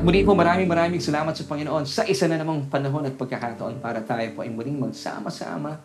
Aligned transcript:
At 0.00 0.08
muli 0.08 0.24
po 0.24 0.32
maraming 0.32 0.64
maraming 0.64 0.96
salamat 0.96 1.36
sa 1.36 1.44
Panginoon 1.44 1.84
sa 1.84 2.08
isa 2.08 2.24
na 2.24 2.40
namang 2.40 2.72
panahon 2.72 3.04
at 3.04 3.20
pagkakataon 3.20 3.84
para 3.84 4.00
tayo 4.00 4.32
po 4.32 4.40
ay 4.40 4.48
muling 4.48 4.80
magsama-sama. 4.80 5.76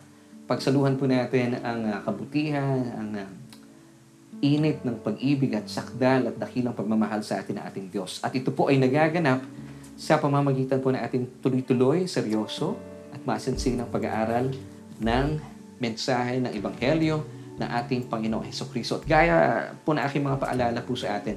Pagsaluhan 0.48 0.96
po 0.96 1.04
natin 1.04 1.60
ang 1.60 1.84
uh, 1.84 2.00
kabutihan, 2.00 2.96
ang 2.96 3.12
uh, 3.12 3.28
init 4.40 4.80
ng 4.88 5.04
pag-ibig 5.04 5.52
at 5.52 5.68
sakdal 5.68 6.32
at 6.32 6.40
dakilang 6.40 6.72
pagmamahal 6.72 7.20
sa 7.20 7.44
atin 7.44 7.60
ng 7.60 7.64
ating 7.68 7.86
Diyos. 7.92 8.24
At 8.24 8.32
ito 8.32 8.56
po 8.56 8.72
ay 8.72 8.80
nagaganap 8.80 9.44
sa 10.00 10.16
pamamagitan 10.16 10.80
po 10.80 10.96
ng 10.96 11.00
ating 11.04 11.44
tuloy-tuloy, 11.44 12.08
seryoso 12.08 12.72
at 13.12 13.20
masinsinang 13.20 13.92
pag-aaral 13.92 14.48
ng 14.96 15.26
mensahe 15.76 16.40
ng 16.40 16.56
Ebanghelyo 16.56 17.20
ng 17.60 17.68
ating 17.84 18.08
Panginoong 18.08 18.48
Heso 18.48 18.64
Kristo. 18.72 18.96
At 18.96 19.04
gaya 19.04 19.36
po 19.84 19.92
na 19.92 20.08
aking 20.08 20.24
mga 20.24 20.40
paalala 20.40 20.80
po 20.80 20.96
sa 20.96 21.20
atin, 21.20 21.36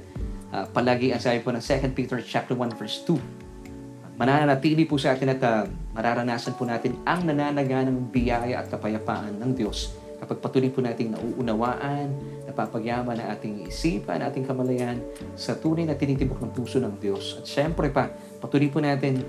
uh, 0.53 0.65
palagi 0.69 1.13
ang 1.13 1.21
sabi 1.21 1.41
po 1.41 1.53
ng 1.53 1.61
2 1.61 1.97
Peter 1.97 2.19
chapter 2.21 2.55
1 2.55 2.79
verse 2.79 3.03
2. 3.05 4.19
Mananatili 4.19 4.83
po 4.83 4.99
sa 4.99 5.15
atin 5.15 5.31
at 5.31 5.41
uh, 5.43 5.63
mararanasan 5.95 6.59
po 6.59 6.67
natin 6.67 6.99
ang 7.07 7.23
nananaganang 7.23 8.11
biyaya 8.11 8.59
at 8.59 8.67
kapayapaan 8.67 9.39
ng 9.39 9.51
Diyos 9.55 9.95
kapag 10.19 10.43
patuloy 10.43 10.67
po 10.67 10.83
nating 10.83 11.15
nauunawaan, 11.15 12.11
napapagyaman 12.43 13.15
na 13.15 13.31
ating 13.33 13.71
isipan, 13.71 14.19
ating 14.19 14.43
kamalayan 14.43 14.99
sa 15.39 15.55
tunay 15.55 15.87
na 15.87 15.95
tinitibok 15.95 16.43
ng 16.43 16.51
puso 16.51 16.77
ng 16.83 16.99
Diyos. 16.99 17.39
At 17.39 17.47
syempre 17.47 17.87
pa, 17.87 18.11
patuloy 18.43 18.67
po 18.67 18.83
natin 18.83 19.23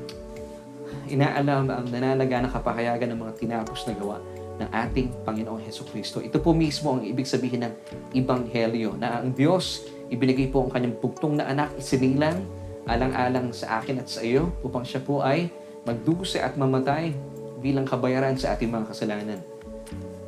inaalam 1.07 1.71
ang 1.71 1.87
nanalaga 1.87 2.43
ng 2.43 2.51
kapahayagan 2.51 3.09
ng 3.15 3.19
mga 3.23 3.33
tinapos 3.39 3.87
na 3.87 3.95
gawa 3.95 4.19
ng 4.61 4.69
ating 4.69 5.09
Panginoong 5.23 5.63
Heso 5.63 5.87
Kristo. 5.87 6.19
Ito 6.19 6.43
po 6.43 6.53
mismo 6.53 6.99
ang 6.99 7.07
ibig 7.07 7.25
sabihin 7.25 7.65
ng 7.71 7.75
Ibanghelyo 8.13 8.99
na 8.99 9.23
ang 9.23 9.31
Diyos 9.31 9.87
ibinigay 10.11 10.51
po 10.51 10.67
ang 10.67 10.71
kanyang 10.75 10.99
bugtong 10.99 11.39
na 11.39 11.47
anak 11.47 11.71
isinilang 11.79 12.43
alang-alang 12.91 13.55
sa 13.55 13.79
akin 13.79 14.03
at 14.03 14.11
sa 14.11 14.21
iyo 14.27 14.51
upang 14.67 14.83
siya 14.83 14.99
po 15.01 15.23
ay 15.23 15.49
magdusa 15.87 16.43
at 16.43 16.59
mamatay 16.59 17.15
bilang 17.63 17.87
kabayaran 17.87 18.35
sa 18.35 18.59
ating 18.59 18.69
mga 18.69 18.91
kasalanan. 18.91 19.41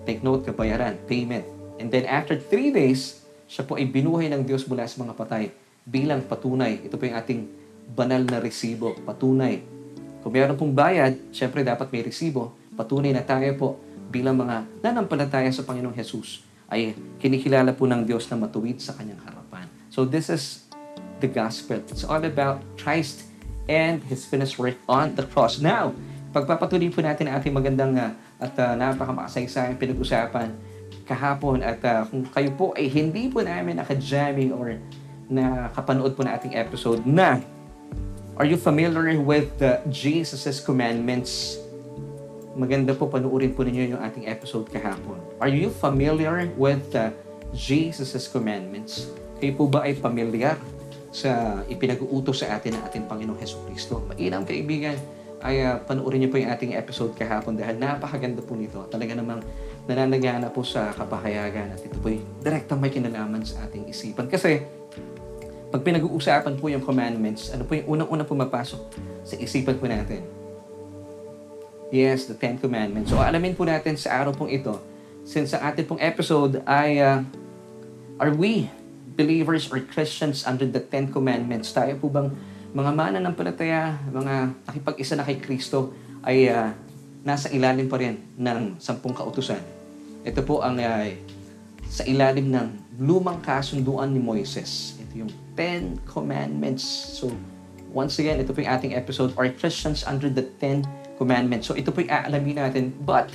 Take 0.06 0.22
note, 0.22 0.46
kabayaran, 0.46 0.98
payment. 1.10 1.44
And 1.82 1.90
then 1.90 2.06
after 2.06 2.38
three 2.38 2.70
days, 2.70 3.24
siya 3.50 3.66
po 3.66 3.76
ay 3.76 3.90
binuhay 3.90 4.30
ng 4.30 4.46
Diyos 4.46 4.64
mula 4.70 4.86
sa 4.86 5.02
mga 5.02 5.18
patay 5.18 5.50
bilang 5.82 6.22
patunay. 6.22 6.82
Ito 6.86 6.94
po 6.94 7.04
yung 7.08 7.18
ating 7.18 7.40
banal 7.92 8.22
na 8.22 8.38
resibo, 8.38 8.94
patunay. 9.02 9.60
Kung 10.22 10.30
mayroon 10.30 10.54
pong 10.54 10.74
bayad, 10.74 11.18
syempre 11.34 11.66
dapat 11.66 11.90
may 11.90 12.06
resibo. 12.06 12.54
Patunay 12.78 13.10
na 13.10 13.26
tayo 13.26 13.50
po 13.58 13.68
bilang 14.12 14.38
mga 14.38 14.84
nanampalataya 14.84 15.50
sa 15.50 15.66
Panginoong 15.66 15.96
Jesus 15.98 16.46
ay 16.70 16.94
kinikilala 17.18 17.74
po 17.74 17.84
ng 17.90 18.06
Diyos 18.06 18.30
na 18.30 18.38
matuwid 18.38 18.78
sa 18.78 18.94
kanyang 18.94 19.20
harapan. 19.20 19.41
So 19.92 20.08
this 20.08 20.32
is 20.32 20.64
the 21.20 21.28
gospel. 21.28 21.84
It's 21.92 22.00
all 22.00 22.24
about 22.24 22.64
Christ 22.80 23.28
and 23.68 24.00
His 24.08 24.24
finished 24.24 24.56
work 24.56 24.80
on 24.88 25.12
the 25.20 25.28
cross. 25.28 25.60
Now, 25.60 25.92
pagpapatuloy 26.32 26.88
po 26.88 27.04
natin 27.04 27.28
ang 27.28 27.44
ating 27.44 27.52
magandang 27.52 28.00
uh, 28.00 28.16
at 28.40 28.56
uh, 28.56 28.72
napaka-makasaysayang 28.72 29.76
pinag-usapan 29.76 30.56
kahapon 31.04 31.60
at 31.60 31.76
uh, 31.84 32.08
kung 32.08 32.24
kayo 32.24 32.50
po 32.56 32.72
ay 32.72 32.88
hindi 32.88 33.28
po 33.28 33.44
namin 33.44 33.76
naka-jamming 33.76 34.56
or 34.56 34.80
nakapanood 35.28 36.16
po 36.16 36.24
na 36.24 36.40
ating 36.40 36.56
episode 36.56 37.04
na 37.04 37.44
Are 38.40 38.48
you 38.48 38.56
familiar 38.56 39.20
with 39.20 39.60
the 39.60 39.84
Jesus' 39.92 40.56
commandments? 40.56 41.60
Maganda 42.56 42.96
po 42.96 43.12
panuorin 43.12 43.52
po 43.52 43.60
ninyo 43.60 43.92
yung 43.92 44.00
ating 44.00 44.24
episode 44.24 44.72
kahapon. 44.72 45.20
Are 45.36 45.52
you 45.52 45.68
familiar 45.68 46.48
with 46.56 46.80
the 46.96 47.12
Jesus' 47.52 48.24
commandments? 48.24 49.12
Kayo 49.42 49.58
po 49.58 49.66
ba 49.66 49.82
ay 49.82 49.98
familiar 49.98 50.54
sa 51.10 51.58
ipinag-uutos 51.66 52.46
sa 52.46 52.54
atin 52.54 52.78
ng 52.78 52.82
ating 52.86 53.10
Panginoong 53.10 53.42
Heso 53.42 53.58
Kristo? 53.66 53.98
Mainam 54.14 54.46
kaibigan, 54.46 54.94
ay 55.42 55.66
uh, 55.66 55.82
panoorin 55.82 56.22
niyo 56.22 56.30
po 56.30 56.38
yung 56.38 56.54
ating 56.54 56.78
episode 56.78 57.10
kahapon 57.18 57.58
dahil 57.58 57.74
napakaganda 57.74 58.38
po 58.38 58.54
nito. 58.54 58.78
Talaga 58.86 59.18
namang 59.18 59.42
nananagana 59.90 60.46
po 60.46 60.62
sa 60.62 60.94
kapahayagan 60.94 61.74
at 61.74 61.82
ito 61.82 61.98
po 61.98 62.14
yung 62.14 62.22
direktang 62.38 62.78
may 62.78 62.94
kinalaman 62.94 63.42
sa 63.42 63.66
ating 63.66 63.90
isipan. 63.90 64.30
Kasi 64.30 64.62
pag 65.74 65.82
pinag-uusapan 65.82 66.62
po 66.62 66.70
yung 66.70 66.86
commandments, 66.86 67.50
ano 67.50 67.66
po 67.66 67.74
yung 67.74 67.98
unang-unang 67.98 68.30
pumapasok 68.30 68.78
sa 69.26 69.34
isipan 69.42 69.74
po 69.74 69.90
natin? 69.90 70.22
Yes, 71.90 72.30
the 72.30 72.38
Ten 72.38 72.62
Commandments. 72.62 73.10
So 73.10 73.18
alamin 73.18 73.58
po 73.58 73.66
natin 73.66 73.98
sa 73.98 74.22
araw 74.22 74.38
pong 74.38 74.54
ito, 74.54 74.78
since 75.26 75.50
ang 75.50 75.66
ating 75.74 75.90
pong 75.90 75.98
episode 75.98 76.62
ay 76.62 77.02
uh, 77.02 77.26
Are 78.22 78.30
we 78.30 78.70
believers 79.14 79.68
or 79.68 79.80
Christians 79.84 80.44
under 80.48 80.64
the 80.64 80.80
Ten 80.80 81.10
Commandments? 81.12 81.70
Tayo 81.70 81.96
po 82.00 82.08
bang 82.08 82.32
mga 82.72 82.90
mananampalataya, 82.96 84.00
mga 84.08 84.56
nakipag-isa 84.64 85.14
na 85.16 85.24
kay 85.28 85.36
Kristo 85.38 85.92
ay 86.24 86.48
uh, 86.48 86.72
nasa 87.22 87.52
ilalim 87.52 87.86
pa 87.86 88.00
rin 88.00 88.18
ng 88.40 88.80
sampung 88.80 89.12
kautusan. 89.12 89.60
Ito 90.24 90.40
po 90.42 90.64
ang 90.64 90.80
uh, 90.80 91.06
sa 91.92 92.02
ilalim 92.08 92.48
ng 92.48 92.98
lumang 93.04 93.44
kasunduan 93.44 94.10
ni 94.10 94.20
Moises. 94.22 94.96
Ito 94.96 95.26
yung 95.26 95.32
Ten 95.52 96.00
Commandments. 96.08 96.82
So, 97.20 97.28
once 97.92 98.16
again, 98.16 98.40
ito 98.40 98.56
po 98.56 98.64
yung 98.64 98.72
ating 98.72 98.96
episode, 98.96 99.36
Are 99.36 99.48
Christians 99.52 100.00
Under 100.08 100.32
the 100.32 100.48
Ten 100.56 100.88
Commandments? 101.20 101.68
So, 101.68 101.76
ito 101.76 101.92
po 101.92 102.00
yung 102.00 102.12
aalamin 102.12 102.56
natin. 102.56 102.96
But, 103.04 103.28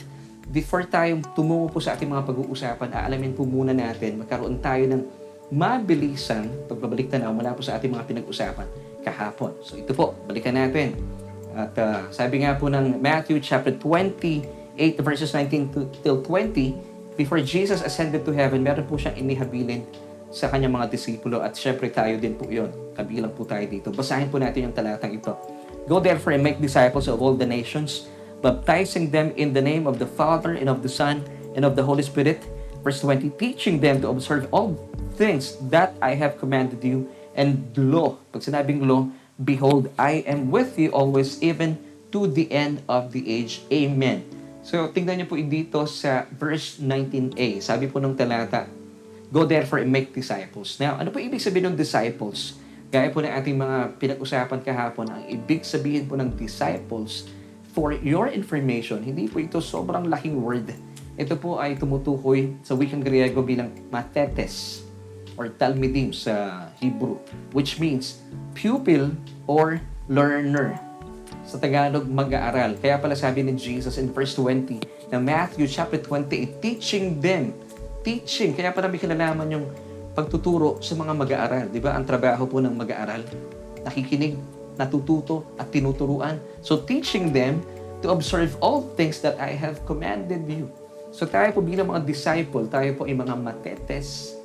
before 0.49 0.87
tayo 0.87 1.19
tumungo 1.35 1.69
po 1.69 1.79
sa 1.83 1.93
ating 1.93 2.09
mga 2.09 2.23
pag-uusapan, 2.23 2.89
aalamin 2.95 3.35
po 3.35 3.43
muna 3.43 3.75
natin, 3.75 4.23
magkaroon 4.23 4.57
tayo 4.63 4.83
ng 4.89 5.01
mabilisan 5.47 6.51
pagbabalik 6.67 7.07
tanaw 7.07 7.31
mula 7.31 7.55
po 7.55 7.63
sa 7.63 7.79
ating 7.79 7.91
mga 7.91 8.03
pinag-usapan 8.03 8.67
kahapon. 9.07 9.55
So 9.63 9.79
ito 9.79 9.95
po, 9.95 10.11
balikan 10.27 10.59
natin. 10.59 10.99
At 11.55 11.73
uh, 11.79 12.11
sabi 12.11 12.43
nga 12.43 12.59
po 12.59 12.67
ng 12.67 12.99
Matthew 12.99 13.39
chapter 13.39 13.71
28 13.71 14.77
verses 14.99 15.31
19 15.31 15.73
to, 15.73 15.79
till 16.03 16.19
20, 16.21 17.15
before 17.15 17.39
Jesus 17.39 17.79
ascended 17.81 18.27
to 18.27 18.35
heaven, 18.35 18.61
meron 18.61 18.85
po 18.85 18.99
siyang 18.99 19.15
inihabilin 19.15 19.87
sa 20.27 20.51
kanyang 20.51 20.75
mga 20.75 20.91
disipulo 20.91 21.39
at 21.39 21.55
syempre 21.55 21.87
tayo 21.87 22.19
din 22.19 22.35
po 22.35 22.45
yon. 22.51 22.69
Kabilang 22.93 23.31
po 23.31 23.47
tayo 23.47 23.63
dito. 23.63 23.89
Basahin 23.95 24.27
po 24.27 24.37
natin 24.37 24.69
yung 24.69 24.75
talatang 24.75 25.15
ito. 25.15 25.31
Go 25.87 26.03
therefore 26.03 26.35
and 26.35 26.43
make 26.43 26.59
disciples 26.59 27.07
of 27.07 27.23
all 27.23 27.31
the 27.31 27.47
nations, 27.47 28.11
baptizing 28.43 29.07
them 29.07 29.31
in 29.39 29.55
the 29.55 29.63
name 29.63 29.87
of 29.87 30.03
the 30.03 30.09
Father 30.19 30.59
and 30.59 30.67
of 30.67 30.83
the 30.83 30.91
Son 30.91 31.23
and 31.55 31.63
of 31.63 31.79
the 31.79 31.81
Holy 31.81 32.03
Spirit. 32.03 32.43
Verse 32.87 33.03
20, 33.03 33.35
teaching 33.35 33.83
them 33.83 33.99
to 33.99 34.07
observe 34.07 34.47
all 34.47 34.79
things 35.19 35.59
that 35.67 35.91
I 35.99 36.15
have 36.15 36.39
commanded 36.39 36.79
you 36.79 37.11
and 37.35 37.67
law. 37.75 38.15
Pag 38.31 38.47
sinabing 38.47 38.87
law, 38.87 39.11
behold, 39.43 39.91
I 39.99 40.23
am 40.23 40.47
with 40.55 40.79
you 40.79 40.95
always 40.95 41.35
even 41.43 41.83
to 42.15 42.31
the 42.31 42.47
end 42.47 42.79
of 42.87 43.11
the 43.11 43.27
age. 43.27 43.59
Amen. 43.67 44.23
So, 44.63 44.87
tingnan 44.87 45.19
niyo 45.19 45.27
po 45.27 45.35
dito 45.35 45.83
sa 45.83 46.31
verse 46.31 46.79
19a. 46.79 47.59
Sabi 47.59 47.91
po 47.91 47.99
ng 47.99 48.15
talata, 48.15 48.71
Go 49.35 49.43
therefore 49.43 49.83
and 49.83 49.91
make 49.91 50.15
disciples. 50.15 50.79
Now, 50.79 50.95
ano 50.95 51.11
po 51.11 51.19
ibig 51.19 51.43
sabihin 51.43 51.75
ng 51.75 51.75
disciples? 51.75 52.55
Gaya 52.87 53.11
po 53.11 53.19
ng 53.19 53.35
ating 53.35 53.59
mga 53.59 53.99
pinag-usapan 53.99 54.63
kahapon, 54.63 55.11
ang 55.11 55.27
ibig 55.27 55.67
sabihin 55.67 56.07
po 56.07 56.15
ng 56.15 56.39
disciples, 56.39 57.27
for 57.75 57.91
your 57.91 58.31
information, 58.31 59.03
hindi 59.03 59.27
po 59.27 59.43
ito 59.43 59.59
sobrang 59.59 60.07
laking 60.07 60.39
word. 60.39 60.86
Ito 61.17 61.33
po 61.33 61.57
ay 61.57 61.73
tumutukoy 61.73 62.61
sa 62.61 62.77
wikang 62.77 63.01
Griego 63.01 63.41
bilang 63.41 63.73
matetes 63.89 64.85
or 65.33 65.49
talmidim 65.49 66.13
sa 66.13 66.69
Hebrew, 66.77 67.17
which 67.57 67.81
means 67.81 68.21
pupil 68.53 69.09
or 69.49 69.81
learner. 70.05 70.77
Sa 71.41 71.57
Tagalog, 71.57 72.05
mag-aaral. 72.05 72.77
Kaya 72.77 73.01
pala 73.01 73.17
sabi 73.17 73.41
ni 73.41 73.57
Jesus 73.57 73.97
in 73.97 74.13
verse 74.13 74.37
20 74.37 75.09
ng 75.09 75.21
Matthew 75.25 75.65
chapter 75.65 75.97
28, 75.97 76.61
teaching 76.61 77.17
them. 77.17 77.49
Teaching. 78.05 78.53
Kaya 78.53 78.69
pala 78.69 78.85
may 78.85 79.01
kinalaman 79.01 79.47
yung 79.49 79.65
pagtuturo 80.13 80.77
sa 80.85 80.93
mga 80.93 81.17
mag-aaral. 81.17 81.65
Di 81.73 81.81
ba? 81.81 81.97
Ang 81.97 82.05
trabaho 82.05 82.45
po 82.45 82.61
ng 82.61 82.77
mag-aaral. 82.77 83.25
Nakikinig, 83.81 84.37
natututo, 84.77 85.49
at 85.57 85.73
tinuturuan. 85.73 86.37
So 86.61 86.85
teaching 86.85 87.33
them 87.33 87.65
to 88.05 88.13
observe 88.13 88.53
all 88.61 88.85
things 88.93 89.17
that 89.25 89.41
I 89.41 89.57
have 89.57 89.81
commanded 89.89 90.45
you. 90.45 90.69
So 91.17 91.25
tayo 91.25 91.49
po 91.49 91.65
bilang 91.65 91.89
mga 91.89 92.05
disciple, 92.05 92.69
tayo 92.69 92.93
po 92.93 93.09
ay 93.09 93.17
mga 93.17 93.33
matetes, 93.33 94.37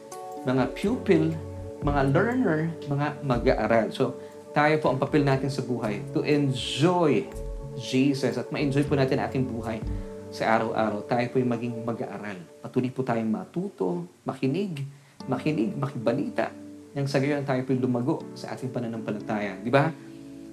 mga 0.49 0.73
pupil, 0.73 1.37
mga 1.85 2.01
learner, 2.17 2.73
mga 2.89 3.07
mag-aaral. 3.21 3.87
So, 3.93 4.17
tayo 4.57 4.81
po 4.81 4.89
ang 4.89 4.97
papel 4.97 5.21
natin 5.21 5.53
sa 5.53 5.61
buhay 5.61 6.01
to 6.17 6.25
enjoy 6.25 7.29
Jesus 7.77 8.41
at 8.41 8.49
ma-enjoy 8.49 8.89
po 8.89 8.97
natin 8.97 9.21
ating 9.21 9.45
buhay 9.45 9.85
sa 10.33 10.57
araw-araw. 10.57 11.05
Tayo 11.05 11.27
po 11.29 11.37
yung 11.45 11.53
maging 11.53 11.77
mag-aaral. 11.85 12.41
Patuloy 12.65 12.89
po 12.89 13.05
tayong 13.05 13.29
matuto, 13.29 14.09
makinig, 14.25 14.81
makinig, 15.29 15.77
makibalita. 15.77 16.57
Nang 16.97 17.05
sa 17.05 17.21
gayon 17.21 17.45
tayo 17.45 17.69
po 17.69 17.77
lumago 17.77 18.25
sa 18.33 18.57
ating 18.57 18.73
pananampalataya. 18.73 19.61
Di 19.61 19.69
ba? 19.69 19.93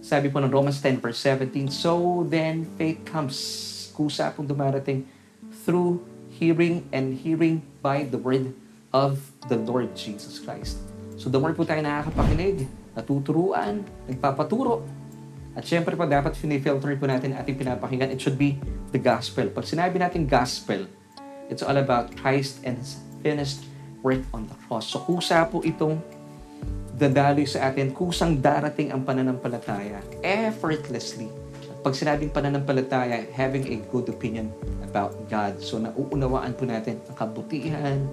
Sabi 0.04 0.27
po 0.27 0.44
ng 0.44 0.51
Romans 0.51 0.83
10 0.83 1.00
verse 1.00 1.24
17, 1.31 1.72
So 1.72 2.27
then 2.27 2.68
faith 2.75 3.07
comes. 3.07 3.39
Kusa 3.95 4.31
pong 4.36 4.48
dumarating 4.48 5.04
through 5.63 6.00
hearing 6.39 6.88
and 6.95 7.19
hearing 7.19 7.59
by 7.83 8.07
the 8.07 8.15
word 8.15 8.56
of 8.95 9.19
the 9.51 9.59
Lord 9.59 9.91
Jesus 9.91 10.39
Christ. 10.39 10.80
So 11.19 11.27
the 11.27 11.36
more 11.36 11.51
po 11.51 11.68
tayo 11.68 11.83
nakakapakinig, 11.83 12.63
natuturuan, 12.95 13.83
nagpapaturo, 14.07 14.88
at 15.59 15.68
syempre 15.68 16.00
po 16.00 16.07
dapat 16.07 16.39
finifilter 16.39 16.95
po 16.95 17.12
natin 17.12 17.36
ating 17.36 17.59
pinapakinggan, 17.59 18.07
it 18.15 18.24
should 18.24 18.39
be 18.39 18.56
the 18.95 19.01
gospel. 19.01 19.51
Pag 19.51 19.68
sinabi 19.68 20.00
natin 20.00 20.24
gospel, 20.24 20.88
it's 21.51 21.59
all 21.59 21.75
about 21.75 22.15
Christ 22.15 22.63
and 22.63 22.80
His 22.80 23.03
finished 23.19 23.68
work 24.00 24.24
on 24.31 24.47
the 24.47 24.56
cross. 24.63 24.88
So 24.88 25.03
kusa 25.03 25.44
po 25.51 25.59
itong 25.59 26.00
dadaloy 26.95 27.51
sa 27.51 27.68
atin, 27.68 27.91
kusang 27.91 28.39
darating 28.39 28.95
ang 28.95 29.03
pananampalataya 29.03 30.00
effortlessly. 30.24 31.27
Pag 31.83 31.95
sinabing 31.95 32.31
pananampalataya, 32.31 33.27
having 33.36 33.68
a 33.71 33.83
good 33.91 34.07
opinion 34.07 34.51
about 34.89 35.13
God. 35.30 35.62
So 35.62 35.77
nauunawaan 35.77 36.57
po 36.57 36.65
natin 36.65 36.97
ang 37.06 37.15
kabutihan, 37.15 38.09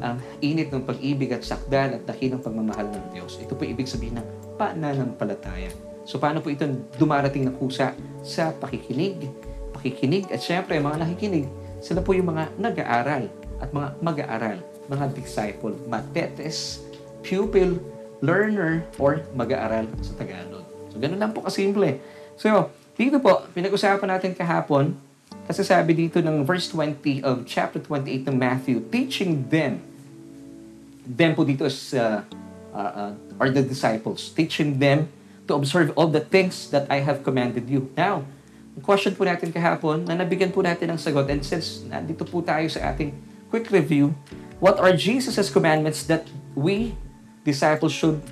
ang 0.00 0.20
init 0.44 0.68
ng 0.68 0.84
pag-ibig 0.84 1.32
at 1.32 1.40
sakdal 1.44 1.96
at 1.96 2.02
dakilang 2.04 2.44
pagmamahal 2.44 2.88
ng 2.92 3.16
Diyos. 3.16 3.40
Ito 3.40 3.56
po 3.56 3.64
ibig 3.64 3.88
sabihin 3.88 4.20
ng 4.20 4.26
pananampalataya. 4.60 5.72
So 6.04 6.20
paano 6.20 6.44
po 6.44 6.52
ito 6.52 6.68
dumarating 7.00 7.48
na 7.48 7.52
kusa 7.56 7.96
sa 8.20 8.52
pakikinig, 8.52 9.28
pakikinig 9.72 10.28
at 10.28 10.44
syempre 10.44 10.76
mga 10.76 11.00
nakikinig, 11.00 11.48
sila 11.80 12.04
po 12.04 12.12
yung 12.12 12.32
mga 12.36 12.52
nag-aaral 12.60 13.24
at 13.60 13.68
mga 13.72 13.88
mag-aaral, 14.04 14.58
mga 14.88 15.04
disciple, 15.16 15.72
matetes, 15.88 16.84
pupil, 17.24 17.80
learner, 18.20 18.84
or 19.00 19.24
mag-aaral 19.32 19.88
sa 20.04 20.12
Tagalog. 20.16 20.64
So 20.92 21.00
ganun 21.00 21.20
lang 21.20 21.32
po 21.32 21.44
kasimple. 21.44 22.00
So, 22.40 22.72
dito 22.96 23.20
po, 23.20 23.44
pinag-usapan 23.52 24.08
natin 24.16 24.32
kahapon, 24.32 24.96
kasi 25.50 25.66
sabi 25.66 25.98
dito 25.98 26.22
ng 26.22 26.46
verse 26.46 26.70
20 26.70 27.26
of 27.26 27.42
chapter 27.42 27.82
28 27.82 28.30
ng 28.30 28.38
Matthew, 28.38 28.86
teaching 28.86 29.50
them, 29.50 29.82
them 31.02 31.34
po 31.34 31.42
dito 31.42 31.66
is, 31.66 31.90
uh, 31.90 32.22
uh, 32.70 33.10
uh, 33.10 33.42
are 33.42 33.50
the 33.50 33.58
disciples, 33.58 34.30
teaching 34.30 34.78
them 34.78 35.10
to 35.50 35.58
observe 35.58 35.90
all 35.98 36.06
the 36.06 36.22
things 36.22 36.70
that 36.70 36.86
I 36.86 37.02
have 37.02 37.26
commanded 37.26 37.66
you. 37.66 37.90
Now, 37.98 38.22
ang 38.78 38.82
question 38.86 39.18
po 39.18 39.26
natin 39.26 39.50
kahapon, 39.50 40.06
na 40.06 40.14
nabigyan 40.14 40.54
po 40.54 40.62
natin 40.62 40.94
ng 40.94 41.02
sagot, 41.02 41.26
and 41.26 41.42
since 41.42 41.82
nandito 41.82 42.22
po 42.22 42.46
tayo 42.46 42.70
sa 42.70 42.94
ating 42.94 43.10
quick 43.50 43.74
review, 43.74 44.14
what 44.62 44.78
are 44.78 44.94
Jesus' 44.94 45.50
commandments 45.50 46.06
that 46.06 46.30
we, 46.54 46.94
disciples, 47.42 47.90
should 47.90 48.22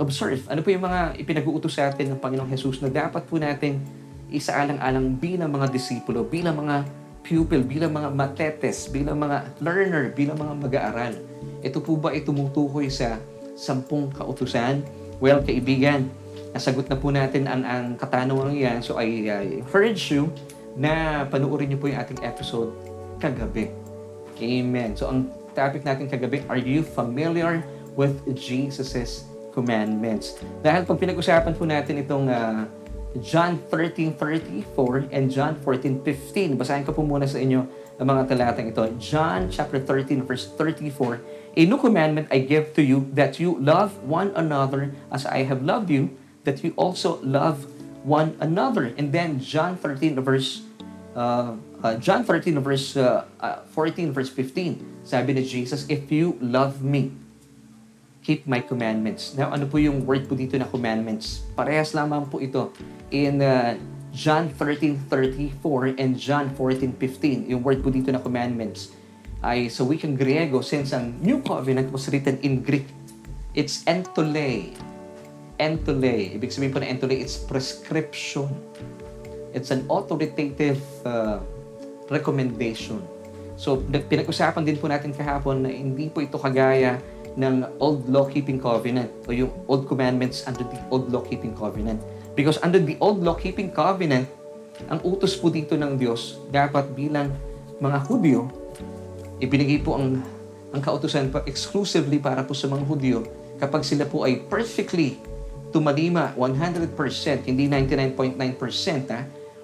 observe. 0.00 0.40
Ano 0.48 0.64
po 0.64 0.72
yung 0.72 0.88
mga 0.88 1.20
ipinag-uutos 1.20 1.76
sa 1.76 1.92
atin 1.92 2.16
ng 2.16 2.18
Panginoong 2.18 2.48
Jesus 2.48 2.80
na 2.80 2.88
dapat 2.88 3.28
po 3.28 3.36
natin 3.36 3.99
isaalang-alang 4.32 5.18
bilang 5.18 5.50
mga 5.50 5.70
disipulo, 5.70 6.26
bilang 6.26 6.58
mga 6.62 6.86
pupil, 7.20 7.62
bilang 7.62 7.92
mga 7.92 8.08
matetes, 8.14 8.88
bilang 8.88 9.20
mga 9.20 9.60
learner, 9.60 10.10
bilang 10.14 10.38
mga 10.40 10.54
mag-aaral. 10.56 11.14
Ito 11.60 11.78
po 11.84 12.00
ba 12.00 12.16
ay 12.16 12.24
tumutukoy 12.24 12.88
sa 12.88 13.20
sampung 13.54 14.08
kautusan? 14.10 14.82
Well, 15.20 15.44
kaibigan, 15.44 16.08
nasagot 16.56 16.88
na 16.88 16.96
po 16.96 17.12
natin 17.12 17.44
ang, 17.44 17.62
ang 17.62 17.84
katanungan 18.00 18.56
yan. 18.56 18.78
So 18.80 18.96
I 18.96 19.28
uh, 19.28 19.44
encourage 19.44 20.08
you 20.08 20.32
na 20.74 21.24
panuorin 21.28 21.70
niyo 21.70 21.78
po 21.78 21.92
yung 21.92 22.00
ating 22.00 22.24
episode 22.24 22.72
kagabi. 23.20 23.68
Amen. 24.40 24.96
So 24.96 25.12
ang 25.12 25.28
topic 25.52 25.84
natin 25.84 26.08
kagabi, 26.08 26.40
are 26.48 26.56
you 26.56 26.80
familiar 26.80 27.60
with 27.98 28.24
Jesus's 28.32 29.28
commandments. 29.52 30.38
Dahil 30.62 30.86
pag 30.86 30.96
pinag-usapan 30.98 31.52
po 31.54 31.66
natin 31.66 32.00
itong 32.00 32.30
uh, 32.30 32.64
John 33.18 33.58
13:34 33.66 35.10
and 35.10 35.26
John 35.34 35.58
14:15, 35.58 36.54
basahin 36.54 36.86
ko 36.86 36.94
po 36.94 37.02
muna 37.02 37.26
sa 37.26 37.42
inyo 37.42 37.66
ang 37.98 38.06
mga 38.06 38.30
talatang 38.30 38.70
ito. 38.70 38.86
John 39.02 39.50
chapter 39.50 39.82
13 39.82 40.22
verse 40.22 40.46
34, 40.54 41.18
A 41.58 41.66
new 41.66 41.74
commandment 41.74 42.30
I 42.30 42.46
give 42.46 42.70
to 42.78 42.82
you 42.86 43.10
that 43.18 43.42
you 43.42 43.58
love 43.58 43.98
one 44.06 44.30
another 44.38 44.94
as 45.10 45.26
I 45.26 45.42
have 45.42 45.66
loved 45.66 45.90
you, 45.90 46.14
that 46.46 46.62
you 46.62 46.70
also 46.78 47.18
love 47.26 47.66
one 48.06 48.38
another. 48.38 48.94
And 48.94 49.10
then 49.10 49.42
John 49.42 49.74
13 49.74 50.14
verse 50.22 50.62
uh, 51.18 51.58
uh, 51.82 51.98
John 51.98 52.22
13 52.22 52.62
verse 52.62 52.94
uh, 52.94 53.26
uh, 53.42 53.66
14 53.74 54.14
verse 54.14 54.30
15, 54.30 55.02
sabi 55.02 55.34
ni 55.34 55.42
Jesus, 55.42 55.82
If 55.90 56.10
you 56.14 56.38
love 56.38 56.86
me, 56.86 57.10
keep 58.30 58.46
my 58.46 58.62
commandments. 58.62 59.34
Now, 59.34 59.50
ano 59.50 59.66
po 59.66 59.82
yung 59.82 60.06
word 60.06 60.30
po 60.30 60.38
dito 60.38 60.54
na 60.54 60.70
commandments? 60.70 61.42
Parehas 61.58 61.90
lamang 61.98 62.30
po 62.30 62.38
ito 62.38 62.70
in 63.10 63.42
uh, 63.42 63.74
John 64.14 64.54
13:34 64.54 65.98
and 65.98 66.14
John 66.14 66.54
14:15. 66.54 67.50
Yung 67.50 67.66
word 67.66 67.82
po 67.82 67.90
dito 67.90 68.14
na 68.14 68.22
commandments 68.22 68.94
ay 69.42 69.66
sa 69.66 69.82
wikang 69.82 70.14
Griego 70.14 70.62
since 70.62 70.94
ang 70.94 71.18
New 71.18 71.42
Covenant 71.42 71.90
was 71.90 72.06
written 72.06 72.38
in 72.46 72.62
Greek. 72.62 72.86
It's 73.50 73.82
entole. 73.90 74.78
Entole. 75.58 76.14
Ibig 76.38 76.54
sabihin 76.54 76.70
po 76.70 76.78
na 76.78 76.86
entole, 76.86 77.18
it's 77.18 77.34
prescription. 77.34 78.46
It's 79.50 79.74
an 79.74 79.90
authoritative 79.90 80.78
uh, 81.02 81.42
recommendation. 82.06 83.02
So, 83.58 83.82
pinag-usapan 83.82 84.62
din 84.62 84.78
po 84.78 84.86
natin 84.86 85.10
kahapon 85.10 85.66
na 85.66 85.70
hindi 85.74 86.06
po 86.06 86.22
ito 86.22 86.38
kagaya 86.38 87.02
ng 87.38 87.66
Old 87.78 88.08
Law-Keeping 88.10 88.58
Covenant 88.58 89.10
o 89.26 89.34
yung 89.34 89.52
Old 89.70 89.86
Commandments 89.86 90.42
under 90.46 90.66
the 90.66 90.80
Old 90.90 91.10
Law-Keeping 91.10 91.54
Covenant. 91.54 92.02
Because 92.34 92.58
under 92.62 92.82
the 92.82 92.98
Old 92.98 93.22
Law-Keeping 93.22 93.70
Covenant, 93.70 94.26
ang 94.88 94.98
utos 95.04 95.36
po 95.36 95.52
dito 95.52 95.76
ng 95.76 96.00
Diyos, 96.00 96.40
dapat 96.48 96.90
bilang 96.96 97.30
mga 97.78 97.98
Hudyo, 98.08 98.48
ibinigay 99.40 99.84
po 99.84 100.00
ang, 100.00 100.20
ang 100.72 100.80
kautusan 100.80 101.28
pa 101.28 101.44
exclusively 101.44 102.18
para 102.18 102.42
po 102.46 102.56
sa 102.56 102.66
mga 102.70 102.84
Hudyo 102.88 103.18
kapag 103.60 103.84
sila 103.84 104.08
po 104.08 104.24
ay 104.24 104.40
perfectly 104.48 105.20
tumalima 105.70 106.32
100%, 106.34 106.96
hindi 107.46 107.68
99.9% 107.68 108.36
ha, 109.12 109.20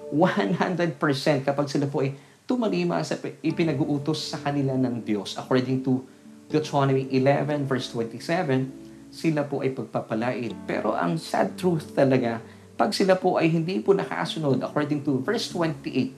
100% 0.07 1.43
kapag 1.43 1.67
sila 1.67 1.85
po 1.89 1.99
ay 2.05 2.15
tumalima 2.47 3.03
sa 3.03 3.19
ipinag-uutos 3.19 4.31
sa 4.31 4.39
kanila 4.39 4.71
ng 4.79 5.03
Diyos 5.03 5.35
according 5.35 5.83
to 5.83 5.99
Deuteronomy 6.47 7.11
11 7.11 7.67
verse 7.67 7.91
27, 7.91 9.11
sila 9.11 9.43
po 9.43 9.63
ay 9.63 9.75
pagpapalain. 9.75 10.55
Pero 10.63 10.95
ang 10.95 11.19
sad 11.19 11.59
truth 11.59 11.91
talaga, 11.91 12.39
pag 12.79 12.95
sila 12.95 13.19
po 13.19 13.35
ay 13.35 13.51
hindi 13.51 13.83
po 13.83 13.91
nakasunod 13.91 14.63
according 14.63 15.03
to 15.03 15.19
verse 15.19 15.51
28 15.51 16.13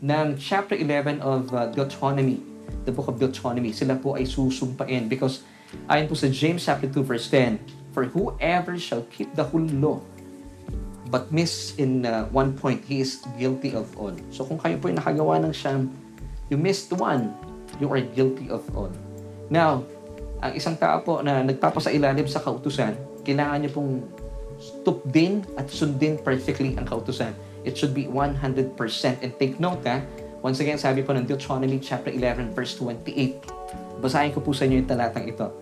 ng 0.00 0.26
chapter 0.40 0.74
11 0.74 1.20
of 1.20 1.52
uh, 1.52 1.68
Deuteronomy, 1.70 2.40
the 2.88 2.92
book 2.92 3.06
of 3.06 3.20
Deuteronomy, 3.20 3.70
sila 3.70 3.94
po 4.00 4.16
ay 4.16 4.26
susumpain 4.26 5.06
because 5.06 5.44
ayon 5.86 6.10
po 6.10 6.16
sa 6.16 6.26
James 6.32 6.64
chapter 6.64 6.88
2 6.88 7.04
verse 7.04 7.28
10, 7.28 7.60
For 7.94 8.06
whoever 8.10 8.78
shall 8.80 9.04
keep 9.12 9.34
the 9.36 9.44
whole 9.44 9.66
law 9.66 10.00
but 11.10 11.28
miss 11.34 11.74
in 11.74 12.06
uh, 12.06 12.30
one 12.30 12.54
point, 12.54 12.86
he 12.86 13.02
is 13.02 13.18
guilty 13.34 13.74
of 13.74 13.90
all. 13.98 14.14
So 14.30 14.46
kung 14.46 14.62
kayo 14.62 14.78
po 14.78 14.88
ay 14.88 14.94
nakagawa 14.94 15.42
ng 15.42 15.50
siyam, 15.50 15.90
you 16.48 16.56
missed 16.56 16.94
one, 16.94 17.34
you 17.82 17.90
are 17.90 17.98
guilty 17.98 18.46
of 18.46 18.62
all. 18.78 18.94
Now, 19.50 19.82
ang 20.40 20.56
isang 20.56 20.78
tao 20.78 21.02
po 21.02 21.20
na 21.20 21.42
nagpapasailalim 21.44 22.24
sa 22.30 22.40
kautusan, 22.40 22.96
kailangan 23.26 23.60
niyo 23.60 23.70
pong 23.76 24.06
din 25.10 25.44
at 25.58 25.68
sundin 25.68 26.16
perfectly 26.20 26.76
ang 26.78 26.86
kautusan. 26.86 27.34
It 27.66 27.76
should 27.76 27.92
be 27.92 28.08
100%. 28.08 28.72
And 29.20 29.32
take 29.36 29.60
note 29.60 29.84
ha, 29.84 30.00
once 30.40 30.62
again, 30.62 30.80
sabi 30.80 31.04
po 31.04 31.12
ng 31.12 31.28
Deuteronomy 31.28 31.76
chapter 31.82 32.08
11 32.12 32.56
verse 32.56 32.76
28. 32.78 34.00
Basahin 34.00 34.32
ko 34.32 34.40
po 34.40 34.56
sa 34.56 34.64
inyo 34.64 34.80
yung 34.80 34.88
talatang 34.88 35.28
ito. 35.28 35.52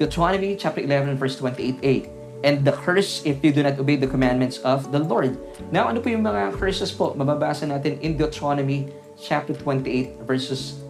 Deuteronomy 0.00 0.58
chapter 0.58 0.82
11 0.82 1.14
verse 1.20 1.38
28a. 1.38 2.10
And 2.44 2.62
the 2.62 2.74
curse 2.74 3.24
if 3.24 3.40
you 3.42 3.50
do 3.50 3.64
not 3.64 3.78
obey 3.80 3.96
the 3.96 4.10
commandments 4.10 4.62
of 4.62 4.90
the 4.90 5.00
Lord. 5.00 5.38
Now, 5.70 5.88
ano 5.90 6.02
po 6.02 6.10
yung 6.10 6.22
mga 6.22 6.54
curses 6.58 6.92
po? 6.92 7.14
Mababasa 7.14 7.66
natin 7.66 7.98
in 8.02 8.14
Deuteronomy 8.14 8.90
chapter 9.16 9.56
28 9.56 10.22
verses 10.22 10.85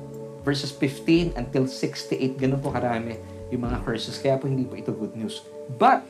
verses 0.47 0.71
15 0.71 1.35
until 1.35 1.67
68. 1.67 2.39
Ganun 2.39 2.63
po 2.63 2.71
karami 2.71 3.19
yung 3.51 3.67
mga 3.67 3.83
curses. 3.83 4.15
Kaya 4.23 4.39
po 4.39 4.47
hindi 4.47 4.63
po 4.63 4.79
ito 4.79 4.95
good 4.95 5.19
news. 5.19 5.43
But, 5.75 6.07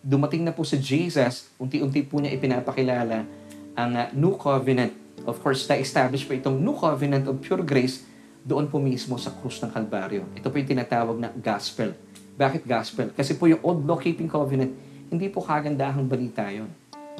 dumating 0.00 0.48
na 0.48 0.56
po 0.56 0.64
sa 0.64 0.80
Jesus, 0.80 1.52
unti-unti 1.60 2.00
po 2.08 2.16
niya 2.16 2.32
ipinapakilala 2.32 3.28
ang 3.76 3.92
uh, 3.92 4.08
New 4.16 4.40
Covenant. 4.40 4.96
Of 5.28 5.44
course, 5.44 5.68
na-establish 5.68 6.24
po 6.24 6.32
itong 6.32 6.56
New 6.56 6.80
Covenant 6.80 7.28
of 7.28 7.44
Pure 7.44 7.68
Grace 7.68 8.08
doon 8.40 8.64
po 8.72 8.80
mismo 8.80 9.20
sa 9.20 9.28
krus 9.36 9.60
ng 9.60 9.68
Kalbaryo. 9.68 10.24
Ito 10.32 10.48
po 10.48 10.56
yung 10.56 10.70
tinatawag 10.72 11.20
na 11.20 11.28
gospel. 11.36 11.92
Bakit 12.40 12.64
gospel? 12.64 13.12
Kasi 13.12 13.36
po 13.36 13.44
yung 13.44 13.60
Old 13.60 13.84
Law-Keeping 13.84 14.32
Covenant, 14.32 14.72
hindi 15.12 15.28
po 15.28 15.44
kagandahang 15.44 16.08
balita 16.08 16.48
yon. 16.48 16.72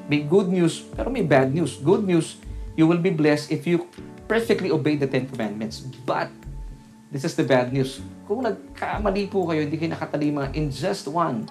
May 0.08 0.24
good 0.24 0.48
news, 0.48 0.88
pero 0.96 1.12
may 1.12 1.26
bad 1.26 1.52
news. 1.52 1.76
Good 1.76 2.08
news, 2.08 2.40
you 2.78 2.86
will 2.86 3.02
be 3.02 3.10
blessed 3.10 3.50
if 3.50 3.66
you 3.66 3.90
perfectly 4.30 4.70
obey 4.70 4.94
the 4.94 5.10
Ten 5.10 5.26
Commandments. 5.26 5.82
But, 6.06 6.30
this 7.10 7.26
is 7.26 7.34
the 7.34 7.42
bad 7.42 7.74
news. 7.74 7.98
Kung 8.30 8.46
nagkamali 8.46 9.26
po 9.26 9.50
kayo, 9.50 9.66
hindi 9.66 9.74
kayo 9.74 9.98
nakatalima 9.98 10.54
in 10.54 10.70
just 10.70 11.10
one 11.10 11.50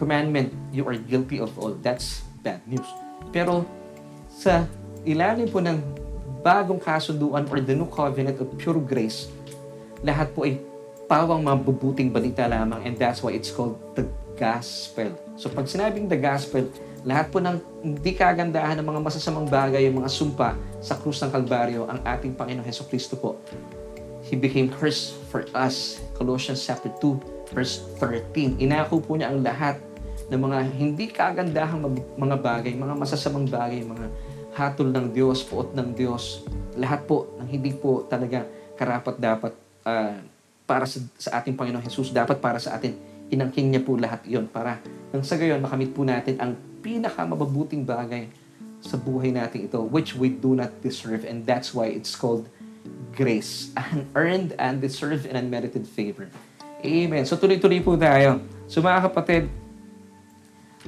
commandment, 0.00 0.48
you 0.72 0.88
are 0.88 0.96
guilty 0.96 1.36
of 1.36 1.52
all. 1.60 1.76
That's 1.84 2.24
bad 2.40 2.64
news. 2.64 2.88
Pero, 3.28 3.68
sa 4.32 4.64
ilalim 5.04 5.52
po 5.52 5.60
ng 5.60 5.78
bagong 6.40 6.80
kasunduan 6.80 7.44
or 7.52 7.60
the 7.60 7.76
new 7.76 7.86
covenant 7.92 8.40
of 8.40 8.48
pure 8.56 8.80
grace, 8.80 9.28
lahat 10.00 10.32
po 10.32 10.48
ay 10.48 10.58
pawang 11.06 11.44
mabubuting 11.44 12.08
balita 12.08 12.48
lamang 12.48 12.80
and 12.88 12.96
that's 12.96 13.20
why 13.20 13.36
it's 13.36 13.52
called 13.52 13.76
the 13.94 14.08
gospel. 14.40 15.12
So 15.36 15.52
pag 15.52 15.68
sinabing 15.68 16.08
the 16.08 16.16
gospel, 16.16 16.66
lahat 17.02 17.34
po 17.34 17.42
ng 17.42 17.58
hindi 17.82 18.14
kagandahan 18.14 18.78
ng 18.78 18.86
mga 18.86 19.00
masasamang 19.02 19.50
bagay, 19.50 19.90
yung 19.90 20.02
mga 20.02 20.10
sumpa 20.10 20.54
sa 20.78 20.94
krus 20.98 21.18
ng 21.22 21.34
Kalbaryo, 21.34 21.90
ang 21.90 21.98
ating 22.06 22.38
Panginoong 22.38 22.66
Heso 22.66 22.86
Kristo 22.86 23.18
po. 23.18 23.42
He 24.22 24.38
became 24.38 24.70
curse 24.70 25.18
for 25.34 25.42
us. 25.50 25.98
Colossians 26.14 26.62
chapter 26.62 26.94
2, 27.02 27.50
verse 27.50 27.82
13. 27.98 28.62
Inako 28.62 29.02
po 29.02 29.18
niya 29.18 29.34
ang 29.34 29.42
lahat 29.42 29.82
ng 30.30 30.38
mga 30.38 30.58
hindi 30.78 31.10
kagandahang 31.10 31.82
mga 32.14 32.36
bagay, 32.38 32.72
mga 32.78 32.94
masasamang 32.94 33.50
bagay, 33.50 33.82
mga 33.82 34.06
hatol 34.54 34.88
ng 34.94 35.10
Diyos, 35.10 35.42
puot 35.42 35.74
ng 35.74 35.98
Diyos. 35.98 36.46
Lahat 36.78 37.02
po 37.02 37.34
ng 37.42 37.50
hindi 37.50 37.74
po 37.74 38.06
talaga 38.06 38.46
karapat 38.78 39.18
dapat 39.18 39.52
uh, 39.84 40.16
para 40.64 40.86
sa, 40.86 41.02
sa 41.18 41.30
ating 41.42 41.58
Panginoong 41.58 41.82
Jesus, 41.82 42.14
dapat 42.14 42.38
para 42.38 42.62
sa 42.62 42.78
atin. 42.78 42.94
Inangkin 43.32 43.74
niya 43.74 43.82
po 43.82 43.98
lahat 43.98 44.22
yon 44.28 44.46
para 44.46 44.78
nang 45.10 45.24
sa 45.24 45.36
gayon 45.36 45.60
makamit 45.60 45.92
po 45.92 46.04
natin 46.04 46.36
ang 46.40 46.52
pinakamababuting 46.82 47.86
bagay 47.86 48.28
sa 48.82 48.98
buhay 48.98 49.30
natin 49.30 49.70
ito, 49.70 49.78
which 49.78 50.18
we 50.18 50.26
do 50.28 50.58
not 50.58 50.82
deserve. 50.82 51.22
And 51.22 51.46
that's 51.46 51.70
why 51.70 51.94
it's 51.94 52.18
called 52.18 52.50
grace. 53.14 53.70
Unearned, 53.78 54.58
undeserved, 54.58 55.24
and 55.24 55.38
unmerited 55.38 55.86
favor. 55.86 56.26
Amen. 56.82 57.22
So 57.22 57.38
tuloy-tuloy 57.38 57.78
po 57.86 57.94
tayo. 57.94 58.42
So 58.66 58.82
mga 58.82 59.06
kapatid, 59.06 59.46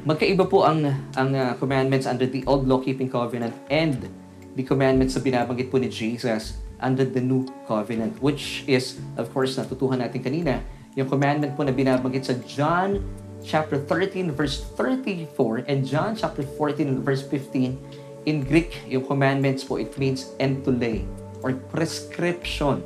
magkaiba 0.03 0.51
po 0.51 0.67
ang, 0.67 0.83
ang 1.15 1.31
uh, 1.31 1.55
commandments 1.63 2.11
under 2.11 2.27
the 2.27 2.43
old 2.51 2.67
law-keeping 2.67 3.07
covenant 3.07 3.55
and 3.71 4.11
the 4.59 4.67
commandments 4.67 5.15
na 5.15 5.23
binabanggit 5.23 5.71
po 5.71 5.79
ni 5.79 5.87
Jesus 5.87 6.59
under 6.83 7.07
the 7.07 7.23
new 7.23 7.47
covenant, 7.71 8.19
which 8.19 8.67
is, 8.67 8.99
of 9.15 9.31
course, 9.31 9.55
natutuhan 9.55 10.03
natin 10.03 10.19
kanina, 10.19 10.59
yung 10.99 11.07
commandment 11.07 11.55
po 11.55 11.63
na 11.63 11.71
binabanggit 11.71 12.27
sa 12.27 12.35
John 12.43 12.99
chapter 13.45 13.77
13 13.77 14.33
verse 14.33 14.65
34 14.75 15.69
and 15.69 15.85
John 15.85 16.17
chapter 16.17 16.43
14 16.43 17.05
verse 17.05 17.21
15 17.21 17.77
in 18.25 18.41
Greek 18.43 18.89
yung 18.89 19.05
commandments 19.05 19.63
po 19.63 19.77
it 19.77 19.93
means 20.01 20.33
entole 20.41 21.05
or 21.45 21.53
prescription 21.69 22.81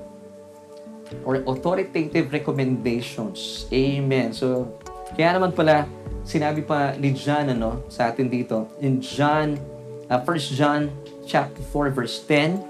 or 1.24 1.40
authoritative 1.46 2.32
recommendations. 2.32 3.64
Amen. 3.72 4.32
So, 4.32 4.76
kaya 5.16 5.38
naman 5.38 5.54
pala, 5.56 5.88
sinabi 6.26 6.66
pa 6.66 6.92
ni 6.98 7.14
John 7.16 7.48
ano, 7.48 7.86
sa 7.88 8.12
atin 8.12 8.28
dito, 8.28 8.68
in 8.82 9.00
John, 9.00 9.56
uh, 10.10 10.20
1 10.20 10.58
John 10.58 10.92
chapter 11.24 11.62
4 11.72 11.94
verse 11.94 12.20
10, 12.26 12.60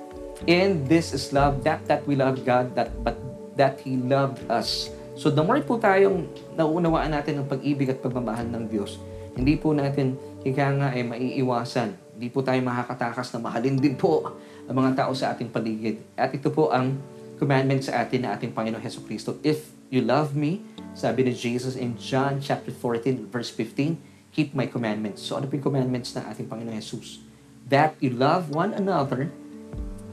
In 0.47 0.87
this 0.87 1.11
is 1.11 1.35
love, 1.35 1.67
that 1.67 1.83
that 1.91 2.07
we 2.07 2.15
love 2.15 2.47
God, 2.47 2.71
that 2.79 2.95
but 3.03 3.19
that 3.59 3.83
He 3.83 3.99
loved 3.99 4.39
us 4.47 4.95
So 5.19 5.35
the 5.35 5.43
more 5.43 5.59
po 5.67 5.83
tayong 5.83 6.31
nauunawaan 6.55 7.11
natin 7.11 7.43
ng 7.43 7.51
pag-ibig 7.51 7.91
at 7.91 7.99
pagmamahal 7.99 8.47
ng 8.47 8.71
Diyos, 8.71 9.03
hindi 9.35 9.59
po 9.59 9.75
natin 9.75 10.15
ika 10.47 10.71
nga 10.79 10.95
ay 10.95 11.03
maiiwasan. 11.03 12.15
Hindi 12.15 12.31
po 12.31 12.39
tayo 12.47 12.63
makakatakas 12.63 13.35
na 13.35 13.43
mahalin 13.43 13.83
din 13.83 13.99
po 13.99 14.31
ang 14.71 14.77
mga 14.79 14.95
tao 14.95 15.11
sa 15.19 15.35
ating 15.35 15.51
paligid. 15.51 15.99
At 16.15 16.31
ito 16.31 16.55
po 16.55 16.71
ang 16.71 16.95
commandment 17.43 17.83
sa 17.83 17.99
atin 18.07 18.31
na 18.31 18.39
ating 18.39 18.55
Panginoon 18.55 18.79
Heso 18.79 19.03
Kristo. 19.03 19.43
If 19.43 19.75
you 19.91 20.07
love 20.07 20.39
me, 20.39 20.63
sabi 20.95 21.27
ni 21.27 21.35
Jesus 21.35 21.75
in 21.75 21.99
John 21.99 22.39
chapter 22.39 22.71
14 22.71 23.27
verse 23.27 23.51
15, 23.51 23.99
keep 24.31 24.55
my 24.55 24.71
commandments. 24.71 25.27
So 25.27 25.35
ano 25.35 25.51
po 25.51 25.59
yung 25.59 25.67
commandments 25.67 26.15
ng 26.15 26.31
ating 26.31 26.47
Panginoon 26.47 26.79
Jesus? 26.79 27.19
That 27.67 27.99
you 27.99 28.15
love 28.15 28.55
one 28.55 28.71
another. 28.71 29.35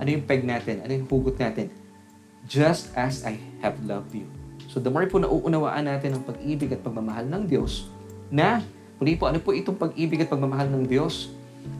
Ano 0.01 0.09
yung 0.09 0.25
peg 0.25 0.41
natin? 0.41 0.81
Ano 0.81 0.97
yung 0.97 1.05
hugot 1.05 1.37
natin? 1.37 1.69
Just 2.49 2.89
as 2.97 3.21
I 3.21 3.37
have 3.61 3.77
loved 3.85 4.17
you. 4.17 4.44
So 4.75 4.83
the 4.83 4.91
more 4.91 5.07
po 5.07 5.23
nauunawaan 5.23 5.87
natin 5.87 6.19
ang 6.19 6.27
pag-ibig 6.27 6.75
at 6.75 6.83
pagmamahal 6.83 7.23
ng 7.31 7.47
Diyos, 7.47 7.87
na, 8.27 8.59
muli 8.99 9.15
po, 9.15 9.31
ano 9.31 9.39
po 9.39 9.55
itong 9.55 9.79
pag-ibig 9.79 10.19
at 10.19 10.27
pagmamahal 10.27 10.67
ng 10.67 10.83
Diyos? 10.83 11.31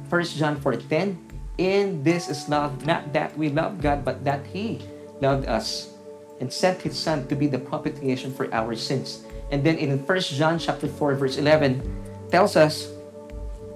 1 0.08 0.40
John 0.40 0.56
4.10, 0.64 1.12
In 1.60 2.00
this 2.08 2.32
is 2.32 2.48
love, 2.48 2.88
not 2.88 3.12
that 3.12 3.36
we 3.36 3.52
love 3.52 3.84
God, 3.84 4.08
but 4.08 4.24
that 4.24 4.48
He 4.48 4.80
loved 5.20 5.44
us 5.44 5.92
and 6.40 6.48
sent 6.48 6.80
His 6.88 6.96
Son 6.96 7.28
to 7.28 7.36
be 7.36 7.52
the 7.52 7.60
propitiation 7.60 8.32
for 8.32 8.48
our 8.56 8.80
sins. 8.80 9.28
And 9.52 9.60
then 9.60 9.76
in 9.76 10.00
1 10.00 10.08
John 10.40 10.56
chapter 10.56 10.88
4 10.88 11.20
verse 11.20 11.36
11 11.36 11.84
tells 12.32 12.56
us, 12.56 12.88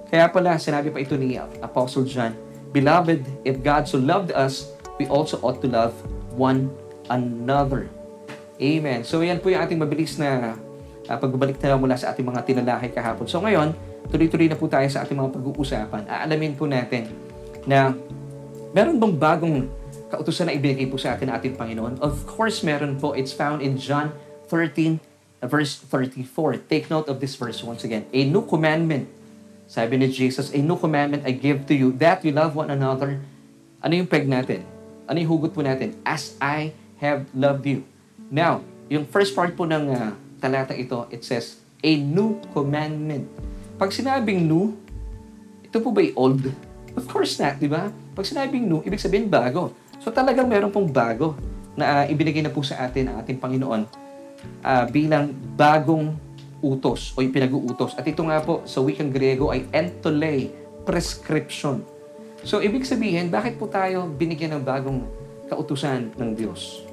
kaya 0.08 0.32
pala 0.32 0.56
sinabi 0.56 0.88
pa 0.88 1.04
ito 1.04 1.20
ni 1.20 1.36
Apostle 1.60 2.08
John, 2.08 2.32
Beloved, 2.72 3.20
if 3.44 3.60
God 3.60 3.84
so 3.84 4.00
loved 4.00 4.32
us, 4.32 4.72
we 4.96 5.04
also 5.12 5.36
ought 5.44 5.60
to 5.60 5.68
love 5.68 5.92
one 6.32 6.72
another. 7.12 7.92
Amen. 8.60 9.00
So 9.08 9.24
yan 9.24 9.40
po 9.40 9.48
yung 9.48 9.64
ating 9.64 9.80
mabilis 9.80 10.20
na 10.20 10.52
uh, 11.08 11.16
pagbabalik 11.16 11.56
na 11.64 11.80
mula 11.80 11.96
sa 11.96 12.12
ating 12.12 12.28
mga 12.28 12.44
tinalakay 12.44 12.92
kahapon. 12.92 13.24
So 13.24 13.40
ngayon, 13.40 13.72
tuloy-tuloy 14.12 14.52
na 14.52 14.60
po 14.60 14.68
tayo 14.68 14.84
sa 14.92 15.00
ating 15.00 15.16
mga 15.16 15.32
pag-uusapan. 15.32 16.04
Aalamin 16.04 16.52
po 16.52 16.68
natin 16.68 17.08
na 17.64 17.96
meron 18.76 19.00
bang 19.00 19.16
bagong 19.16 19.56
kautusan 20.12 20.52
na 20.52 20.54
ibigay 20.54 20.84
po 20.92 21.00
sa 21.00 21.16
atin 21.16 21.32
ating 21.32 21.56
Panginoon? 21.56 22.04
Of 22.04 22.28
course, 22.28 22.60
meron 22.60 23.00
po. 23.00 23.16
It's 23.16 23.32
found 23.32 23.64
in 23.64 23.80
John 23.80 24.12
13, 24.52 25.00
verse 25.40 25.80
34. 25.80 26.68
Take 26.68 26.92
note 26.92 27.08
of 27.08 27.16
this 27.18 27.40
verse 27.40 27.64
once 27.64 27.80
again. 27.80 28.04
A 28.12 28.28
new 28.28 28.44
commandment. 28.44 29.08
Sabi 29.70 29.96
ni 29.96 30.10
Jesus, 30.12 30.52
A 30.52 30.60
new 30.60 30.76
commandment 30.76 31.24
I 31.24 31.32
give 31.32 31.64
to 31.70 31.74
you, 31.78 31.94
that 32.02 32.26
you 32.26 32.34
love 32.34 32.58
one 32.58 32.68
another. 32.68 33.22
Ano 33.80 33.96
yung 33.96 34.10
peg 34.10 34.28
natin? 34.28 34.66
Ano 35.06 35.16
yung 35.16 35.30
hugot 35.30 35.54
po 35.56 35.62
natin? 35.62 35.96
As 36.04 36.36
I 36.42 36.74
have 37.00 37.24
loved 37.32 37.64
you. 37.64 37.86
Now, 38.30 38.62
yung 38.86 39.10
first 39.10 39.34
part 39.34 39.58
po 39.58 39.66
ng 39.66 39.90
uh, 39.90 40.14
talata 40.38 40.70
ito, 40.70 41.10
it 41.10 41.26
says, 41.26 41.58
a 41.82 41.92
new 41.98 42.38
commandment. 42.54 43.26
Pag 43.74 43.90
sinabing 43.90 44.46
new, 44.46 44.78
ito 45.66 45.82
po 45.82 45.90
ba 45.90 46.06
old? 46.14 46.46
Of 46.94 47.10
course 47.10 47.42
not, 47.42 47.58
di 47.58 47.66
ba? 47.66 47.90
Pag 48.14 48.22
sinabing 48.22 48.70
new, 48.70 48.86
ibig 48.86 49.02
sabihin 49.02 49.26
bago. 49.26 49.74
So 49.98 50.14
talagang 50.14 50.46
meron 50.46 50.70
pong 50.70 50.94
bago 50.94 51.34
na 51.74 52.04
uh, 52.04 52.04
ibinigay 52.06 52.42
na 52.46 52.54
po 52.54 52.62
sa 52.62 52.86
atin 52.86 53.10
ang 53.10 53.18
ating 53.18 53.42
Panginoon 53.42 53.82
uh, 54.62 54.84
bilang 54.86 55.34
bagong 55.58 56.14
utos 56.62 57.16
o 57.16 57.24
pinag-uutos. 57.24 57.98
At 57.98 58.06
ito 58.06 58.22
nga 58.22 58.38
po 58.38 58.62
sa 58.62 58.78
wikang 58.78 59.10
Griego 59.10 59.50
ay 59.50 59.66
entole, 59.74 60.54
prescription. 60.86 61.82
So 62.46 62.62
ibig 62.62 62.86
sabihin, 62.86 63.28
bakit 63.28 63.58
po 63.58 63.66
tayo 63.66 64.06
binigyan 64.06 64.60
ng 64.60 64.62
bagong 64.62 65.02
kautusan 65.50 66.14
ng 66.14 66.30
Diyos? 66.36 66.89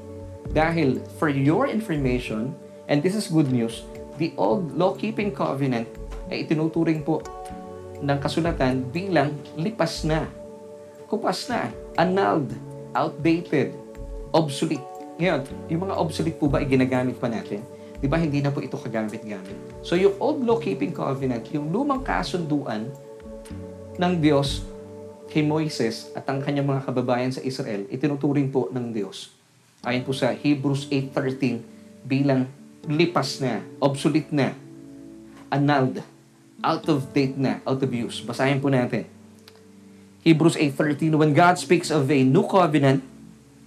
Dahil, 0.55 1.03
for 1.19 1.27
your 1.27 1.67
information, 1.67 2.55
and 2.87 3.03
this 3.03 3.15
is 3.15 3.27
good 3.27 3.51
news, 3.51 3.83
the 4.15 4.31
old 4.39 4.71
law-keeping 4.75 5.35
covenant 5.35 5.87
ay 6.31 6.47
itinuturing 6.47 7.03
po 7.03 7.23
ng 7.99 8.17
kasulatan 8.21 8.87
bilang 8.93 9.35
lipas 9.59 10.07
na, 10.07 10.27
kupas 11.09 11.51
na, 11.51 11.71
annulled, 11.99 12.53
outdated, 12.95 13.75
obsolete. 14.31 14.83
Ngayon, 15.17 15.41
yung 15.67 15.81
mga 15.89 15.95
obsolete 15.97 16.37
po 16.37 16.45
ba 16.47 16.61
ay 16.61 16.67
ginagamit 16.69 17.17
pa 17.17 17.27
natin? 17.27 17.65
Di 17.97 18.05
ba 18.05 18.21
hindi 18.21 18.39
na 18.39 18.53
po 18.53 18.61
ito 18.61 18.77
kagamit-gamit? 18.77 19.81
So 19.81 19.97
yung 19.97 20.13
old 20.21 20.45
law-keeping 20.45 20.93
covenant, 20.93 21.49
yung 21.49 21.73
lumang 21.73 22.05
kasunduan 22.05 22.93
ng 23.97 24.13
Diyos 24.21 24.61
kay 25.27 25.41
Moises 25.41 26.13
at 26.13 26.29
ang 26.29 26.39
kanyang 26.39 26.69
mga 26.69 26.85
kababayan 26.85 27.33
sa 27.33 27.41
Israel, 27.41 27.89
itinuturing 27.89 28.53
po 28.53 28.69
ng 28.69 28.93
Diyos 28.93 29.36
ayon 29.85 30.03
po 30.05 30.13
sa 30.15 30.33
Hebrews 30.33 30.89
8.13 30.89 31.61
bilang 32.07 32.49
lipas 32.87 33.43
na, 33.43 33.61
obsolete 33.83 34.31
na, 34.31 34.55
annulled, 35.51 36.01
out 36.63 36.85
of 36.89 37.11
date 37.13 37.35
na, 37.35 37.59
out 37.67 37.83
of 37.83 37.91
use. 37.91 38.23
Basahin 38.23 38.63
po 38.63 38.71
natin. 38.71 39.05
Hebrews 40.23 40.55
8.13 40.55 41.15
When 41.19 41.35
God 41.35 41.59
speaks 41.59 41.91
of 41.91 42.09
a 42.09 42.23
new 42.23 42.47
covenant, 42.47 43.03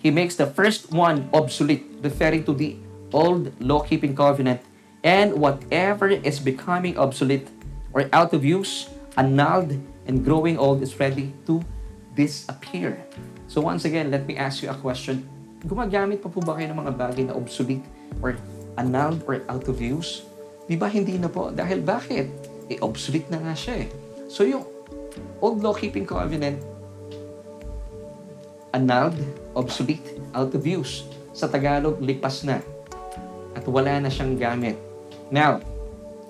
He 0.00 0.08
makes 0.08 0.34
the 0.34 0.48
first 0.48 0.88
one 0.88 1.28
obsolete, 1.28 1.84
referring 2.00 2.48
to 2.48 2.56
the 2.56 2.80
old 3.12 3.52
law-keeping 3.60 4.16
covenant, 4.16 4.64
and 5.04 5.36
whatever 5.36 6.08
is 6.08 6.40
becoming 6.40 6.96
obsolete 6.96 7.48
or 7.92 8.08
out 8.12 8.32
of 8.32 8.44
use, 8.44 8.88
annulled, 9.16 9.76
and 10.08 10.24
growing 10.24 10.56
old 10.56 10.80
is 10.80 10.96
ready 10.96 11.32
to 11.44 11.60
disappear. 12.16 13.04
So 13.48 13.60
once 13.60 13.84
again, 13.84 14.10
let 14.10 14.24
me 14.24 14.36
ask 14.36 14.62
you 14.62 14.70
a 14.70 14.78
question 14.78 15.28
gumagamit 15.64 16.24
pa 16.24 16.28
po 16.32 16.40
ba 16.40 16.56
kayo 16.56 16.72
ng 16.72 16.80
mga 16.80 16.92
bagay 16.96 17.24
na 17.28 17.34
obsolete 17.36 17.84
or 18.24 18.36
annulled 18.80 19.20
or 19.28 19.44
out 19.48 19.66
of 19.68 19.76
use? 19.80 20.24
Di 20.70 20.78
ba 20.78 20.86
hindi 20.86 21.18
na 21.18 21.28
po? 21.28 21.50
Dahil 21.52 21.82
bakit? 21.82 22.30
Eh, 22.70 22.78
obsolete 22.78 23.28
na 23.28 23.42
nga 23.42 23.54
siya 23.56 23.84
eh. 23.84 23.88
So 24.30 24.46
yung 24.46 24.62
old 25.42 25.60
law-keeping 25.60 26.06
covenant, 26.06 26.62
annulled, 28.70 29.18
obsolete, 29.58 30.22
out 30.32 30.54
of 30.54 30.62
use. 30.62 31.04
Sa 31.34 31.50
Tagalog, 31.50 31.98
lipas 31.98 32.46
na. 32.46 32.62
At 33.58 33.66
wala 33.66 33.98
na 33.98 34.06
siyang 34.06 34.38
gamit. 34.38 34.78
Now, 35.28 35.58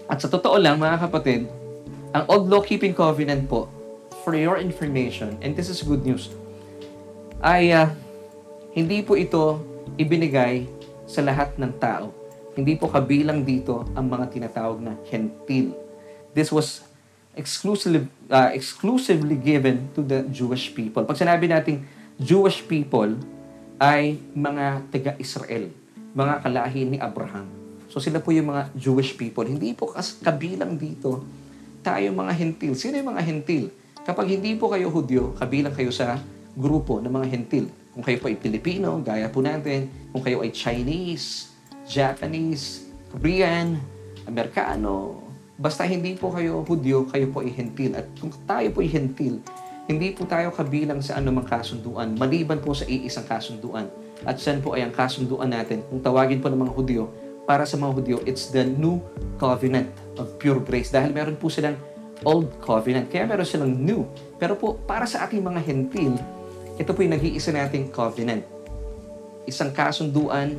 at 0.09 0.19
sa 0.25 0.29
totoo 0.33 0.57
lang 0.57 0.81
mga 0.81 1.07
kapatid, 1.07 1.47
ang 2.17 2.25
old 2.27 2.49
law-keeping 2.49 2.97
covenant 2.97 3.47
po, 3.47 3.69
for 4.25 4.37
your 4.37 4.61
information, 4.61 5.39
and 5.41 5.57
this 5.57 5.73
is 5.73 5.81
good 5.81 6.05
news, 6.05 6.29
ay 7.41 7.73
uh, 7.73 7.89
hindi 8.71 9.03
po 9.03 9.19
ito 9.19 9.59
ibinigay 9.99 10.67
sa 11.07 11.23
lahat 11.27 11.59
ng 11.59 11.73
tao. 11.83 12.15
Hindi 12.55 12.79
po 12.79 12.87
kabilang 12.87 13.43
dito 13.43 13.87
ang 13.95 14.07
mga 14.07 14.31
tinatawag 14.31 14.79
na 14.79 14.95
hentil. 15.11 15.75
This 16.35 16.55
was 16.55 16.87
exclusively, 17.35 18.07
uh, 18.31 18.51
exclusively 18.55 19.39
given 19.39 19.91
to 19.95 20.03
the 20.03 20.27
Jewish 20.31 20.71
people. 20.71 21.03
Pag 21.03 21.19
sinabi 21.19 21.51
nating 21.51 21.83
Jewish 22.21 22.63
people, 22.67 23.17
ay 23.81 24.21
mga 24.37 24.93
taga-Israel, 24.93 25.73
mga 26.13 26.45
kalahi 26.45 26.85
ni 26.85 27.01
Abraham. 27.01 27.49
So 27.89 27.97
sila 27.97 28.21
po 28.21 28.29
yung 28.29 28.53
mga 28.53 28.77
Jewish 28.77 29.17
people. 29.17 29.49
Hindi 29.49 29.73
po 29.73 29.89
kas 29.89 30.21
kabilang 30.21 30.77
dito 30.77 31.25
tayo 31.81 32.13
mga 32.13 32.37
hentil. 32.37 32.77
Sino 32.77 33.01
yung 33.01 33.17
mga 33.17 33.25
hentil? 33.25 33.73
Kapag 34.05 34.37
hindi 34.37 34.53
po 34.53 34.69
kayo 34.69 34.93
Hudyo, 34.93 35.33
kabilang 35.41 35.73
kayo 35.73 35.89
sa 35.89 36.21
grupo 36.53 37.01
ng 37.01 37.09
mga 37.09 37.27
hentil. 37.33 37.73
Kung 37.91 38.07
kayo 38.07 38.23
po 38.23 38.31
ay 38.31 38.39
Pilipino, 38.39 39.03
gaya 39.03 39.27
po 39.27 39.43
natin. 39.43 39.91
Kung 40.15 40.23
kayo 40.23 40.47
ay 40.47 40.55
Chinese, 40.55 41.51
Japanese, 41.91 42.87
Korean, 43.11 43.83
Amerikano, 44.31 45.27
basta 45.59 45.83
hindi 45.83 46.15
po 46.15 46.31
kayo 46.31 46.63
Hudyo, 46.63 47.11
kayo 47.11 47.27
po 47.35 47.43
ay 47.43 47.51
hentil. 47.51 47.99
At 47.99 48.07
kung 48.15 48.31
tayo 48.47 48.71
po 48.71 48.79
ay 48.79 48.91
hentil, 48.95 49.43
hindi 49.91 50.15
po 50.15 50.23
tayo 50.23 50.55
kabilang 50.55 51.03
sa 51.03 51.19
anumang 51.19 51.51
kasunduan, 51.51 52.15
maliban 52.15 52.63
po 52.63 52.71
sa 52.79 52.87
iisang 52.87 53.27
kasunduan. 53.27 53.91
At 54.23 54.39
saan 54.39 54.63
po 54.63 54.79
ay 54.79 54.87
ang 54.87 54.95
kasunduan 54.95 55.51
natin? 55.51 55.83
Kung 55.91 55.99
tawagin 55.99 56.39
po 56.39 56.47
ng 56.47 56.63
mga 56.63 56.73
Hudyo, 56.79 57.03
para 57.43 57.67
sa 57.67 57.75
mga 57.75 57.93
Hudyo, 57.99 58.17
it's 58.23 58.55
the 58.55 58.63
new 58.63 59.03
covenant 59.43 59.91
of 60.15 60.31
pure 60.39 60.63
grace. 60.63 60.95
Dahil 60.95 61.11
meron 61.11 61.35
po 61.35 61.51
silang 61.51 61.75
old 62.23 62.55
covenant, 62.63 63.11
kaya 63.11 63.27
meron 63.27 63.43
silang 63.43 63.75
new. 63.75 64.07
Pero 64.39 64.55
po, 64.55 64.79
para 64.87 65.11
sa 65.11 65.27
ating 65.27 65.43
mga 65.43 65.59
hentil, 65.67 66.15
ito 66.81 66.97
po 66.97 67.05
yung 67.05 67.13
nag-iisa 67.13 67.53
nating 67.53 67.93
covenant. 67.93 68.41
Isang 69.45 69.69
kasunduan 69.69 70.57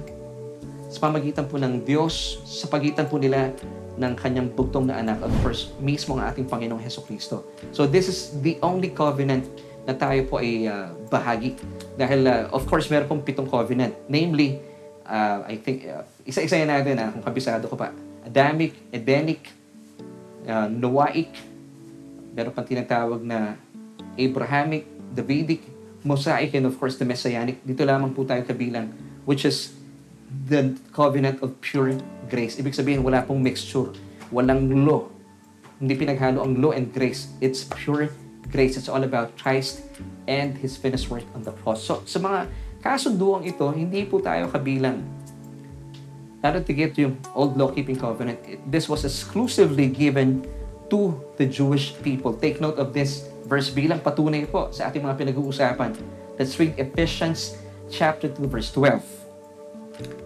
sa 0.85 1.01
pamagitan 1.01 1.49
po 1.49 1.57
ng 1.57 1.81
Diyos, 1.81 2.37
sa 2.45 2.69
pagitan 2.69 3.09
po 3.09 3.17
nila 3.17 3.49
ng 3.97 4.13
kanyang 4.13 4.53
bugtong 4.53 4.85
na 4.85 5.01
anak, 5.01 5.17
of 5.25 5.33
course, 5.41 5.73
mismo 5.81 6.21
ang 6.21 6.29
ating 6.29 6.45
Panginoong 6.45 6.77
Heso 6.77 7.01
Kristo. 7.01 7.49
So 7.73 7.89
this 7.89 8.05
is 8.05 8.37
the 8.45 8.61
only 8.61 8.93
covenant 8.93 9.49
na 9.89 9.97
tayo 9.97 10.21
po 10.29 10.37
ay 10.37 10.69
uh, 10.69 10.93
bahagi. 11.09 11.57
Dahil, 11.97 12.21
uh, 12.29 12.53
of 12.53 12.69
course, 12.69 12.85
meron 12.93 13.09
pong 13.09 13.25
pitong 13.25 13.49
covenant. 13.49 13.97
Namely, 14.05 14.61
uh, 15.09 15.41
I 15.49 15.57
think, 15.57 15.89
uh, 15.89 16.05
isa-isa 16.21 16.53
yan 16.53 16.69
natin, 16.69 17.01
uh, 17.01 17.09
kung 17.17 17.25
kabisado 17.25 17.65
ko 17.65 17.73
pa. 17.73 17.89
Adamic, 18.21 18.77
Edenic, 18.93 19.49
uh, 20.45 20.69
Noahic, 20.69 21.33
meron 22.37 22.53
pang 22.53 22.67
tinatawag 22.67 23.25
na 23.25 23.57
Abrahamic, 24.13 24.85
Davidic, 25.09 25.80
Mosaic, 26.03 26.53
and 26.57 26.65
of 26.65 26.77
course, 26.81 26.97
the 26.97 27.05
Messianic. 27.05 27.61
Dito 27.61 27.85
lamang 27.85 28.13
po 28.13 28.25
tayo 28.25 28.41
kabilang, 28.41 28.89
which 29.25 29.45
is 29.45 29.77
the 30.49 30.73
covenant 30.95 31.43
of 31.45 31.53
pure 31.61 31.93
grace. 32.31 32.57
Ibig 32.57 32.73
sabihin, 32.73 33.05
wala 33.05 33.21
pong 33.21 33.43
mixture. 33.43 33.93
Walang 34.31 34.71
law. 34.87 35.05
Hindi 35.77 35.93
pinaghalo 35.97 36.41
ang 36.41 36.61
law 36.61 36.71
and 36.73 36.89
grace. 36.89 37.29
It's 37.43 37.67
pure 37.67 38.09
grace. 38.49 38.77
It's 38.77 38.89
all 38.89 39.03
about 39.03 39.37
Christ 39.37 39.85
and 40.25 40.57
His 40.57 40.77
finished 40.77 41.09
work 41.09 41.25
on 41.35 41.43
the 41.43 41.53
cross. 41.61 41.83
So, 41.83 42.01
sa 42.07 42.17
mga 42.17 42.47
kasunduang 42.81 43.45
ito, 43.45 43.69
hindi 43.69 44.07
po 44.07 44.23
tayo 44.23 44.49
kabilang. 44.49 45.03
Lalo 46.41 46.57
to 46.65 46.73
get 46.73 46.97
yung 46.97 47.21
old 47.37 47.53
law-keeping 47.53 48.01
covenant, 48.01 48.41
this 48.65 48.89
was 48.89 49.05
exclusively 49.05 49.85
given 49.85 50.41
to 50.89 51.13
the 51.37 51.45
Jewish 51.45 51.93
people. 52.01 52.33
Take 52.33 52.59
note 52.59 52.81
of 52.81 52.91
this 52.97 53.30
verse 53.51 53.67
bilang 53.67 53.99
patunay 53.99 54.47
po 54.47 54.71
sa 54.71 54.87
ating 54.87 55.03
mga 55.03 55.19
pinag-uusapan. 55.19 55.91
Let's 56.39 56.55
read 56.55 56.79
Ephesians 56.79 57.59
chapter 57.91 58.31
2 58.31 58.47
verse 58.47 58.71
12 58.71 59.03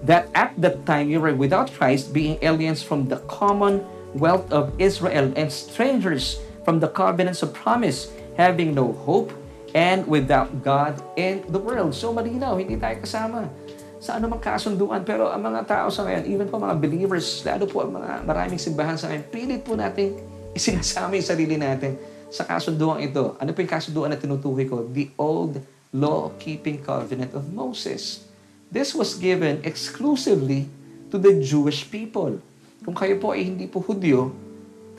that 0.05 0.29
at 0.37 0.53
that 0.61 0.85
time 0.85 1.09
you 1.09 1.17
were 1.17 1.33
without 1.33 1.73
Christ, 1.73 2.13
being 2.13 2.37
aliens 2.45 2.85
from 2.85 3.09
the 3.09 3.17
commonwealth 3.25 4.45
of 4.53 4.69
Israel 4.77 5.33
and 5.33 5.49
strangers 5.49 6.37
from 6.61 6.77
the 6.77 6.87
covenants 6.87 7.41
of 7.41 7.51
promise, 7.51 8.13
having 8.37 8.77
no 8.77 8.93
hope 9.03 9.33
and 9.73 10.05
without 10.05 10.47
God 10.61 11.01
in 11.17 11.41
the 11.49 11.59
world. 11.59 11.97
So 11.97 12.13
malinaw, 12.13 12.61
hindi 12.61 12.77
tayo 12.77 13.01
kasama 13.01 13.49
sa 13.99 14.21
anumang 14.21 14.39
kasunduan. 14.39 15.03
Pero 15.03 15.33
ang 15.33 15.41
mga 15.43 15.65
tao 15.65 15.87
sa 15.89 16.05
ngayon, 16.05 16.23
even 16.29 16.47
po 16.47 16.61
mga 16.61 16.77
believers, 16.77 17.41
lalo 17.43 17.65
po 17.65 17.83
ang 17.83 17.97
mga 17.97 18.23
maraming 18.23 18.61
simbahan 18.61 18.95
sa 18.95 19.09
ngayon, 19.11 19.25
pilit 19.33 19.61
po 19.65 19.73
natin 19.75 20.15
isinasama 20.55 21.19
yung 21.19 21.27
sarili 21.27 21.59
natin 21.59 22.14
sa 22.35 22.43
kasunduan 22.43 22.99
ito. 22.99 23.39
Ano 23.39 23.55
po 23.55 23.63
yung 23.63 23.71
kasunduan 23.71 24.11
na 24.11 24.19
tinutukoy 24.19 24.67
ko? 24.67 24.83
The 24.91 25.15
old 25.15 25.63
law-keeping 25.95 26.83
covenant 26.83 27.31
of 27.31 27.47
Moses. 27.55 28.27
This 28.67 28.91
was 28.91 29.15
given 29.15 29.63
exclusively 29.63 30.67
to 31.07 31.15
the 31.15 31.39
Jewish 31.39 31.87
people. 31.87 32.43
Kung 32.83 32.91
kayo 32.91 33.15
po 33.15 33.31
ay 33.31 33.47
hindi 33.47 33.71
po 33.71 33.79
Hudyo, 33.79 34.35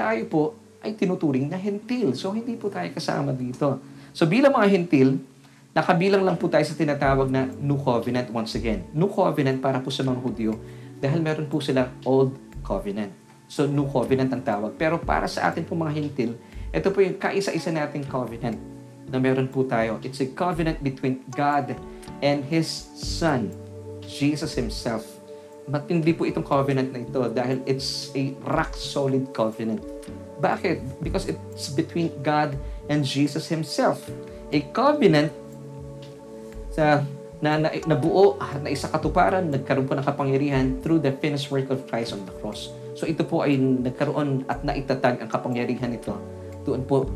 tayo 0.01 0.23
po 0.33 0.43
ay 0.81 0.97
tinuturing 0.97 1.53
na 1.53 1.61
hentil. 1.61 2.17
So, 2.17 2.33
hindi 2.33 2.57
po 2.57 2.73
tayo 2.73 2.89
kasama 2.97 3.37
dito. 3.37 3.77
So, 4.17 4.25
bilang 4.25 4.57
mga 4.57 4.73
hentil, 4.73 5.21
nakabilang 5.77 6.25
lang 6.25 6.41
po 6.41 6.49
tayo 6.49 6.65
sa 6.65 6.73
tinatawag 6.73 7.29
na 7.29 7.45
New 7.61 7.77
Covenant 7.85 8.33
once 8.33 8.57
again. 8.57 8.89
New 8.97 9.13
Covenant 9.13 9.61
para 9.61 9.77
po 9.85 9.93
sa 9.93 10.01
mga 10.01 10.19
Hudyo 10.25 10.57
dahil 10.97 11.21
meron 11.21 11.45
po 11.53 11.61
sila 11.61 11.93
Old 12.09 12.33
Covenant. 12.65 13.13
So, 13.45 13.69
New 13.69 13.85
Covenant 13.93 14.33
ang 14.33 14.41
tawag. 14.41 14.73
Pero 14.81 14.97
para 14.97 15.29
sa 15.29 15.53
atin 15.53 15.69
po 15.69 15.77
mga 15.77 15.93
hentil, 15.93 16.33
ito 16.77 16.93
po 16.93 17.01
yung 17.01 17.17
kaisa-isa 17.17 17.73
nating 17.73 18.05
covenant 18.05 18.61
na 19.09 19.17
meron 19.17 19.49
po 19.49 19.65
tayo. 19.65 19.97
It's 20.05 20.21
a 20.21 20.29
covenant 20.29 20.85
between 20.85 21.25
God 21.33 21.73
and 22.21 22.45
His 22.45 22.69
Son 22.93 23.49
Jesus 24.05 24.53
Himself. 24.53 25.09
Matindi 25.67 26.13
po 26.13 26.29
itong 26.29 26.45
covenant 26.45 26.93
na 26.93 27.01
ito 27.01 27.27
dahil 27.33 27.65
it's 27.65 28.13
a 28.13 28.37
rock-solid 28.45 29.33
covenant. 29.33 29.81
Bakit? 30.37 31.01
Because 31.01 31.33
it's 31.33 31.73
between 31.73 32.13
God 32.21 32.55
and 32.93 33.03
Jesus 33.03 33.49
Himself. 33.49 34.05
A 34.53 34.61
covenant 34.77 35.33
sa 36.77 37.01
na, 37.41 37.57
na 37.57 37.69
nabuo 37.89 38.37
at 38.37 38.61
na 38.61 38.69
isa 38.69 38.93
katuparan, 38.93 39.49
nagkaroon 39.49 39.89
po 39.89 39.97
ng 39.97 40.05
kapangyarihan 40.05 40.67
through 40.85 41.01
the 41.01 41.13
finished 41.25 41.49
work 41.49 41.73
of 41.73 41.89
Christ 41.89 42.13
on 42.13 42.21
the 42.29 42.37
cross. 42.45 42.69
So 42.93 43.09
ito 43.09 43.25
po 43.25 43.45
ay 43.45 43.57
nagkaroon 43.57 44.45
at 44.45 44.61
naitatag 44.61 45.25
ang 45.25 45.29
kapangyarihan 45.33 45.97
nito 45.97 46.36
doon 46.67 46.83
po 46.83 47.07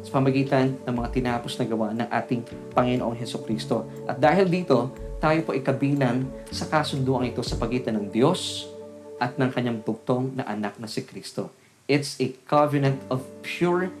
sa 0.00 0.16
pamagitan 0.16 0.78
ng 0.86 0.94
mga 0.94 1.08
tinapos 1.12 1.58
na 1.58 1.66
gawa 1.66 1.92
ng 1.92 2.08
ating 2.08 2.40
Panginoong 2.72 3.18
Heso 3.18 3.42
Kristo. 3.42 3.84
At 4.08 4.16
dahil 4.22 4.48
dito, 4.48 4.94
tayo 5.20 5.44
po 5.44 5.52
ikabilang 5.52 6.24
sa 6.48 6.64
kasunduan 6.64 7.28
ito 7.28 7.44
sa 7.44 7.60
pagitan 7.60 8.00
ng 8.00 8.06
Diyos 8.08 8.70
at 9.20 9.36
ng 9.36 9.52
kanyang 9.52 9.84
bugtong 9.84 10.40
na 10.40 10.48
anak 10.48 10.80
na 10.80 10.88
si 10.88 11.04
Kristo. 11.04 11.52
It's 11.84 12.16
a 12.22 12.32
covenant 12.48 13.04
of 13.12 13.26
pure 13.44 13.92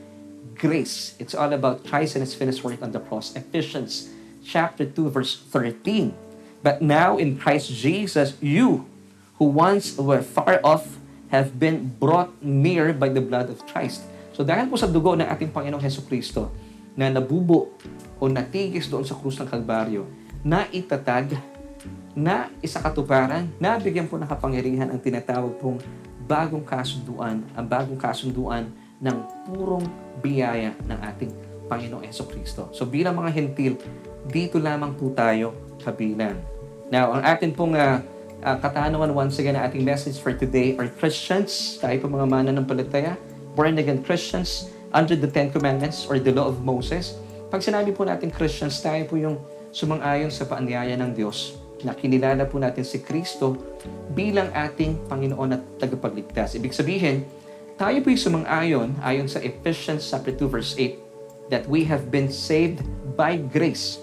grace. 0.56 1.12
It's 1.20 1.36
all 1.36 1.52
about 1.52 1.84
Christ 1.84 2.16
and 2.16 2.24
His 2.24 2.32
finished 2.32 2.64
work 2.64 2.80
on 2.80 2.96
the 2.96 3.02
cross. 3.04 3.36
Ephesians 3.36 4.08
chapter 4.40 4.88
2 4.88 5.12
verse 5.12 5.36
13. 5.52 6.16
But 6.64 6.80
now 6.80 7.20
in 7.20 7.36
Christ 7.36 7.68
Jesus, 7.68 8.36
you 8.40 8.88
who 9.36 9.48
once 9.48 9.96
were 9.96 10.24
far 10.24 10.60
off 10.64 11.00
have 11.28 11.60
been 11.60 11.96
brought 12.00 12.32
near 12.42 12.92
by 12.92 13.08
the 13.08 13.20
blood 13.20 13.48
of 13.48 13.64
Christ. 13.68 14.04
So 14.40 14.48
dahil 14.48 14.72
po 14.72 14.80
sa 14.80 14.88
dugo 14.88 15.12
ng 15.12 15.28
ating 15.28 15.52
Panginoong 15.52 15.84
Heso 15.84 16.00
Kristo 16.08 16.48
na 16.96 17.12
nabubo 17.12 17.76
o 18.16 18.24
natigis 18.24 18.88
doon 18.88 19.04
sa 19.04 19.12
krus 19.12 19.36
ng 19.36 19.44
Kalbaryo, 19.44 20.08
na 20.40 20.64
itatag 20.72 21.36
na 22.16 22.48
isa 22.64 22.80
katuparan, 22.80 23.52
nabigyan 23.60 24.08
po 24.08 24.16
ng 24.16 24.24
kapangyarihan 24.24 24.88
ang 24.88 24.96
tinatawag 24.96 25.60
pong 25.60 25.76
bagong 26.24 26.64
kasunduan, 26.64 27.44
ang 27.52 27.66
bagong 27.68 28.00
kasunduan 28.00 28.72
ng 28.96 29.16
purong 29.44 29.84
biyaya 30.24 30.72
ng 30.88 30.98
ating 31.12 31.36
Panginoong 31.68 32.08
Yeso 32.08 32.24
Kristo. 32.24 32.72
So 32.72 32.88
bilang 32.88 33.20
mga 33.20 33.36
hentil, 33.36 33.76
dito 34.24 34.56
lamang 34.56 34.96
po 34.96 35.12
tayo 35.12 35.52
kabilang. 35.84 36.40
Now, 36.88 37.12
ang 37.12 37.28
atin 37.28 37.52
pong 37.52 37.76
uh, 37.76 38.00
uh, 38.40 38.56
katanungan 38.56 39.12
once 39.12 39.36
again 39.36 39.60
ating 39.60 39.84
message 39.84 40.16
for 40.16 40.32
today 40.32 40.80
are 40.80 40.88
Christians, 40.88 41.76
tayo 41.76 41.92
po 42.00 42.08
mga 42.08 42.24
mananampalataya, 42.24 43.20
born 43.60 43.76
again 43.76 44.00
Christians, 44.00 44.72
under 44.96 45.12
the 45.12 45.28
Ten 45.28 45.52
Commandments 45.52 46.08
or 46.08 46.16
the 46.16 46.32
Law 46.32 46.48
of 46.48 46.64
Moses. 46.64 47.20
Pag 47.52 47.60
sinabi 47.60 47.92
po 47.92 48.08
natin 48.08 48.32
Christians, 48.32 48.80
tayo 48.80 49.04
po 49.04 49.20
yung 49.20 49.36
sumang-ayon 49.68 50.32
sa 50.32 50.48
paanyaya 50.48 50.96
ng 50.96 51.12
Diyos 51.12 51.60
na 51.84 51.92
kinilala 51.92 52.48
po 52.48 52.56
natin 52.56 52.88
si 52.88 53.04
Kristo 53.04 53.60
bilang 54.16 54.48
ating 54.56 55.04
Panginoon 55.12 55.60
at 55.60 55.62
tagapagligtas. 55.76 56.56
Ibig 56.56 56.72
sabihin, 56.72 57.28
tayo 57.76 58.00
po'y 58.00 58.16
sumang-ayon 58.16 58.96
ayon 59.04 59.28
sa 59.28 59.44
Ephesians 59.44 60.08
chapter 60.08 60.32
2 60.32 60.48
verse 60.48 60.72
8 60.80 61.52
that 61.52 61.68
we 61.68 61.84
have 61.84 62.08
been 62.08 62.32
saved 62.32 62.80
by 63.12 63.36
grace 63.36 64.00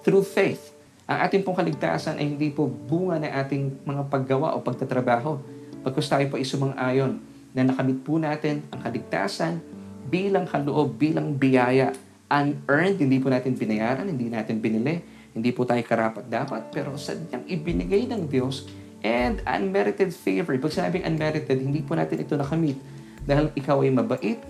through 0.00 0.24
faith. 0.24 0.72
Ang 1.04 1.28
ating 1.28 1.44
pong 1.44 1.60
kaligtasan 1.60 2.16
ay 2.16 2.24
hindi 2.24 2.48
po 2.48 2.64
bunga 2.64 3.20
ng 3.20 3.32
ating 3.36 3.84
mga 3.84 4.08
paggawa 4.08 4.56
o 4.56 4.64
pagtatrabaho. 4.64 5.36
Pagkus 5.84 6.08
tayo 6.08 6.24
po 6.32 6.40
ay 6.40 6.48
sumang-ayon 6.48 7.33
na 7.54 7.62
nakamit 7.62 8.02
po 8.02 8.18
natin 8.18 8.66
ang 8.74 8.82
kaligtasan 8.82 9.62
bilang 10.10 10.44
kaloob, 10.44 10.98
bilang 10.98 11.38
biyaya 11.38 11.94
unearned, 12.28 12.98
hindi 12.98 13.22
po 13.22 13.30
natin 13.30 13.54
binayaran, 13.54 14.10
hindi 14.10 14.26
natin 14.26 14.58
binili, 14.58 15.00
hindi 15.34 15.50
po 15.54 15.62
tayo 15.62 15.80
karapat 15.86 16.26
dapat, 16.26 16.62
pero 16.74 16.98
sadyang 16.98 17.46
ibinigay 17.46 18.10
ng 18.10 18.26
Diyos 18.26 18.66
and 19.06 19.38
unmerited 19.46 20.10
favor. 20.10 20.56
Pag 20.58 20.72
sinabing 20.74 21.06
unmerited, 21.06 21.58
hindi 21.60 21.84
po 21.84 21.94
natin 21.94 22.24
ito 22.24 22.34
nakamit 22.34 22.78
dahil 23.22 23.54
ikaw 23.54 23.80
ay 23.86 23.92
mabait, 23.94 24.40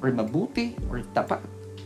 or 0.00 0.08
mabuti, 0.14 0.72
or 0.88 1.04
tapat, 1.12 1.42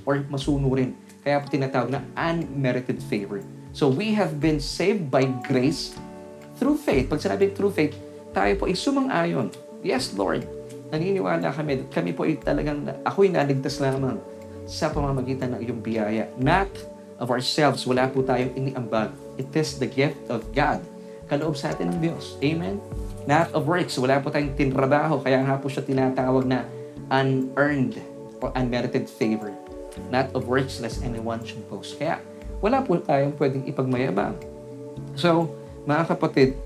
or 0.07 0.23
masunurin. 0.31 0.95
Kaya 1.25 1.43
po 1.43 1.51
tinatawag 1.51 1.91
na 1.91 2.01
unmerited 2.15 3.03
favor. 3.03 3.43
So 3.75 3.91
we 3.91 4.15
have 4.15 4.39
been 4.39 4.63
saved 4.63 5.11
by 5.11 5.27
grace 5.45 5.97
through 6.57 6.79
faith. 6.79 7.11
Pag 7.11 7.21
sinabing 7.21 7.53
through 7.53 7.75
faith, 7.75 7.97
tayo 8.33 8.53
po 8.57 8.71
ay 8.71 8.77
sumang-ayon. 8.77 9.51
Yes, 9.83 10.15
Lord. 10.15 10.58
Naniniwala 10.89 11.53
kami. 11.53 11.85
Kami 11.93 12.11
po 12.17 12.25
ay 12.25 12.41
talagang, 12.41 12.89
ako'y 13.05 13.29
naligtas 13.29 13.81
lamang 13.81 14.17
sa 14.69 14.89
pamamagitan 14.93 15.57
ng 15.57 15.61
iyong 15.65 15.81
biyaya. 15.81 16.29
Not 16.37 16.69
of 17.21 17.29
ourselves. 17.29 17.85
Wala 17.85 18.09
po 18.09 18.25
tayong 18.25 18.55
iniambag. 18.57 19.13
It 19.37 19.51
is 19.53 19.77
the 19.77 19.89
gift 19.89 20.19
of 20.33 20.45
God. 20.55 20.81
Kaloob 21.29 21.57
sa 21.61 21.77
atin 21.77 21.93
ng 21.93 22.01
Diyos. 22.01 22.41
Amen? 22.41 22.81
Not 23.29 23.53
of 23.53 23.69
works. 23.69 24.01
Wala 24.01 24.23
po 24.25 24.33
tayong 24.33 24.57
tinrabaho. 24.57 25.21
Kaya 25.21 25.45
nga 25.45 25.61
po 25.61 25.69
siya 25.69 25.85
tinatawag 25.85 26.49
na 26.49 26.65
unearned 27.13 28.01
or 28.41 28.49
unmerited 28.57 29.05
favor. 29.05 29.53
Not 30.09 30.33
of 30.33 30.49
works 30.49 30.81
lest 30.81 31.05
anyone 31.05 31.45
should 31.45 31.61
boast. 31.69 32.01
Kaya 32.01 32.23
wala 32.65 32.81
po 32.81 32.97
tayong 32.97 33.37
pwedeng 33.37 33.67
ipagmayabang. 33.69 34.39
So, 35.19 35.53
mga 35.85 36.17
kapatid, 36.17 36.57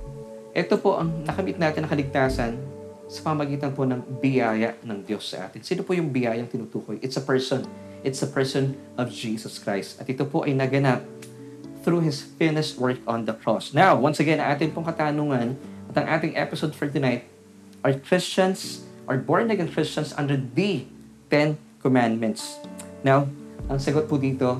ito 0.52 0.74
po 0.76 1.00
ang 1.00 1.24
nakamit 1.24 1.56
natin 1.56 1.84
na 1.84 1.90
kaligtasan 1.90 2.71
sa 3.12 3.20
pamagitan 3.28 3.76
po 3.76 3.84
ng 3.84 4.00
biyaya 4.24 4.80
ng 4.80 5.04
Diyos 5.04 5.36
sa 5.36 5.44
atin. 5.44 5.60
Sino 5.60 5.84
po 5.84 5.92
yung 5.92 6.08
biyayang 6.08 6.48
tinutukoy? 6.48 6.96
It's 7.04 7.20
a 7.20 7.24
person. 7.24 7.68
It's 8.00 8.24
a 8.24 8.30
person 8.30 8.72
of 8.96 9.12
Jesus 9.12 9.60
Christ. 9.60 10.00
At 10.00 10.08
ito 10.08 10.24
po 10.24 10.48
ay 10.48 10.56
naganap 10.56 11.04
through 11.84 12.08
His 12.08 12.24
finished 12.24 12.80
work 12.80 13.04
on 13.04 13.28
the 13.28 13.36
cross. 13.36 13.76
Now, 13.76 14.00
once 14.00 14.16
again, 14.16 14.40
ang 14.40 14.56
ating 14.56 14.72
pong 14.72 14.88
katanungan 14.88 15.60
at 15.92 15.94
ang 16.00 16.06
ating 16.08 16.40
episode 16.40 16.72
for 16.72 16.88
tonight, 16.88 17.28
are 17.84 17.92
Christians, 17.92 18.88
are 19.04 19.20
born-again 19.20 19.68
Christians 19.68 20.16
under 20.16 20.40
the 20.40 20.88
Ten 21.28 21.60
Commandments? 21.84 22.64
Now, 23.04 23.28
ang 23.68 23.76
sagot 23.76 24.08
po 24.08 24.16
dito 24.16 24.56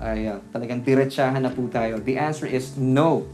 ay 0.00 0.24
uh, 0.24 0.40
talagang 0.56 0.80
diretsahan 0.80 1.44
na 1.44 1.52
po 1.52 1.68
tayo. 1.68 2.00
The 2.00 2.16
answer 2.16 2.48
is 2.48 2.80
no. 2.80 3.28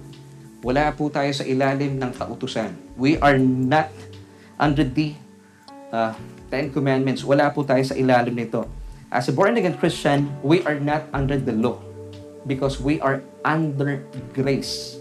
Wala 0.66 0.90
po 0.90 1.06
tayo 1.06 1.30
sa 1.30 1.46
ilalim 1.46 2.02
ng 2.02 2.10
kautusan. 2.18 2.74
We 2.98 3.20
are 3.22 3.38
not 3.38 3.92
under 4.56 4.84
the 4.84 5.16
uh, 5.92 6.12
Ten 6.48 6.72
Commandments. 6.72 7.22
Wala 7.24 7.52
po 7.52 7.62
tayo 7.62 7.82
sa 7.84 7.96
ilalim 7.96 8.36
nito. 8.36 8.64
As 9.08 9.30
a 9.30 9.32
born-again 9.32 9.78
Christian, 9.78 10.28
we 10.42 10.60
are 10.66 10.76
not 10.76 11.06
under 11.14 11.38
the 11.38 11.54
law 11.54 11.78
because 12.44 12.82
we 12.82 12.98
are 13.00 13.22
under 13.46 14.02
grace. 14.34 14.98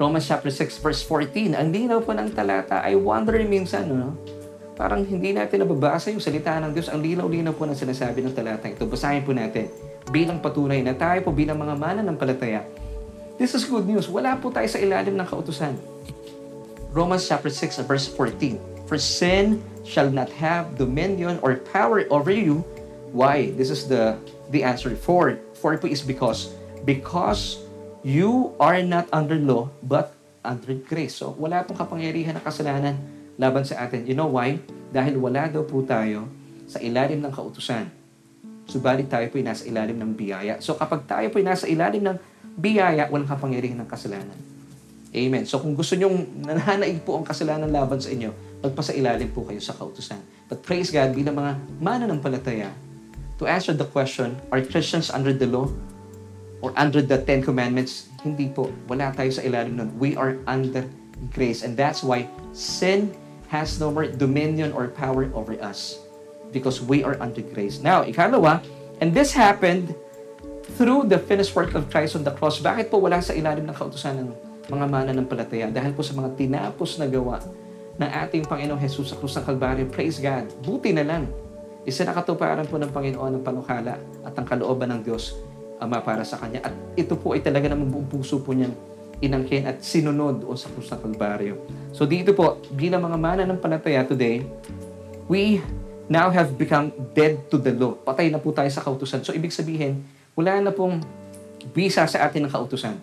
Romans 0.00 0.24
chapter 0.24 0.48
6 0.48 0.80
verse 0.80 1.04
14. 1.04 1.52
Ang 1.52 1.68
linaw 1.68 2.00
po 2.00 2.16
ng 2.16 2.32
talata 2.32 2.80
ay 2.80 2.96
wonder 2.96 3.36
minsan, 3.44 3.84
no? 3.84 4.16
Parang 4.80 5.04
hindi 5.04 5.36
natin 5.36 5.60
nababasa 5.60 6.08
yung 6.08 6.24
salita 6.24 6.56
ng 6.56 6.72
Diyos. 6.72 6.88
Ang 6.88 7.04
linaw-linaw 7.04 7.52
po 7.52 7.68
ng 7.68 7.76
sinasabi 7.76 8.24
ng 8.24 8.32
talata 8.32 8.64
ito. 8.64 8.88
Basahin 8.88 9.20
po 9.20 9.36
natin 9.36 9.68
bilang 10.08 10.40
patunay 10.40 10.80
na 10.80 10.96
tayo 10.96 11.20
po 11.20 11.36
bilang 11.36 11.60
mga 11.60 11.76
mana 11.76 12.00
ng 12.00 12.16
palataya. 12.16 12.64
This 13.36 13.52
is 13.52 13.68
good 13.68 13.84
news. 13.84 14.08
Wala 14.08 14.40
po 14.40 14.48
tayo 14.48 14.64
sa 14.64 14.80
ilalim 14.80 15.20
ng 15.20 15.28
kautusan. 15.28 15.76
Romans 16.90 17.22
chapter 17.22 17.50
6 17.50 17.86
verse 17.86 18.10
14. 18.10 18.58
For 18.90 18.98
sin 18.98 19.62
shall 19.86 20.10
not 20.10 20.26
have 20.42 20.74
dominion 20.74 21.38
or 21.42 21.62
power 21.70 22.02
over 22.10 22.34
you. 22.34 22.66
Why? 23.14 23.54
This 23.54 23.70
is 23.70 23.86
the 23.86 24.18
the 24.50 24.66
answer. 24.66 24.90
For, 24.98 25.38
for 25.54 25.78
po 25.78 25.86
is 25.86 26.02
because. 26.02 26.50
Because 26.82 27.62
you 28.02 28.50
are 28.58 28.82
not 28.82 29.06
under 29.14 29.38
law, 29.38 29.70
but 29.86 30.18
under 30.42 30.74
grace. 30.74 31.22
So, 31.22 31.36
wala 31.38 31.62
pong 31.62 31.78
kapangyarihan 31.78 32.34
ng 32.40 32.44
kasalanan 32.44 32.98
laban 33.38 33.62
sa 33.62 33.86
atin. 33.86 34.10
You 34.10 34.18
know 34.18 34.26
why? 34.26 34.58
Dahil 34.90 35.14
wala 35.20 35.46
daw 35.46 35.62
po 35.62 35.86
tayo 35.86 36.26
sa 36.66 36.82
ilalim 36.82 37.22
ng 37.22 37.30
kautusan. 37.30 37.86
Subalit 38.66 39.10
tayo 39.10 39.26
po 39.30 39.38
ay 39.38 39.46
nasa 39.46 39.66
ilalim 39.66 39.98
ng 39.98 40.12
biyaya. 40.14 40.58
So 40.62 40.78
kapag 40.78 41.06
tayo 41.06 41.26
po 41.30 41.42
ay 41.42 41.46
nasa 41.46 41.66
ilalim 41.66 42.06
ng 42.06 42.16
biyaya, 42.54 43.10
walang 43.10 43.26
kapangyarihan 43.26 43.82
ng 43.82 43.90
kasalanan. 43.90 44.38
Amen. 45.10 45.42
So 45.42 45.58
kung 45.58 45.74
gusto 45.74 45.98
nyong 45.98 46.46
nananaig 46.46 47.02
po 47.02 47.18
ang 47.18 47.26
kasalanan 47.26 47.66
laban 47.66 47.98
sa 47.98 48.14
inyo, 48.14 48.30
magpasa 48.62 48.94
ilalim 48.94 49.26
po 49.34 49.42
kayo 49.42 49.58
sa 49.58 49.74
kautusan. 49.74 50.22
But 50.46 50.62
praise 50.62 50.94
God, 50.94 51.18
bilang 51.18 51.34
mga 51.34 51.58
mananampalataya, 51.82 52.70
to 53.42 53.50
answer 53.50 53.74
the 53.74 53.86
question, 53.90 54.38
are 54.54 54.62
Christians 54.62 55.10
under 55.10 55.34
the 55.34 55.50
law 55.50 55.66
or 56.62 56.70
under 56.78 57.02
the 57.02 57.18
Ten 57.18 57.42
Commandments? 57.42 58.06
Hindi 58.22 58.54
po. 58.54 58.70
Wala 58.86 59.10
tayo 59.10 59.34
sa 59.34 59.42
ilalim 59.42 59.82
nun. 59.82 59.90
We 59.98 60.14
are 60.14 60.38
under 60.46 60.86
grace. 61.34 61.66
And 61.66 61.74
that's 61.74 62.06
why 62.06 62.30
sin 62.54 63.10
has 63.50 63.82
no 63.82 63.90
more 63.90 64.06
dominion 64.06 64.70
or 64.70 64.86
power 64.94 65.26
over 65.34 65.58
us 65.58 65.98
because 66.54 66.78
we 66.78 67.02
are 67.02 67.18
under 67.18 67.42
grace. 67.42 67.82
Now, 67.82 68.06
ikalawa, 68.06 68.62
and 69.02 69.10
this 69.10 69.34
happened 69.34 69.90
through 70.78 71.10
the 71.10 71.18
finished 71.18 71.58
work 71.58 71.74
of 71.74 71.90
Christ 71.90 72.14
on 72.14 72.22
the 72.22 72.30
cross. 72.30 72.62
Bakit 72.62 72.94
po 72.94 73.02
wala 73.02 73.18
sa 73.18 73.34
ilalim 73.34 73.66
ng 73.66 73.74
kautusan 73.74 74.22
ng 74.22 74.49
mga 74.68 74.86
mana 74.90 75.10
ng 75.16 75.24
palataya? 75.24 75.72
Dahil 75.72 75.96
po 75.96 76.04
sa 76.04 76.12
mga 76.12 76.36
tinapos 76.36 77.00
na 77.00 77.08
gawa 77.08 77.40
ng 78.00 78.10
ating 78.26 78.44
Panginoong 78.48 78.80
Jesus 78.80 79.12
sa 79.12 79.16
krus 79.16 79.36
ng 79.36 79.44
Kalbaryo. 79.44 79.84
Praise 79.88 80.20
God. 80.20 80.48
Buti 80.64 80.92
na 80.96 81.04
lang. 81.04 81.28
Isa 81.84 82.04
nakatuparan 82.04 82.68
po 82.68 82.76
ng 82.76 82.92
Panginoon 82.92 83.40
ng 83.40 83.44
panukala 83.44 83.96
at 84.24 84.32
ang 84.36 84.46
kalooban 84.48 84.92
ng 84.92 85.00
Diyos 85.04 85.36
Ama 85.80 86.04
para 86.04 86.24
sa 86.28 86.36
Kanya. 86.36 86.60
At 86.60 86.76
ito 86.92 87.16
po 87.16 87.32
ay 87.32 87.40
talaga 87.40 87.72
namang 87.72 87.88
buong 87.88 88.08
puso 88.08 88.40
po 88.44 88.52
niyang 88.52 88.76
inangkin 89.20 89.64
at 89.68 89.80
sinunod 89.80 90.44
o 90.44 90.52
sa 90.56 90.68
krus 90.72 90.92
ng 90.92 91.00
Kalbaryo. 91.00 91.56
So 91.92 92.04
dito 92.04 92.36
po, 92.36 92.60
bilang 92.72 93.04
mga 93.04 93.16
mana 93.20 93.42
ng 93.48 93.60
palataya 93.60 94.04
today, 94.04 94.44
we 95.24 95.60
now 96.08 96.28
have 96.28 96.56
become 96.56 96.92
dead 97.16 97.48
to 97.48 97.56
the 97.56 97.72
law. 97.72 97.96
Patay 97.96 98.28
na 98.32 98.40
po 98.40 98.52
tayo 98.52 98.68
sa 98.68 98.84
kautusan. 98.84 99.24
So 99.24 99.32
ibig 99.32 99.52
sabihin, 99.52 100.04
wala 100.36 100.60
na 100.60 100.72
pong 100.72 101.00
visa 101.76 102.04
sa 102.08 102.28
atin 102.28 102.48
ng 102.48 102.52
kautusan. 102.52 102.96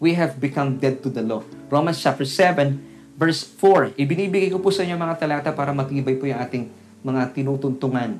We 0.00 0.16
have 0.16 0.40
become 0.40 0.80
dead 0.80 1.04
to 1.04 1.12
the 1.12 1.20
law. 1.20 1.44
Romans 1.68 2.00
chapter 2.00 2.24
7, 2.24 3.20
verse 3.20 3.44
4. 3.44 4.00
Ibinibigay 4.00 4.48
ko 4.48 4.56
po 4.56 4.72
sa 4.72 4.80
inyo 4.80 4.96
mga 4.96 5.20
talata 5.20 5.52
para 5.52 5.76
matibay 5.76 6.16
po 6.16 6.24
yung 6.24 6.40
ating 6.40 6.72
mga 7.04 7.36
tinutuntungan 7.36 8.16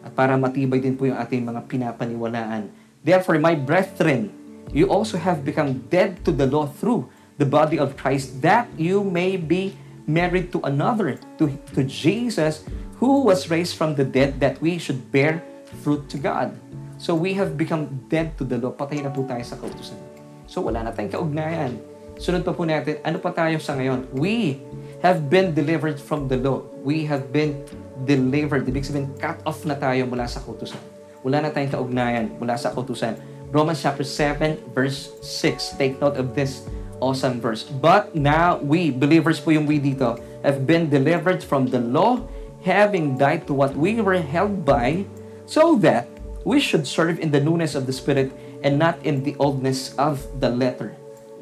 at 0.00 0.16
para 0.16 0.40
matibay 0.40 0.80
din 0.80 0.96
po 0.96 1.04
yung 1.04 1.20
ating 1.20 1.44
mga 1.44 1.68
pinapaniwalaan. 1.68 2.72
Therefore, 3.04 3.36
my 3.36 3.52
brethren, 3.52 4.32
you 4.72 4.88
also 4.88 5.20
have 5.20 5.44
become 5.44 5.84
dead 5.92 6.24
to 6.24 6.32
the 6.32 6.48
law 6.48 6.64
through 6.64 7.12
the 7.36 7.44
body 7.44 7.76
of 7.76 8.00
Christ, 8.00 8.40
that 8.40 8.72
you 8.80 9.04
may 9.04 9.36
be 9.36 9.76
married 10.08 10.48
to 10.56 10.64
another, 10.64 11.20
to, 11.36 11.52
to 11.76 11.84
Jesus, 11.84 12.64
who 12.96 13.28
was 13.28 13.52
raised 13.52 13.76
from 13.76 13.92
the 13.92 14.08
dead, 14.08 14.40
that 14.40 14.56
we 14.64 14.80
should 14.80 15.12
bear 15.12 15.44
fruit 15.84 16.08
to 16.12 16.16
God. 16.16 16.56
So 16.96 17.12
we 17.12 17.36
have 17.36 17.60
become 17.60 18.08
dead 18.08 18.40
to 18.40 18.44
the 18.48 18.56
law. 18.56 18.72
Patay 18.72 19.04
na 19.04 19.12
po 19.12 19.24
tayo 19.28 19.44
sa 19.44 19.56
kautusan. 19.60 20.09
So 20.50 20.66
wala 20.66 20.82
na 20.82 20.90
tayong 20.90 21.14
kaugnayan. 21.14 21.78
Sunod 22.18 22.42
pa 22.42 22.50
po 22.50 22.66
natin, 22.66 22.98
ano 23.06 23.22
pa 23.22 23.30
tayo 23.30 23.62
sa 23.62 23.78
ngayon? 23.78 24.10
We 24.18 24.58
have 24.98 25.30
been 25.30 25.54
delivered 25.54 26.02
from 26.02 26.26
the 26.26 26.34
law. 26.42 26.66
We 26.82 27.06
have 27.06 27.30
been 27.30 27.62
delivered. 28.02 28.66
Ibig 28.66 28.82
sabihin, 28.82 29.14
cut 29.22 29.38
off 29.46 29.62
na 29.62 29.78
tayo 29.78 30.10
mula 30.10 30.26
sa 30.26 30.42
kautusan. 30.42 30.82
Wala 31.22 31.46
na 31.46 31.54
tayong 31.54 31.70
kaugnayan 31.70 32.34
mula 32.42 32.58
sa 32.58 32.74
kautusan. 32.74 33.14
Romans 33.54 33.78
chapter 33.78 34.02
7, 34.02 34.74
verse 34.74 35.14
6. 35.22 35.78
Take 35.78 36.02
note 36.02 36.18
of 36.18 36.34
this 36.34 36.66
awesome 36.98 37.38
verse. 37.38 37.62
But 37.62 38.18
now 38.18 38.58
we, 38.58 38.90
believers 38.90 39.38
po 39.38 39.54
yung 39.54 39.70
we 39.70 39.78
dito, 39.78 40.18
have 40.42 40.66
been 40.66 40.90
delivered 40.90 41.46
from 41.46 41.70
the 41.70 41.78
law, 41.78 42.26
having 42.66 43.14
died 43.14 43.46
to 43.46 43.54
what 43.54 43.78
we 43.78 44.02
were 44.02 44.18
held 44.18 44.66
by, 44.66 45.06
so 45.46 45.78
that 45.86 46.10
we 46.42 46.58
should 46.58 46.90
serve 46.90 47.22
in 47.22 47.30
the 47.30 47.40
newness 47.40 47.78
of 47.78 47.86
the 47.86 47.94
Spirit 47.94 48.34
and 48.60 48.76
not 48.76 49.00
in 49.04 49.24
the 49.24 49.36
oldness 49.40 49.96
of 49.96 50.20
the 50.40 50.48
letter. 50.48 50.92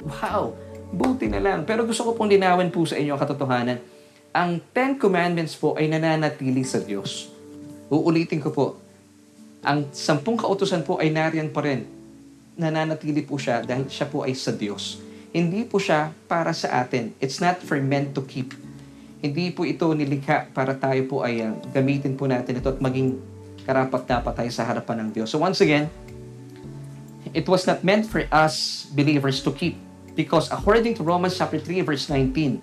Wow! 0.02 0.54
Buti 0.88 1.28
na 1.28 1.42
lang. 1.42 1.68
Pero 1.68 1.84
gusto 1.84 2.06
ko 2.06 2.16
pong 2.16 2.32
linawin 2.32 2.72
po 2.72 2.86
sa 2.88 2.96
inyo 2.96 3.12
ang 3.12 3.20
katotohanan. 3.20 3.78
Ang 4.32 4.62
Ten 4.72 4.96
Commandments 4.96 5.58
po 5.58 5.76
ay 5.76 5.90
nananatili 5.90 6.64
sa 6.64 6.80
Diyos. 6.80 7.28
Uulitin 7.92 8.40
ko 8.40 8.50
po. 8.52 8.66
Ang 9.64 9.90
sampung 9.92 10.38
kautusan 10.38 10.86
po 10.86 10.96
ay 11.02 11.12
nariyan 11.12 11.50
pa 11.50 11.60
rin. 11.64 11.84
Nananatili 12.56 13.26
po 13.26 13.36
siya 13.36 13.60
dahil 13.60 13.90
siya 13.90 14.06
po 14.08 14.24
ay 14.24 14.32
sa 14.32 14.54
Diyos. 14.54 15.02
Hindi 15.34 15.66
po 15.68 15.76
siya 15.76 16.14
para 16.24 16.56
sa 16.56 16.80
atin. 16.80 17.12
It's 17.20 17.42
not 17.42 17.60
for 17.60 17.76
men 17.76 18.16
to 18.16 18.24
keep. 18.24 18.56
Hindi 19.18 19.50
po 19.52 19.66
ito 19.66 19.90
nilikha 19.92 20.54
para 20.54 20.72
tayo 20.78 21.02
po 21.10 21.26
ay 21.26 21.42
uh, 21.42 21.52
gamitin 21.74 22.14
po 22.14 22.30
natin 22.30 22.62
ito 22.62 22.70
at 22.70 22.78
maging 22.78 23.18
karapat-dapat 23.66 24.32
tayo 24.32 24.50
sa 24.54 24.64
harapan 24.64 25.04
ng 25.04 25.08
Diyos. 25.12 25.28
So 25.28 25.42
once 25.42 25.60
again, 25.60 25.92
it 27.34 27.48
was 27.48 27.66
not 27.66 27.84
meant 27.84 28.06
for 28.06 28.26
us 28.32 28.86
believers 28.92 29.42
to 29.42 29.52
keep 29.52 29.76
because 30.18 30.50
according 30.50 30.94
to 30.98 31.02
Romans 31.02 31.38
chapter 31.38 31.58
3 31.58 31.82
verse 31.82 32.08
19, 32.10 32.60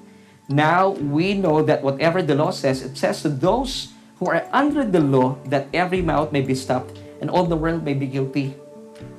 now 0.49 0.89
we 0.89 1.33
know 1.33 1.63
that 1.63 1.81
whatever 1.81 2.21
the 2.21 2.35
law 2.35 2.51
says, 2.51 2.83
it 2.83 2.97
says 2.97 3.21
to 3.23 3.29
those 3.29 3.95
who 4.19 4.27
are 4.27 4.47
under 4.51 4.85
the 4.85 4.99
law 4.99 5.39
that 5.47 5.67
every 5.73 6.01
mouth 6.01 6.31
may 6.31 6.41
be 6.41 6.55
stopped 6.55 6.99
and 7.21 7.29
all 7.29 7.45
the 7.45 7.55
world 7.55 7.83
may 7.83 7.93
be 7.93 8.05
guilty 8.05 8.53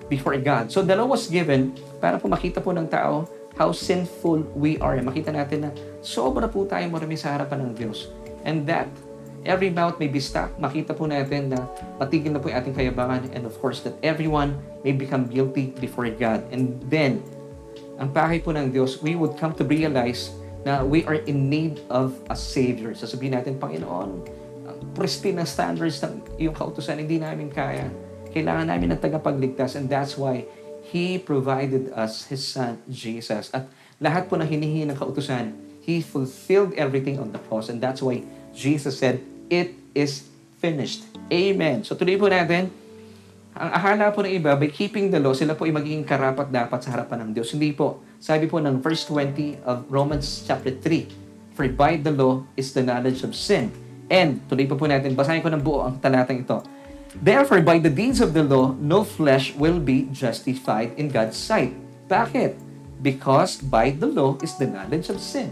before 0.09 0.37
God. 0.39 0.71
So 0.71 0.83
the 0.83 0.95
law 0.95 1.07
was 1.07 1.27
given 1.27 1.75
para 2.01 2.21
po 2.21 2.29
makita 2.29 2.63
po 2.63 2.71
ng 2.71 2.87
tao 2.89 3.27
how 3.57 3.73
sinful 3.73 4.45
we 4.55 4.77
are. 4.79 5.01
Makita 5.01 5.33
natin 5.33 5.67
na 5.67 5.71
sobra 6.05 6.47
po 6.47 6.69
tayo 6.69 6.87
marami 6.93 7.17
sa 7.17 7.35
harapan 7.35 7.67
ng 7.67 7.73
Diyos. 7.73 8.13
And 8.47 8.69
that 8.69 8.87
every 9.47 9.71
mouth 9.71 9.97
may 10.03 10.11
be 10.11 10.19
stopped. 10.19 10.59
Makita 10.59 10.93
po 10.93 11.07
natin 11.07 11.55
na 11.55 11.65
patigil 11.97 12.35
na 12.35 12.43
po 12.43 12.51
yung 12.51 12.59
ating 12.59 12.75
kayabangan 12.75 13.31
and 13.33 13.47
of 13.47 13.55
course 13.63 13.81
that 13.87 13.95
everyone 14.03 14.59
may 14.83 14.93
become 14.93 15.31
guilty 15.31 15.73
before 15.79 16.11
God. 16.11 16.43
And 16.51 16.83
then, 16.91 17.23
ang 17.97 18.13
pakay 18.13 18.45
po 18.45 18.53
ng 18.53 18.75
Diyos, 18.75 19.01
we 19.01 19.17
would 19.17 19.39
come 19.41 19.57
to 19.57 19.65
realize 19.65 20.35
na 20.67 20.83
we 20.83 21.07
are 21.07 21.23
in 21.31 21.47
need 21.47 21.81
of 21.89 22.19
a 22.27 22.35
Savior. 22.35 22.93
Sasabihin 22.93 23.39
natin, 23.39 23.57
Panginoon, 23.57 24.11
ang 24.67 24.79
pristine 24.99 25.39
na 25.39 25.47
standards 25.47 26.03
ng 26.03 26.21
iyong 26.43 26.53
kautusan, 26.53 26.99
hindi 26.99 27.23
namin 27.23 27.49
kaya. 27.49 27.87
Kailangan 28.35 28.69
namin 28.69 28.93
ng 28.93 29.01
tagapagligtas 29.01 29.79
and 29.79 29.87
that's 29.87 30.19
why 30.19 30.43
He 30.87 31.19
provided 31.19 31.95
us 31.95 32.27
His 32.27 32.43
Son, 32.43 32.83
Jesus. 32.91 33.51
At 33.55 33.71
lahat 34.03 34.27
po 34.27 34.37
na 34.37 34.45
hinihingi 34.45 34.91
ng 34.91 34.99
kautusan, 34.99 35.55
He 35.87 36.03
fulfilled 36.03 36.75
everything 36.75 37.23
on 37.23 37.31
the 37.31 37.39
cross 37.47 37.71
and 37.71 37.79
that's 37.79 38.03
why 38.03 38.27
Jesus 38.51 38.99
said, 38.99 39.23
It 39.47 39.79
is 39.95 40.27
finished. 40.59 41.07
Amen. 41.31 41.87
So 41.87 41.95
tuloy 41.95 42.19
po 42.19 42.27
natin, 42.27 42.71
ang 43.57 43.71
akala 43.73 44.13
po 44.13 44.21
ng 44.21 44.37
iba, 44.37 44.53
by 44.53 44.69
keeping 44.69 45.09
the 45.09 45.17
law, 45.17 45.33
sila 45.33 45.57
po 45.57 45.65
ay 45.65 45.73
magiging 45.73 46.05
karapat 46.05 46.53
dapat 46.53 46.85
sa 46.85 46.93
harapan 46.93 47.25
ng 47.25 47.31
Diyos. 47.33 47.57
Hindi 47.57 47.73
po. 47.73 48.05
Sabi 48.21 48.45
po 48.45 48.61
ng 48.61 48.85
verse 48.85 49.09
20 49.09 49.65
of 49.65 49.89
Romans 49.89 50.45
chapter 50.45 50.77
3, 50.77 51.57
For 51.57 51.65
by 51.73 51.97
the 51.97 52.13
law 52.13 52.45
is 52.53 52.77
the 52.77 52.85
knowledge 52.85 53.25
of 53.25 53.33
sin. 53.33 53.73
And, 54.13 54.45
tuloy 54.45 54.69
po 54.69 54.77
po 54.77 54.85
natin, 54.85 55.17
basahin 55.17 55.41
ko 55.41 55.49
ng 55.49 55.65
buo 55.65 55.89
ang 55.89 55.97
talatang 56.05 56.45
ito. 56.45 56.61
Therefore, 57.17 57.65
by 57.65 57.81
the 57.81 57.89
deeds 57.89 58.21
of 58.21 58.37
the 58.37 58.45
law, 58.45 58.77
no 58.77 59.09
flesh 59.09 59.57
will 59.57 59.81
be 59.81 60.05
justified 60.13 60.93
in 61.01 61.09
God's 61.09 61.41
sight. 61.41 61.73
Bakit? 62.13 62.61
Because 63.01 63.57
by 63.65 63.97
the 63.97 64.05
law 64.05 64.37
is 64.45 64.53
the 64.61 64.69
knowledge 64.69 65.09
of 65.09 65.17
sin. 65.17 65.49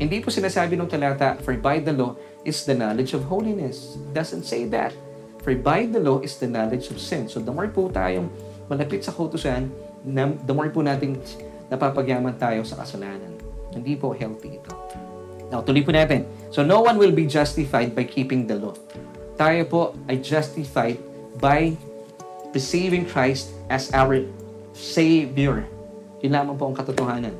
Hindi 0.00 0.24
po 0.24 0.32
sinasabi 0.32 0.80
ng 0.80 0.88
talata, 0.88 1.36
for 1.44 1.52
by 1.60 1.84
the 1.84 1.92
law 1.92 2.16
is 2.46 2.62
the 2.62 2.78
knowledge 2.78 3.10
of 3.12 3.26
holiness. 3.26 3.98
It 3.98 4.14
doesn't 4.14 4.46
say 4.46 4.70
that. 4.70 4.94
For 5.42 5.58
by 5.58 5.90
the 5.90 5.98
law 5.98 6.22
is 6.22 6.38
the 6.38 6.46
knowledge 6.46 6.94
of 6.94 7.02
sin. 7.02 7.26
So 7.26 7.42
the 7.42 7.50
more 7.50 7.66
po 7.66 7.90
tayong 7.90 8.30
malapit 8.70 9.02
sa 9.02 9.10
kautusan, 9.10 9.70
the 10.06 10.54
more 10.54 10.70
po 10.70 10.86
nating 10.86 11.18
napapagyaman 11.66 12.38
tayo 12.38 12.62
sa 12.62 12.78
kasalanan. 12.78 13.34
Hindi 13.74 13.98
po 13.98 14.14
healthy 14.14 14.62
ito. 14.62 14.72
Now, 15.46 15.62
tuloy 15.62 15.86
po 15.86 15.94
natin. 15.94 16.26
So 16.50 16.66
no 16.66 16.82
one 16.82 16.98
will 16.98 17.14
be 17.14 17.26
justified 17.26 17.94
by 17.94 18.06
keeping 18.06 18.50
the 18.50 18.58
law. 18.58 18.74
Tayo 19.38 19.62
po 19.66 19.80
ay 20.10 20.18
justified 20.18 20.98
by 21.38 21.78
receiving 22.50 23.06
Christ 23.06 23.54
as 23.70 23.92
our 23.94 24.26
Savior. 24.74 25.62
Yun 26.24 26.32
lamang 26.34 26.58
po 26.58 26.66
ang 26.66 26.74
katotohanan. 26.74 27.36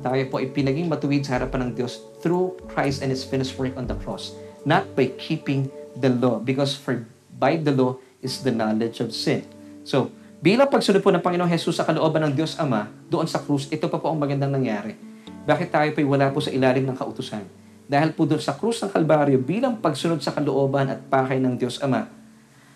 Tayo 0.00 0.24
po 0.32 0.40
ay 0.40 0.48
pinaging 0.48 0.88
matuwid 0.88 1.28
sa 1.28 1.36
harapan 1.36 1.68
ng 1.68 1.72
Diyos 1.76 2.00
through 2.24 2.56
Christ 2.72 3.04
and 3.04 3.12
His 3.12 3.20
finished 3.20 3.60
work 3.60 3.76
on 3.76 3.84
the 3.84 3.96
cross. 4.00 4.32
Not 4.64 4.96
by 4.96 5.12
keeping 5.20 5.68
the 5.96 6.08
law. 6.08 6.40
Because 6.40 6.72
for 6.72 7.04
by 7.36 7.60
the 7.60 7.72
law 7.72 8.00
is 8.24 8.40
the 8.40 8.52
knowledge 8.52 9.00
of 9.04 9.12
sin. 9.12 9.44
So, 9.84 10.12
bilang 10.40 10.68
pagsunod 10.72 11.04
po 11.04 11.12
ng 11.12 11.20
Panginoong 11.24 11.52
Jesus 11.52 11.80
sa 11.80 11.84
kalooban 11.84 12.24
ng 12.28 12.32
Diyos 12.36 12.56
Ama, 12.56 12.88
doon 13.08 13.28
sa 13.28 13.40
krus, 13.40 13.68
ito 13.68 13.88
pa 13.88 14.00
po 14.00 14.12
ang 14.12 14.20
magandang 14.20 14.52
nangyari. 14.52 14.96
Bakit 15.44 15.68
tayo 15.72 15.88
po'y 15.96 16.04
wala 16.04 16.28
po 16.32 16.40
sa 16.40 16.52
ilalim 16.52 16.84
ng 16.88 16.96
kautusan? 16.96 17.44
Dahil 17.90 18.12
po 18.12 18.28
doon 18.28 18.40
sa 18.40 18.56
krus 18.56 18.80
ng 18.84 18.92
Kalbaryo, 18.92 19.40
bilang 19.40 19.80
pagsunod 19.80 20.20
sa 20.20 20.32
kalooban 20.36 20.92
at 20.92 21.00
pakay 21.08 21.40
ng 21.40 21.56
Diyos 21.56 21.80
Ama, 21.80 22.08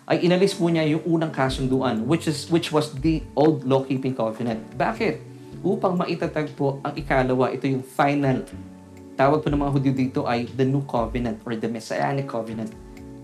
ay 0.05 0.21
inalis 0.21 0.53
po 0.53 0.69
niya 0.69 0.85
yung 0.85 1.01
unang 1.05 1.33
kasunduan, 1.33 2.05
which 2.05 2.29
is 2.29 2.45
which 2.53 2.69
was 2.69 2.93
the 3.01 3.25
old 3.33 3.65
law-keeping 3.65 4.13
covenant. 4.13 4.61
Bakit? 4.77 5.34
Upang 5.61 5.95
maitatag 5.95 6.51
po 6.57 6.81
ang 6.83 6.95
ikalawa, 6.97 7.53
ito 7.53 7.69
yung 7.69 7.85
final. 7.85 8.43
Tawag 9.15 9.43
po 9.43 9.47
ng 9.47 9.61
mga 9.61 9.71
Hudyo 9.71 9.91
dito 9.95 10.19
ay 10.27 10.49
the 10.59 10.67
new 10.67 10.83
covenant 10.83 11.39
or 11.47 11.55
the 11.55 11.69
messianic 11.69 12.27
covenant 12.27 12.73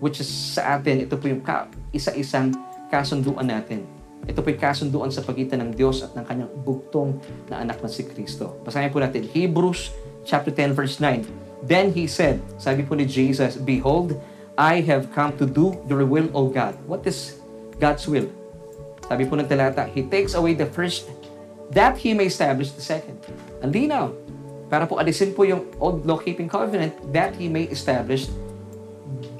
which 0.01 0.17
is 0.17 0.27
sa 0.27 0.81
atin, 0.81 1.05
ito 1.05 1.15
po 1.15 1.29
yung 1.29 1.45
ka, 1.45 1.69
isa-isang 1.93 2.51
kasunduan 2.89 3.45
natin. 3.45 3.85
Ito 4.25 4.41
po 4.41 4.49
yung 4.49 4.59
kasunduan 4.59 5.13
sa 5.13 5.21
pagitan 5.21 5.61
ng 5.61 5.71
Diyos 5.77 6.01
at 6.01 6.17
ng 6.17 6.25
kanyang 6.25 6.51
bugtong 6.65 7.21
na 7.47 7.61
anak 7.61 7.79
na 7.79 7.87
si 7.87 8.03
Kristo. 8.09 8.57
Basahin 8.65 8.89
po 8.89 8.97
natin, 8.97 9.29
Hebrews 9.29 9.93
chapter 10.25 10.49
10 10.49 10.73
verse 10.73 10.97
9. 10.97 11.23
Then 11.61 11.93
he 11.93 12.09
said, 12.09 12.41
sabi 12.57 12.81
po 12.81 12.97
ni 12.97 13.05
Jesus, 13.05 13.61
Behold, 13.61 14.17
I 14.57 14.81
have 14.89 15.13
come 15.13 15.37
to 15.37 15.45
do 15.45 15.77
your 15.85 16.03
will, 16.09 16.27
O 16.33 16.49
God. 16.49 16.73
What 16.89 17.05
is 17.05 17.37
God's 17.77 18.09
will? 18.09 18.27
Sabi 19.05 19.29
po 19.29 19.37
ng 19.37 19.45
talata, 19.45 19.85
He 19.85 20.01
takes 20.09 20.33
away 20.33 20.57
the 20.57 20.65
first 20.65 21.05
that 21.71 21.97
He 21.99 22.13
may 22.13 22.27
establish 22.27 22.71
the 22.71 22.83
second. 22.83 23.19
Ang 23.63 23.71
linaw. 23.71 24.11
Para 24.71 24.87
po 24.87 24.99
alisin 24.99 25.35
po 25.35 25.43
yung 25.43 25.67
old 25.83 26.07
law-keeping 26.07 26.47
covenant 26.47 26.95
that 27.11 27.35
He 27.35 27.51
may 27.51 27.67
establish 27.67 28.31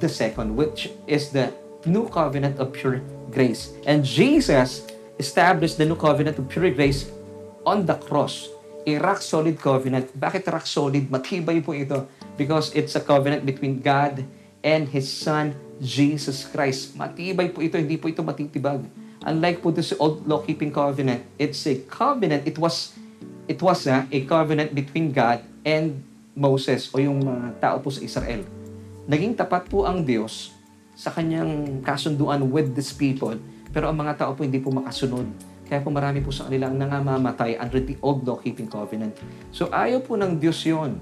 the 0.04 0.10
second, 0.12 0.56
which 0.58 0.92
is 1.08 1.32
the 1.32 1.54
new 1.88 2.10
covenant 2.12 2.60
of 2.60 2.76
pure 2.76 3.00
grace. 3.32 3.72
And 3.88 4.04
Jesus 4.04 4.84
established 5.18 5.78
the 5.78 5.88
new 5.88 5.96
covenant 5.96 6.36
of 6.36 6.50
pure 6.50 6.74
grace 6.74 7.08
on 7.64 7.86
the 7.86 7.96
cross. 7.96 8.50
A 8.90 8.98
rock 8.98 9.22
solid 9.22 9.62
covenant. 9.62 10.10
Bakit 10.18 10.50
rock 10.50 10.66
solid? 10.66 11.06
Matibay 11.14 11.62
po 11.62 11.78
ito. 11.78 12.10
Because 12.34 12.74
it's 12.74 12.98
a 12.98 13.04
covenant 13.04 13.46
between 13.46 13.78
God 13.78 14.26
and 14.66 14.90
His 14.90 15.06
Son, 15.06 15.54
Jesus 15.78 16.50
Christ. 16.50 16.98
Matibay 16.98 17.54
po 17.54 17.62
ito. 17.62 17.78
Hindi 17.78 18.02
po 18.02 18.10
ito 18.10 18.26
matitibag. 18.26 18.82
Unlike 19.22 19.58
po 19.62 19.70
this 19.70 19.94
old 20.02 20.26
law-keeping 20.26 20.74
covenant, 20.74 21.22
it's 21.38 21.62
a 21.70 21.78
covenant. 21.86 22.50
It 22.50 22.58
was 22.58 22.98
it 23.46 23.62
was 23.62 23.86
uh, 23.86 24.10
a 24.10 24.20
covenant 24.26 24.74
between 24.74 25.14
God 25.14 25.46
and 25.62 26.02
Moses 26.34 26.90
o 26.90 26.98
yung 26.98 27.22
mga 27.22 27.62
tao 27.62 27.78
po 27.84 27.94
sa 27.94 28.02
Israel 28.02 28.42
naging 29.10 29.34
tapat 29.34 29.66
po 29.68 29.84
ang 29.84 30.06
Diyos 30.06 30.56
sa 30.94 31.10
kanyang 31.10 31.82
kasunduan 31.82 32.46
with 32.48 32.72
these 32.78 32.94
people, 32.94 33.36
pero 33.76 33.90
ang 33.90 33.98
mga 33.98 34.24
tao 34.24 34.32
po 34.38 34.46
hindi 34.46 34.62
po 34.62 34.70
makasunod. 34.70 35.26
Kaya 35.66 35.84
po 35.84 35.92
marami 35.92 36.20
po 36.24 36.32
sa 36.36 36.48
kanila 36.48 36.68
ang 36.68 36.80
nangamamatay 36.80 37.60
under 37.60 37.80
the 37.80 37.96
old 38.04 38.24
law-keeping 38.28 38.68
covenant. 38.68 39.16
So 39.56 39.72
ayaw 39.72 40.04
po 40.04 40.20
ng 40.20 40.40
Diyos 40.40 40.64
yon 40.68 41.00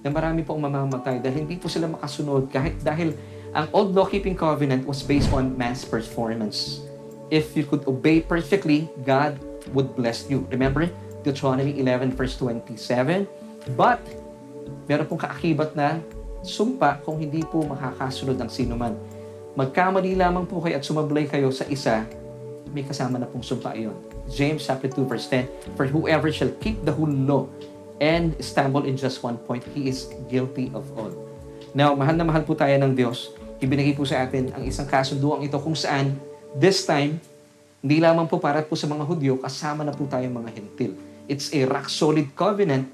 na 0.00 0.08
marami 0.08 0.44
po 0.44 0.56
ang 0.56 0.68
mamamatay 0.68 1.20
dahil 1.20 1.48
hindi 1.48 1.60
po 1.60 1.68
sila 1.68 1.88
makasunod 1.88 2.48
kahit 2.48 2.80
dahil 2.80 3.12
ang 3.56 3.68
old 3.72 3.92
law-keeping 3.92 4.36
covenant 4.36 4.84
was 4.88 5.04
based 5.04 5.32
on 5.32 5.56
man's 5.56 5.84
performance. 5.84 6.85
If 7.28 7.58
you 7.58 7.66
could 7.66 7.82
obey 7.90 8.22
perfectly, 8.22 8.86
God 9.02 9.38
would 9.74 9.98
bless 9.98 10.30
you. 10.30 10.46
Remember, 10.50 10.86
Deuteronomy 11.26 11.74
11 11.82 12.14
verse 12.14 12.38
27? 12.38 13.26
But, 13.74 13.98
meron 14.86 15.10
pong 15.10 15.26
kaakibat 15.26 15.74
na 15.74 15.98
sumpa 16.46 17.02
kung 17.02 17.18
hindi 17.18 17.42
po 17.42 17.66
makakasunod 17.66 18.38
ang 18.38 18.46
sino 18.46 18.78
man. 18.78 18.94
Magkamali 19.58 20.14
lamang 20.14 20.46
po 20.46 20.62
kayo 20.62 20.78
at 20.78 20.86
sumablay 20.86 21.26
kayo 21.26 21.50
sa 21.50 21.66
isa, 21.66 22.06
may 22.70 22.86
kasama 22.86 23.18
na 23.18 23.26
pong 23.26 23.42
sumpa 23.42 23.74
iyon. 23.74 23.96
James 24.30 24.62
chapter 24.62 24.86
2 24.86 25.02
verse 25.10 25.26
10, 25.26 25.74
For 25.74 25.90
whoever 25.90 26.30
shall 26.30 26.52
keep 26.62 26.78
the 26.86 26.94
whole 26.94 27.10
law 27.10 27.50
and 27.98 28.38
stumble 28.38 28.86
in 28.86 28.94
just 28.94 29.26
one 29.26 29.40
point, 29.50 29.66
he 29.74 29.90
is 29.90 30.12
guilty 30.30 30.70
of 30.76 30.86
all. 30.94 31.10
Now, 31.74 31.96
mahal 31.98 32.14
na 32.14 32.22
mahal 32.22 32.46
po 32.46 32.54
tayo 32.54 32.76
ng 32.78 32.94
Diyos. 32.94 33.34
Ibinigay 33.58 33.96
po 33.98 34.04
sa 34.06 34.22
atin 34.22 34.52
ang 34.52 34.62
isang 34.62 34.86
kasunduang 34.86 35.42
ito 35.42 35.56
kung 35.58 35.74
saan 35.74 36.14
this 36.56 36.88
time, 36.88 37.20
hindi 37.84 38.00
lamang 38.00 38.26
po 38.26 38.40
para 38.40 38.64
po 38.64 38.74
sa 38.74 38.88
mga 38.88 39.04
Hudyo, 39.04 39.38
kasama 39.38 39.84
na 39.84 39.92
po 39.92 40.08
tayong 40.08 40.42
mga 40.42 40.50
Hentil. 40.56 40.92
It's 41.28 41.52
a 41.52 41.66
rock-solid 41.66 42.32
covenant 42.34 42.90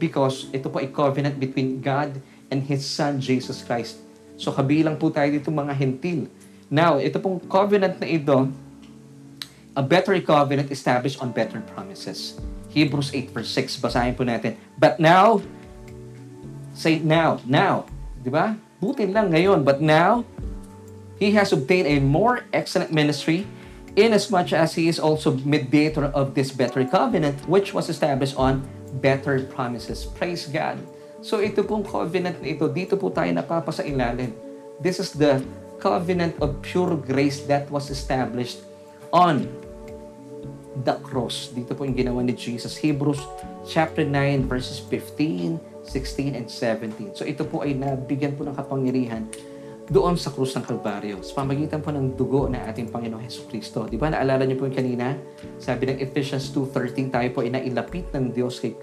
because 0.00 0.48
ito 0.52 0.68
po 0.72 0.80
ay 0.80 0.88
covenant 0.90 1.36
between 1.36 1.80
God 1.80 2.16
and 2.48 2.64
His 2.64 2.84
Son, 2.84 3.20
Jesus 3.20 3.62
Christ. 3.62 4.00
So 4.36 4.52
kabilang 4.52 5.00
po 5.00 5.08
tayo 5.08 5.32
dito 5.32 5.48
mga 5.48 5.72
hentil. 5.72 6.28
Now, 6.68 7.00
ito 7.00 7.16
pong 7.16 7.40
covenant 7.48 7.96
na 7.96 8.08
ito, 8.08 8.52
a 9.72 9.82
better 9.84 10.16
covenant 10.20 10.68
established 10.68 11.20
on 11.24 11.32
better 11.32 11.60
promises. 11.72 12.36
Hebrews 12.72 13.12
8 13.16 13.32
verse 13.32 13.50
6, 13.52 13.80
basahin 13.80 14.12
po 14.12 14.28
natin. 14.28 14.60
But 14.76 15.00
now, 15.00 15.40
say 16.76 17.00
now, 17.00 17.40
now, 17.48 17.88
di 18.20 18.28
ba? 18.28 18.52
Butin 18.76 19.16
lang 19.16 19.32
ngayon, 19.32 19.64
but 19.64 19.80
now, 19.80 20.20
He 21.16 21.32
has 21.32 21.52
obtained 21.52 21.88
a 21.88 21.98
more 22.00 22.44
excellent 22.52 22.92
ministry 22.92 23.48
inasmuch 23.96 24.52
as 24.52 24.76
He 24.76 24.88
is 24.88 25.00
also 25.00 25.32
mediator 25.44 26.12
of 26.12 26.36
this 26.36 26.52
better 26.52 26.84
covenant 26.84 27.40
which 27.48 27.72
was 27.72 27.88
established 27.88 28.36
on 28.36 28.68
better 29.00 29.40
promises. 29.48 30.04
Praise 30.04 30.44
God. 30.46 30.76
So 31.24 31.40
ito 31.40 31.64
pong 31.64 31.82
covenant 31.82 32.44
na 32.44 32.52
ito, 32.52 32.68
dito 32.68 33.00
po 33.00 33.08
tayo 33.08 33.32
napapasa 33.32 33.82
ilalim. 33.82 34.36
This 34.78 35.00
is 35.00 35.16
the 35.16 35.40
covenant 35.80 36.36
of 36.44 36.60
pure 36.60 36.96
grace 36.96 37.48
that 37.48 37.68
was 37.72 37.88
established 37.88 38.60
on 39.08 39.48
the 40.84 41.00
cross. 41.00 41.48
Dito 41.48 41.72
po 41.72 41.88
yung 41.88 41.96
ginawa 41.96 42.20
ni 42.20 42.36
Jesus. 42.36 42.76
Hebrews 42.76 43.24
chapter 43.64 44.04
9 44.04 44.44
verses 44.44 44.76
15, 44.78 45.56
16, 45.88 46.36
and 46.36 46.46
17. 46.46 47.16
So 47.16 47.24
ito 47.24 47.48
po 47.48 47.64
ay 47.64 47.72
nabigyan 47.72 48.36
po 48.36 48.44
ng 48.44 48.52
kapangyarihan 48.52 49.24
doon 49.86 50.18
sa 50.18 50.34
krus 50.34 50.50
ng 50.58 50.66
Kalbaryo. 50.66 51.22
Sa 51.22 51.38
pamagitan 51.38 51.78
po 51.78 51.94
ng 51.94 52.18
dugo 52.18 52.50
na 52.50 52.66
ating 52.66 52.90
Panginoong 52.90 53.22
Heso 53.22 53.46
Kristo. 53.46 53.86
Di 53.86 53.94
ba, 53.94 54.10
naalala 54.10 54.42
niyo 54.42 54.58
po 54.58 54.66
yung 54.66 54.74
kanina? 54.74 55.14
Sabi 55.62 55.86
ng 55.94 55.98
Ephesians 56.02 56.50
2.13, 56.50 57.14
tayo 57.14 57.28
po 57.30 57.46
ay 57.46 57.54
nailapit 57.54 58.10
ng 58.10 58.34
Diyos 58.34 58.58
kay, 58.58 58.74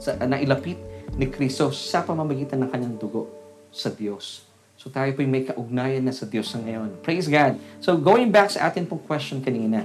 sa, 0.00 0.16
uh, 0.16 0.24
nailapit 0.24 0.80
ni 1.20 1.28
Kristo 1.28 1.68
sa 1.72 2.00
pamamagitan 2.04 2.56
ng 2.64 2.70
kanyang 2.72 2.96
dugo 2.96 3.28
sa 3.68 3.92
Diyos. 3.92 4.48
So 4.80 4.88
tayo 4.88 5.12
po 5.12 5.20
may 5.24 5.44
kaugnayan 5.44 6.04
na 6.04 6.12
sa 6.12 6.24
Diyos 6.24 6.48
sa 6.48 6.56
ngayon. 6.56 7.04
Praise 7.04 7.28
God. 7.28 7.60
So 7.84 7.96
going 8.00 8.32
back 8.32 8.52
sa 8.52 8.72
atin 8.72 8.88
pong 8.88 9.04
question 9.04 9.44
kanina, 9.44 9.84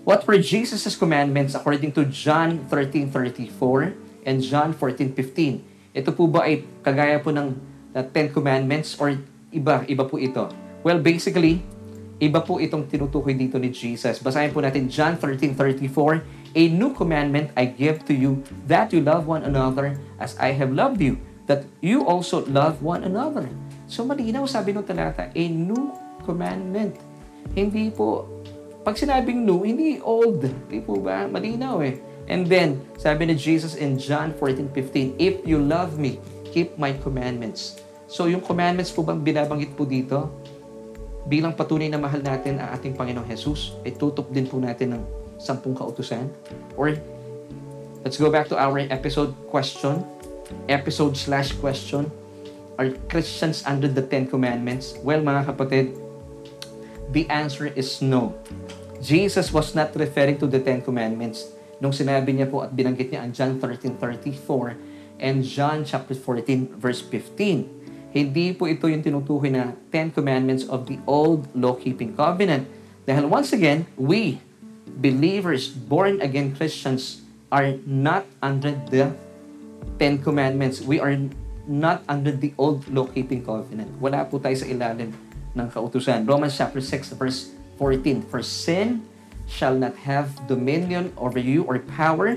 What 0.00 0.24
were 0.24 0.40
Jesus' 0.40 0.96
commandments 0.96 1.52
according 1.52 1.92
to 1.92 2.08
John 2.08 2.64
13.34 2.72 3.52
and 4.24 4.40
John 4.40 4.72
14.15? 4.72 5.60
Ito 5.92 6.16
po 6.16 6.24
ba 6.24 6.48
ay 6.48 6.64
kagaya 6.80 7.20
po 7.20 7.28
ng 7.28 7.52
uh, 7.92 8.02
Ten 8.08 8.32
Commandments 8.32 8.96
or 8.96 9.20
iba, 9.54 9.84
iba 9.86 10.04
po 10.06 10.16
ito? 10.16 10.46
Well, 10.82 11.02
basically, 11.02 11.60
iba 12.22 12.40
po 12.40 12.58
itong 12.58 12.88
tinutukoy 12.88 13.36
dito 13.36 13.60
ni 13.60 13.70
Jesus. 13.70 14.18
Basahin 14.22 14.54
po 14.54 14.64
natin 14.64 14.88
John 14.88 15.18
13.34, 15.18 16.56
A 16.56 16.62
new 16.72 16.90
commandment 16.96 17.54
I 17.54 17.70
give 17.70 18.02
to 18.10 18.14
you, 18.14 18.42
that 18.66 18.90
you 18.90 19.04
love 19.04 19.26
one 19.30 19.46
another 19.46 19.94
as 20.18 20.34
I 20.40 20.56
have 20.56 20.74
loved 20.74 20.98
you, 20.98 21.20
that 21.46 21.66
you 21.78 22.02
also 22.06 22.42
love 22.50 22.82
one 22.82 23.06
another. 23.06 23.46
So 23.90 24.06
malinaw 24.06 24.46
sabi 24.46 24.74
ng 24.74 24.86
talata, 24.86 25.30
a 25.34 25.44
new 25.50 25.94
commandment. 26.22 26.98
Hindi 27.54 27.90
po 27.90 28.26
pag 28.80 28.96
sinabing 28.96 29.44
new, 29.44 29.60
hindi 29.60 30.00
old. 30.00 30.40
Di 30.72 30.80
po 30.80 30.96
ba? 30.96 31.28
Malinaw 31.28 31.84
eh. 31.84 32.00
And 32.30 32.46
then, 32.46 32.80
sabi 32.96 33.26
ni 33.26 33.34
Jesus 33.34 33.74
in 33.74 33.98
John 33.98 34.32
14:15, 34.38 35.18
If 35.18 35.42
you 35.44 35.58
love 35.58 35.98
me, 35.98 36.22
keep 36.48 36.78
my 36.78 36.94
commandments. 37.02 37.82
So, 38.10 38.26
yung 38.26 38.42
commandments 38.42 38.90
po 38.90 39.06
bang 39.06 39.22
binabanggit 39.22 39.78
po 39.78 39.86
dito? 39.86 40.26
Bilang 41.30 41.54
patunay 41.54 41.86
na 41.86 41.94
mahal 41.94 42.18
natin 42.18 42.58
ang 42.58 42.74
ating 42.74 42.98
Panginoong 42.98 43.30
Jesus, 43.30 43.78
ay 43.86 43.94
tutok 43.94 44.34
din 44.34 44.50
po 44.50 44.58
natin 44.58 44.98
ng 44.98 45.02
sampung 45.38 45.78
kautusan? 45.78 46.26
Or, 46.74 46.90
let's 48.02 48.18
go 48.18 48.26
back 48.26 48.50
to 48.50 48.58
our 48.58 48.82
episode 48.90 49.30
question. 49.46 50.02
Episode 50.66 51.14
slash 51.14 51.54
question. 51.62 52.10
Are 52.82 52.90
Christians 53.06 53.62
under 53.62 53.86
the 53.86 54.02
Ten 54.02 54.26
Commandments? 54.26 54.98
Well, 55.06 55.22
mga 55.22 55.54
kapatid, 55.54 55.94
the 57.14 57.30
answer 57.30 57.70
is 57.70 58.02
no. 58.02 58.34
Jesus 58.98 59.54
was 59.54 59.78
not 59.78 59.94
referring 59.94 60.42
to 60.42 60.50
the 60.50 60.58
Ten 60.58 60.82
Commandments 60.82 61.54
nung 61.78 61.94
sinabi 61.94 62.34
niya 62.34 62.50
po 62.50 62.66
at 62.66 62.74
binanggit 62.74 63.14
niya 63.14 63.22
ang 63.22 63.30
John 63.30 63.62
13.34 63.62 65.22
and 65.22 65.46
John 65.46 65.86
chapter 65.86 66.18
14 66.18 66.74
verse 66.74 67.00
15. 67.06 67.79
Hindi 68.10 68.50
po 68.50 68.66
ito 68.66 68.90
yung 68.90 69.06
tinutukoy 69.06 69.54
na 69.54 69.70
Ten 69.94 70.10
Commandments 70.10 70.66
of 70.66 70.90
the 70.90 70.98
Old 71.06 71.46
Law-Keeping 71.54 72.18
Covenant. 72.18 72.66
Dahil 73.06 73.30
once 73.30 73.54
again, 73.54 73.86
we, 73.94 74.42
believers, 74.98 75.70
born-again 75.70 76.58
Christians, 76.58 77.22
are 77.54 77.78
not 77.86 78.26
under 78.42 78.74
the 78.90 79.14
Ten 80.02 80.18
Commandments. 80.18 80.82
We 80.82 80.98
are 80.98 81.14
not 81.70 82.02
under 82.10 82.34
the 82.34 82.50
Old 82.58 82.82
Law-Keeping 82.90 83.46
Covenant. 83.46 83.94
Wala 84.02 84.26
po 84.26 84.42
tayo 84.42 84.58
sa 84.58 84.66
ilalim 84.66 85.14
ng 85.54 85.68
kautusan. 85.70 86.26
Romans 86.26 86.54
chapter 86.58 86.82
6 86.82 87.14
verse 87.14 87.54
14, 87.78 88.26
For 88.26 88.42
sin 88.42 89.06
shall 89.46 89.78
not 89.78 89.94
have 90.02 90.34
dominion 90.50 91.14
over 91.14 91.38
you 91.38 91.62
or 91.66 91.78
power. 91.94 92.34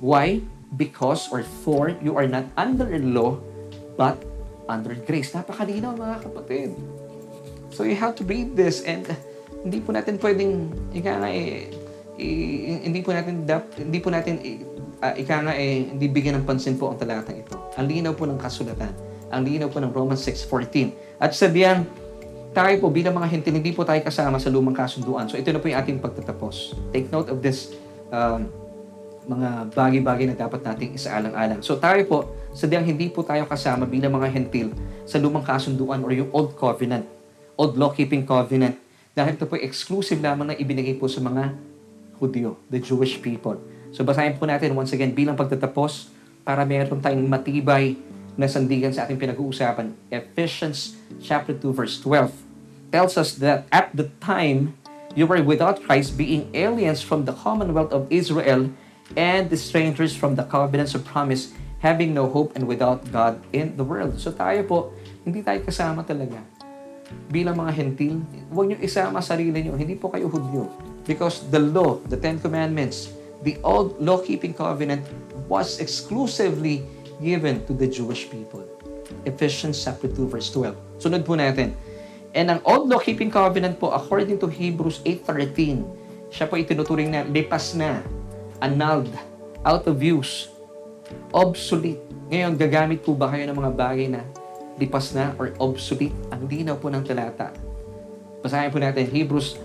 Why? 0.00 0.44
Because 0.76 1.28
or 1.32 1.40
for 1.64 1.96
you 2.04 2.20
are 2.20 2.28
not 2.28 2.48
under 2.56 3.00
law, 3.00 3.40
but 3.96 4.29
under 4.70 4.94
grace. 4.94 5.34
Napakalinaw 5.34 5.98
mga 5.98 6.16
kapatid. 6.30 6.70
So 7.74 7.82
you 7.82 7.98
have 7.98 8.14
to 8.18 8.24
read 8.26 8.54
this 8.54 8.86
and 8.86 9.06
uh, 9.10 9.18
hindi 9.66 9.82
po 9.82 9.90
natin 9.92 10.16
pwedeng 10.18 10.70
ika 10.94 11.20
nga 11.20 11.30
eh, 11.30 11.70
hindi 12.86 13.00
po 13.02 13.10
natin 13.14 13.46
hindi 13.78 13.98
po 13.98 14.08
natin 14.10 14.34
uh, 15.02 15.14
ika 15.16 15.36
nga 15.44 15.54
eh, 15.56 15.90
hindi 15.90 16.06
bigyan 16.06 16.42
ng 16.42 16.46
pansin 16.46 16.78
po 16.78 16.90
ang 16.92 16.98
talatang 16.98 17.40
ito. 17.40 17.56
Ang 17.76 17.86
linaw 17.90 18.12
po 18.14 18.26
ng 18.26 18.38
kasulatan. 18.38 18.92
Ang 19.30 19.46
linaw 19.46 19.70
po 19.70 19.78
ng 19.78 19.94
Romans 19.94 20.18
6.14. 20.26 21.22
At 21.22 21.38
sabihan, 21.38 21.86
tayo 22.50 22.74
po 22.82 22.90
bilang 22.90 23.14
mga 23.14 23.30
hentil, 23.30 23.54
hindi 23.54 23.70
po 23.70 23.86
tayo 23.86 24.02
kasama 24.02 24.42
sa 24.42 24.50
lumang 24.50 24.74
kasunduan. 24.74 25.30
So 25.30 25.38
ito 25.38 25.54
na 25.54 25.62
po 25.62 25.70
yung 25.70 25.78
ating 25.78 26.02
pagtatapos. 26.02 26.74
Take 26.90 27.06
note 27.14 27.30
of 27.30 27.38
this 27.38 27.78
um, 28.10 28.50
mga 29.28 29.74
bagay-bagay 29.76 30.32
na 30.32 30.36
dapat 30.36 30.64
nating 30.64 30.96
isaalang-alang. 30.96 31.60
So 31.60 31.76
tayo 31.76 32.00
po, 32.08 32.18
sadyang 32.56 32.86
hindi 32.88 33.12
po 33.12 33.20
tayo 33.20 33.44
kasama 33.44 33.84
bilang 33.84 34.16
mga 34.16 34.28
hentil 34.32 34.72
sa 35.04 35.20
lumang 35.20 35.44
kasunduan 35.44 36.00
or 36.00 36.14
yung 36.14 36.32
Old 36.32 36.56
Covenant, 36.56 37.04
Old 37.58 37.76
Law-Keeping 37.76 38.24
Covenant. 38.24 38.78
Dahil 39.12 39.36
ito 39.36 39.44
po 39.44 39.58
exclusive 39.58 40.22
lamang 40.22 40.54
na 40.54 40.56
ibinigay 40.56 40.96
po 40.96 41.10
sa 41.10 41.20
mga 41.20 41.52
Hudyo, 42.20 42.60
the 42.68 42.76
Jewish 42.76 43.16
people. 43.24 43.56
So 43.96 44.04
basahin 44.04 44.36
po 44.36 44.44
natin 44.44 44.76
once 44.76 44.92
again 44.92 45.16
bilang 45.16 45.40
pagtatapos 45.40 46.12
para 46.44 46.68
meron 46.68 47.00
tayong 47.00 47.24
matibay 47.24 47.96
na 48.36 48.44
sandigan 48.44 48.92
sa 48.92 49.08
ating 49.08 49.16
pinag-uusapan. 49.16 49.92
Ephesians 50.12 51.00
chapter 51.20 51.56
2 51.56 51.72
verse 51.72 51.96
12 52.04 52.28
tells 52.92 53.16
us 53.16 53.40
that 53.40 53.64
at 53.72 53.90
the 53.96 54.12
time 54.20 54.76
you 55.14 55.26
were 55.26 55.42
without 55.42 55.82
Christ 55.82 56.14
being 56.14 56.46
aliens 56.54 57.02
from 57.02 57.26
the 57.26 57.34
commonwealth 57.34 57.90
of 57.90 58.06
Israel 58.12 58.70
and 59.18 59.50
the 59.50 59.58
strangers 59.58 60.14
from 60.14 60.38
the 60.38 60.46
covenants 60.46 60.94
of 60.94 61.02
promise 61.02 61.54
having 61.80 62.12
no 62.12 62.28
hope 62.28 62.54
and 62.54 62.68
without 62.68 63.00
God 63.10 63.40
in 63.56 63.74
the 63.74 63.84
world. 63.84 64.20
So 64.20 64.30
tayo 64.30 64.60
po, 64.68 64.78
hindi 65.24 65.40
tayo 65.40 65.64
kasama 65.64 66.04
talaga. 66.04 66.38
Bilang 67.32 67.58
mga 67.58 67.72
hentil, 67.74 68.22
huwag 68.52 68.70
niyo 68.70 68.78
isama 68.84 69.18
sarili 69.24 69.64
niyo. 69.64 69.74
Hindi 69.74 69.96
po 69.96 70.12
kayo 70.12 70.28
Hudyo. 70.30 70.68
Because 71.08 71.42
the 71.50 71.58
law, 71.58 71.98
the 72.06 72.14
Ten 72.20 72.38
Commandments, 72.38 73.10
the 73.42 73.56
old 73.64 73.96
law-keeping 73.98 74.52
covenant 74.52 75.02
was 75.48 75.80
exclusively 75.80 76.84
given 77.18 77.64
to 77.66 77.72
the 77.74 77.88
Jewish 77.88 78.28
people. 78.28 78.62
Ephesians 79.26 79.80
chapter 79.80 80.06
2 80.06 80.30
verse 80.30 80.52
12. 80.54 81.02
Sunod 81.02 81.26
po 81.26 81.34
natin. 81.34 81.74
And 82.36 82.46
ang 82.46 82.60
old 82.62 82.86
law-keeping 82.86 83.32
covenant 83.32 83.82
po, 83.82 83.90
according 83.90 84.38
to 84.38 84.46
Hebrews 84.46 85.02
8.13, 85.02 85.82
siya 86.30 86.46
po 86.46 86.54
itinuturing 86.54 87.10
na 87.10 87.26
lipas 87.26 87.74
na, 87.74 88.04
annulled, 88.60 89.12
out 89.64 89.84
of 89.88 90.00
use, 90.00 90.48
obsolete. 91.32 92.00
Ngayon, 92.30 92.54
gagamit 92.54 93.02
po 93.02 93.16
ba 93.16 93.32
kayo 93.32 93.48
ng 93.50 93.56
mga 93.58 93.72
bagay 93.74 94.06
na 94.06 94.22
lipas 94.78 95.12
na 95.12 95.34
or 95.36 95.52
obsolete? 95.58 96.14
Ang 96.30 96.46
linaw 96.46 96.78
po 96.78 96.88
ng 96.88 97.02
talata. 97.02 97.50
Basahin 98.40 98.70
po 98.70 98.78
natin, 98.78 99.08
Hebrews 99.10 99.58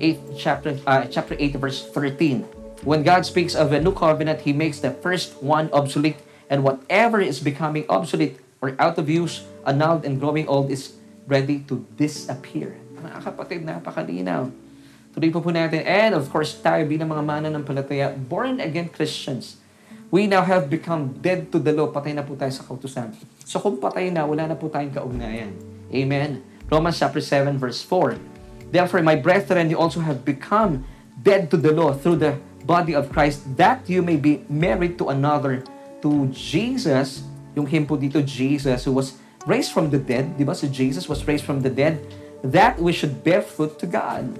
8, 0.00 0.36
chapter, 0.36 0.76
uh, 0.84 1.06
chapter 1.06 1.38
8, 1.38 1.56
verse 1.56 1.86
13. 1.94 2.44
When 2.82 3.06
God 3.06 3.22
speaks 3.22 3.54
of 3.54 3.70
a 3.70 3.78
new 3.78 3.94
covenant, 3.94 4.42
He 4.42 4.50
makes 4.50 4.82
the 4.82 4.90
first 4.90 5.38
one 5.38 5.70
obsolete 5.70 6.18
and 6.50 6.66
whatever 6.66 7.22
is 7.22 7.38
becoming 7.38 7.86
obsolete 7.86 8.42
or 8.58 8.74
out 8.82 8.98
of 8.98 9.06
use, 9.06 9.46
annulled 9.62 10.04
and 10.04 10.18
growing 10.18 10.50
old 10.50 10.70
is 10.70 10.98
ready 11.30 11.62
to 11.70 11.86
disappear. 11.94 12.74
Mga 12.98 13.18
kapatid, 13.22 13.60
napakalinaw. 13.62 14.50
Tuloy 15.12 15.28
po 15.28 15.44
po 15.44 15.52
natin. 15.52 15.84
And 15.84 16.16
of 16.16 16.32
course, 16.32 16.56
tayo 16.56 16.88
bilang 16.88 17.12
mga 17.12 17.24
mana 17.24 17.46
ng 17.52 17.64
palataya, 17.64 18.16
born 18.16 18.64
again 18.64 18.88
Christians, 18.88 19.60
we 20.08 20.24
now 20.24 20.40
have 20.40 20.72
become 20.72 21.12
dead 21.20 21.52
to 21.52 21.60
the 21.60 21.72
law. 21.72 21.92
Patay 21.92 22.16
na 22.16 22.24
po 22.24 22.32
tayo 22.32 22.52
sa 22.52 22.64
kautusan. 22.64 23.12
So 23.44 23.60
kung 23.60 23.76
patay 23.76 24.08
na, 24.08 24.24
wala 24.24 24.48
na 24.48 24.56
po 24.56 24.72
tayong 24.72 24.92
kaugnayan. 24.92 25.52
Amen. 25.92 26.40
Romans 26.72 26.96
chapter 26.96 27.20
7 27.20 27.60
verse 27.60 27.84
4. 27.84 28.16
Therefore, 28.72 29.04
my 29.04 29.20
brethren, 29.20 29.68
you 29.68 29.76
also 29.76 30.00
have 30.00 30.24
become 30.24 30.88
dead 31.20 31.52
to 31.52 31.60
the 31.60 31.76
law 31.76 31.92
through 31.92 32.16
the 32.16 32.40
body 32.64 32.96
of 32.96 33.12
Christ, 33.12 33.44
that 33.60 33.84
you 33.84 34.00
may 34.00 34.16
be 34.16 34.40
married 34.48 34.96
to 34.96 35.12
another 35.12 35.60
to 36.00 36.32
Jesus, 36.32 37.20
yung 37.52 37.68
po 37.84 38.00
dito, 38.00 38.24
Jesus, 38.24 38.88
who 38.88 38.96
was 38.96 39.20
raised 39.44 39.76
from 39.76 39.90
the 39.92 40.00
dead, 40.00 40.38
di 40.38 40.44
ba? 40.44 40.54
So 40.54 40.66
Jesus 40.66 41.04
was 41.04 41.26
raised 41.28 41.44
from 41.44 41.60
the 41.60 41.70
dead, 41.70 42.00
that 42.40 42.80
we 42.80 42.90
should 42.96 43.22
bear 43.22 43.42
fruit 43.42 43.78
to 43.78 43.86
God. 43.86 44.32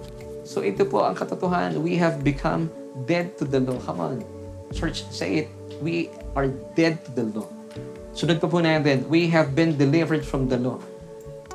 So 0.42 0.62
ito 0.62 0.86
po 0.86 1.02
ang 1.06 1.14
katotohanan. 1.14 1.80
We 1.82 1.98
have 1.98 2.22
become 2.26 2.70
dead 3.06 3.38
to 3.38 3.44
the 3.46 3.62
law. 3.62 3.78
Come 3.82 4.00
on. 4.02 4.16
Church, 4.74 5.06
say 5.10 5.46
it. 5.46 5.48
We 5.82 6.10
are 6.34 6.50
dead 6.78 7.02
to 7.06 7.10
the 7.12 7.26
law. 7.30 7.48
Sunod 8.12 8.40
pa 8.40 8.48
po 8.48 8.60
natin, 8.60 9.08
we 9.08 9.26
have 9.32 9.56
been 9.56 9.74
delivered 9.80 10.22
from 10.22 10.46
the 10.48 10.60
law. 10.60 10.78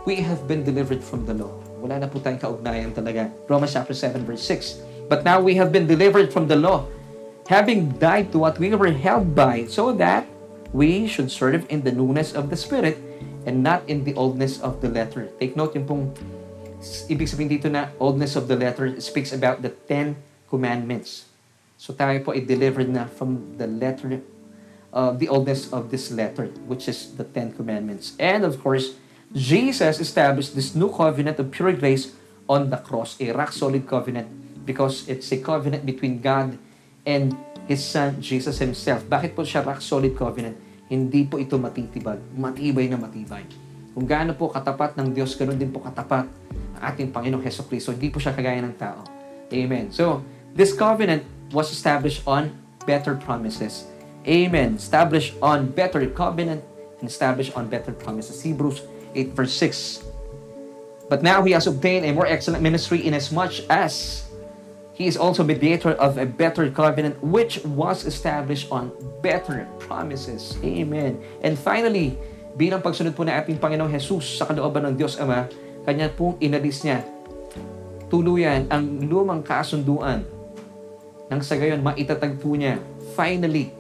We 0.10 0.24
have 0.26 0.50
been 0.50 0.66
delivered 0.66 1.04
from 1.04 1.28
the 1.28 1.38
law. 1.38 1.54
Wala 1.78 2.02
na 2.02 2.08
po 2.10 2.18
tayong 2.18 2.42
kaugnayan 2.42 2.92
talaga. 2.96 3.30
Romans 3.46 3.76
chapter 3.76 3.94
7 3.94 4.26
verse 4.26 4.42
6. 4.42 4.82
But 5.08 5.22
now 5.22 5.40
we 5.40 5.56
have 5.56 5.70
been 5.70 5.86
delivered 5.86 6.34
from 6.34 6.50
the 6.50 6.58
law 6.58 6.90
having 7.48 7.96
died 7.96 8.32
to 8.32 8.38
what 8.38 8.60
we 8.60 8.76
were 8.76 8.92
held 8.92 9.34
by, 9.34 9.66
so 9.72 9.96
that 9.96 10.28
we 10.76 11.08
should 11.08 11.32
serve 11.32 11.66
in 11.72 11.82
the 11.82 11.92
newness 11.92 12.36
of 12.36 12.52
the 12.52 12.60
Spirit 12.60 13.00
and 13.48 13.64
not 13.64 13.82
in 13.88 14.04
the 14.04 14.14
oldness 14.16 14.60
of 14.60 14.84
the 14.84 14.92
letter. 14.92 15.32
Take 15.40 15.56
note 15.56 15.74
yung 15.76 15.88
pong 15.88 16.04
ibig 17.10 17.26
sabihin 17.26 17.50
dito 17.50 17.68
na 17.70 17.90
oldness 17.98 18.38
of 18.38 18.46
the 18.46 18.58
letter 18.58 18.94
speaks 19.02 19.34
about 19.34 19.66
the 19.66 19.74
Ten 19.90 20.18
Commandments. 20.46 21.26
So 21.78 21.94
tayo 21.94 22.22
po 22.22 22.34
ay 22.34 22.46
delivered 22.46 22.90
na 22.90 23.06
from 23.10 23.58
the 23.58 23.70
letter 23.70 24.22
uh, 24.94 25.14
the 25.14 25.30
oldness 25.30 25.70
of 25.74 25.90
this 25.90 26.10
letter, 26.10 26.50
which 26.66 26.90
is 26.90 27.18
the 27.18 27.26
Ten 27.26 27.54
Commandments. 27.54 28.14
And 28.18 28.46
of 28.46 28.62
course, 28.62 28.98
Jesus 29.34 30.00
established 30.00 30.56
this 30.56 30.74
new 30.74 30.90
covenant 30.90 31.38
of 31.38 31.52
pure 31.52 31.74
grace 31.76 32.16
on 32.48 32.72
the 32.72 32.80
cross, 32.80 33.20
a 33.20 33.36
rock-solid 33.36 33.86
covenant 33.86 34.30
because 34.64 35.08
it's 35.08 35.32
a 35.32 35.40
covenant 35.40 35.84
between 35.86 36.20
God 36.24 36.56
and 37.04 37.36
His 37.68 37.84
Son, 37.84 38.20
Jesus 38.24 38.60
Himself. 38.60 39.04
Bakit 39.08 39.36
po 39.36 39.44
siya 39.44 39.64
rock-solid 39.64 40.16
covenant? 40.16 40.56
Hindi 40.88 41.28
po 41.28 41.36
ito 41.36 41.60
matitibag. 41.60 42.24
Matibay 42.36 42.88
na 42.88 42.96
matibay. 42.96 43.44
Kung 43.92 44.08
gaano 44.08 44.32
po 44.38 44.48
katapat 44.48 44.96
ng 44.96 45.12
Diyos, 45.12 45.36
ganoon 45.36 45.60
din 45.60 45.74
po 45.74 45.84
katapat 45.84 46.30
ating 46.82 47.12
Panginoong 47.12 47.44
Heso 47.44 47.66
Kristo. 47.66 47.94
Hindi 47.94 48.10
po 48.14 48.22
siya 48.22 48.34
kagaya 48.34 48.62
ng 48.64 48.76
tao. 48.78 49.04
Amen. 49.52 49.90
So, 49.92 50.22
this 50.54 50.76
covenant 50.76 51.24
was 51.52 51.72
established 51.72 52.26
on 52.28 52.52
better 52.86 53.16
promises. 53.16 53.88
Amen. 54.28 54.76
Established 54.76 55.36
on 55.40 55.72
better 55.72 56.04
covenant 56.12 56.64
and 57.00 57.08
established 57.08 57.56
on 57.56 57.72
better 57.72 57.96
promises. 57.96 58.44
Hebrews 58.44 58.84
8 59.16 59.32
verse 59.34 59.54
6. 59.56 60.04
But 61.08 61.24
now 61.24 61.44
he 61.48 61.56
has 61.56 61.68
obtained 61.68 62.04
a 62.04 62.12
more 62.12 62.28
excellent 62.28 62.60
ministry 62.60 63.08
inasmuch 63.08 63.64
as 63.72 64.28
he 64.92 65.08
is 65.08 65.16
also 65.16 65.46
mediator 65.46 65.96
of 66.02 66.18
a 66.18 66.26
better 66.26 66.68
covenant 66.74 67.22
which 67.24 67.64
was 67.64 68.04
established 68.04 68.68
on 68.72 68.92
better 69.22 69.70
promises. 69.80 70.58
Amen. 70.66 71.22
And 71.46 71.56
finally, 71.56 72.20
bilang 72.58 72.82
pagsunod 72.82 73.16
po 73.16 73.24
na 73.24 73.40
ating 73.40 73.62
Panginoong 73.62 73.94
Jesus 73.94 74.42
sa 74.42 74.50
kalooban 74.50 74.84
ng 74.90 74.94
Diyos 74.98 75.16
Ama, 75.22 75.48
kanya 75.88 76.12
pong 76.12 76.36
inalis 76.44 76.84
niya 76.84 77.08
tuluyan 78.12 78.68
ang 78.68 79.08
lumang 79.08 79.40
kasunduan 79.40 80.28
nang 81.32 81.40
sa 81.40 81.56
gayon 81.56 81.80
maitatagpo 81.80 82.56
niya 82.56 82.80
finally 83.16 83.72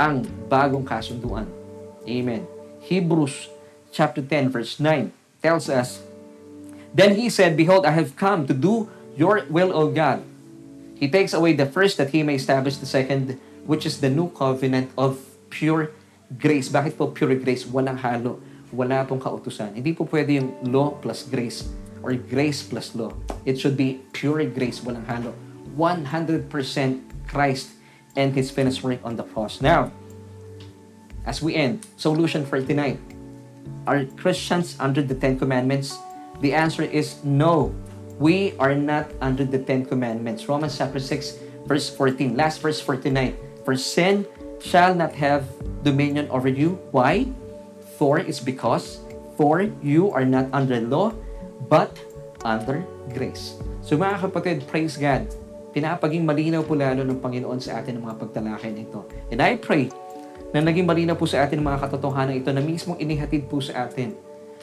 ang 0.00 0.24
bagong 0.48 0.80
kasunduan. 0.80 1.44
Amen. 2.08 2.48
Hebrews 2.80 3.52
chapter 3.92 4.24
10 4.24 4.48
verse 4.48 4.80
9 4.80 5.12
tells 5.44 5.68
us, 5.68 6.00
Then 6.96 7.20
he 7.20 7.28
said, 7.28 7.52
Behold, 7.52 7.84
I 7.84 7.92
have 7.92 8.16
come 8.16 8.48
to 8.48 8.56
do 8.56 8.88
your 9.12 9.44
will, 9.52 9.76
O 9.76 9.92
God. 9.92 10.24
He 10.96 11.06
takes 11.12 11.36
away 11.36 11.52
the 11.52 11.68
first 11.68 12.00
that 12.00 12.16
he 12.16 12.24
may 12.24 12.40
establish 12.40 12.80
the 12.80 12.88
second, 12.88 13.36
which 13.68 13.84
is 13.84 14.00
the 14.00 14.08
new 14.08 14.32
covenant 14.32 14.88
of 14.96 15.20
pure 15.52 15.92
grace. 16.40 16.72
Bakit 16.72 16.96
po 16.96 17.12
pure 17.12 17.36
grace? 17.36 17.68
Walang 17.68 18.00
halo. 18.00 18.40
Wala 18.70 19.02
pong 19.02 19.18
kautusan. 19.18 19.74
Hindi 19.74 19.92
po 19.92 20.06
pwede 20.06 20.38
yung 20.38 20.54
law 20.70 20.94
plus 21.02 21.26
grace 21.26 21.66
or 22.02 22.14
grace 22.14 22.62
plus 22.62 22.94
law. 22.94 23.10
It 23.44 23.58
should 23.58 23.76
be 23.76 24.00
pure 24.14 24.46
grace, 24.46 24.80
walang 24.80 25.04
halo. 25.06 25.34
100% 25.74 26.50
Christ 27.26 27.74
and 28.16 28.34
His 28.34 28.50
finished 28.50 28.82
work 28.82 28.98
on 29.02 29.16
the 29.16 29.26
cross. 29.34 29.60
Now, 29.60 29.90
as 31.26 31.42
we 31.42 31.54
end, 31.54 31.86
solution 31.96 32.46
for 32.46 32.62
tonight. 32.62 32.98
Are 33.86 34.04
Christians 34.18 34.76
under 34.78 35.02
the 35.02 35.14
Ten 35.14 35.38
Commandments? 35.38 35.96
The 36.40 36.54
answer 36.54 36.82
is 36.82 37.22
no. 37.24 37.74
We 38.20 38.52
are 38.58 38.74
not 38.74 39.08
under 39.20 39.44
the 39.44 39.58
Ten 39.58 39.84
Commandments. 39.84 40.48
Romans 40.48 40.76
chapter 40.76 41.00
6, 41.00 41.66
verse 41.66 41.88
14. 41.88 42.36
Last 42.36 42.60
verse 42.60 42.80
for 42.80 42.96
tonight. 42.96 43.36
For 43.64 43.76
sin 43.76 44.26
shall 44.60 44.94
not 44.94 45.14
have 45.16 45.48
dominion 45.82 46.28
over 46.28 46.48
you. 46.48 46.76
Why? 46.92 47.28
For 48.00 48.16
is 48.16 48.40
because 48.40 49.04
for 49.36 49.68
you 49.84 50.08
are 50.16 50.24
not 50.24 50.48
under 50.56 50.80
law, 50.80 51.12
but 51.68 51.92
under 52.48 52.80
grace. 53.12 53.60
So 53.84 54.00
mga 54.00 54.24
kapatid, 54.24 54.64
praise 54.64 54.96
God. 54.96 55.28
Pinapaging 55.76 56.24
malinaw 56.24 56.64
po 56.64 56.72
lalo 56.72 57.04
ng 57.04 57.20
Panginoon 57.20 57.60
sa 57.60 57.84
atin 57.84 58.00
ang 58.00 58.08
mga 58.08 58.16
pagtalakay 58.16 58.72
nito. 58.72 59.04
And 59.28 59.44
I 59.44 59.60
pray 59.60 59.92
na 60.56 60.64
naging 60.64 60.88
malinaw 60.88 61.12
po 61.12 61.28
sa 61.28 61.44
atin 61.44 61.60
ang 61.60 61.76
mga 61.76 61.84
katotohanan 61.84 62.40
ito 62.40 62.48
na 62.56 62.64
mismong 62.64 62.96
inihatid 62.96 63.44
po 63.52 63.60
sa 63.60 63.84
atin 63.84 64.16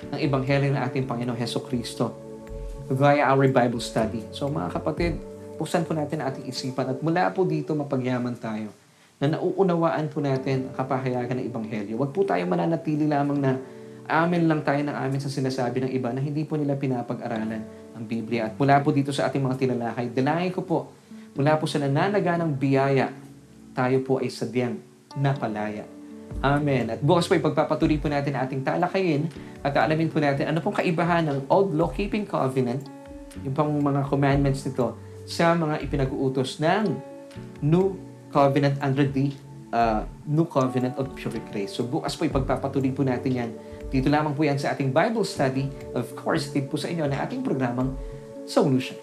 ng 0.10 0.18
Ebanghelyo 0.18 0.74
ng 0.74 0.82
ating 0.82 1.06
Panginoong 1.06 1.38
Heso 1.38 1.62
Kristo 1.62 2.18
via 2.90 3.22
our 3.30 3.46
Bible 3.54 3.86
study. 3.86 4.26
So 4.34 4.50
mga 4.50 4.82
kapatid, 4.82 5.22
buksan 5.62 5.86
po 5.86 5.94
natin 5.94 6.26
ating 6.26 6.50
isipan 6.50 6.90
at 6.90 7.06
mula 7.06 7.30
po 7.30 7.46
dito 7.46 7.78
mapagyaman 7.78 8.34
tayo 8.34 8.74
na 9.18 9.34
nauunawaan 9.34 10.14
po 10.14 10.22
natin 10.22 10.70
ang 10.70 10.76
kapahayagan 10.78 11.42
ng 11.42 11.46
Ebanghelyo. 11.50 11.98
Huwag 11.98 12.14
po 12.14 12.22
tayo 12.22 12.46
mananatili 12.46 13.10
lamang 13.10 13.40
na 13.42 13.58
amin 14.06 14.46
lang 14.46 14.62
tayo 14.62 14.80
ng 14.86 14.94
amin 14.94 15.20
sa 15.20 15.28
sinasabi 15.28 15.84
ng 15.84 15.92
iba 15.92 16.14
na 16.14 16.22
hindi 16.22 16.46
po 16.46 16.56
nila 16.56 16.78
pinapag-aralan 16.78 17.62
ang 17.98 18.06
Biblia. 18.06 18.48
At 18.48 18.54
mula 18.56 18.78
po 18.86 18.94
dito 18.94 19.10
sa 19.10 19.26
ating 19.28 19.42
mga 19.42 19.58
tinalakay, 19.58 20.14
dalangin 20.14 20.54
ko 20.54 20.62
po, 20.62 20.80
mula 21.34 21.58
po 21.58 21.66
sa 21.66 21.82
nananaganang 21.82 22.54
biyaya, 22.54 23.10
tayo 23.74 23.98
po 24.06 24.22
ay 24.22 24.30
sadyang 24.30 24.78
napalaya. 25.18 25.86
Amen. 26.46 26.94
At 26.94 27.02
bukas 27.02 27.26
po 27.26 27.34
ipagpapatuloy 27.34 27.98
po 27.98 28.14
natin 28.14 28.38
ating 28.38 28.62
talakayin 28.62 29.26
at 29.66 29.74
alamin 29.74 30.14
po 30.14 30.22
natin 30.22 30.46
ano 30.46 30.62
pong 30.62 30.78
kaibahan 30.78 31.26
ng 31.26 31.50
Old 31.50 31.74
Law-Keeping 31.74 32.30
Covenant, 32.30 32.86
yung 33.42 33.56
pang 33.58 33.70
mga 33.74 34.06
commandments 34.06 34.62
nito, 34.70 34.94
sa 35.26 35.58
mga 35.58 35.82
ipinag-uutos 35.84 36.62
ng 36.62 36.86
New 37.66 38.07
Covenant 38.30 38.76
under 38.84 39.08
the 39.08 39.32
uh, 39.72 40.04
New 40.28 40.46
Covenant 40.46 40.96
of 41.00 41.12
Pure 41.16 41.40
Grace. 41.52 41.76
So 41.76 41.88
bukas 41.88 42.16
po 42.16 42.28
ipagpapatuloy 42.28 42.92
po 42.92 43.04
natin 43.08 43.32
yan. 43.32 43.50
Dito 43.88 44.12
lamang 44.12 44.36
po 44.36 44.44
yan 44.44 44.60
sa 44.60 44.76
ating 44.76 44.92
Bible 44.92 45.24
study. 45.24 45.72
Of 45.96 46.12
course, 46.20 46.52
tip 46.52 46.68
po 46.68 46.76
sa 46.76 46.92
inyo 46.92 47.08
na 47.08 47.24
ating 47.24 47.44
programang 47.44 47.96
Solution. 48.48 48.96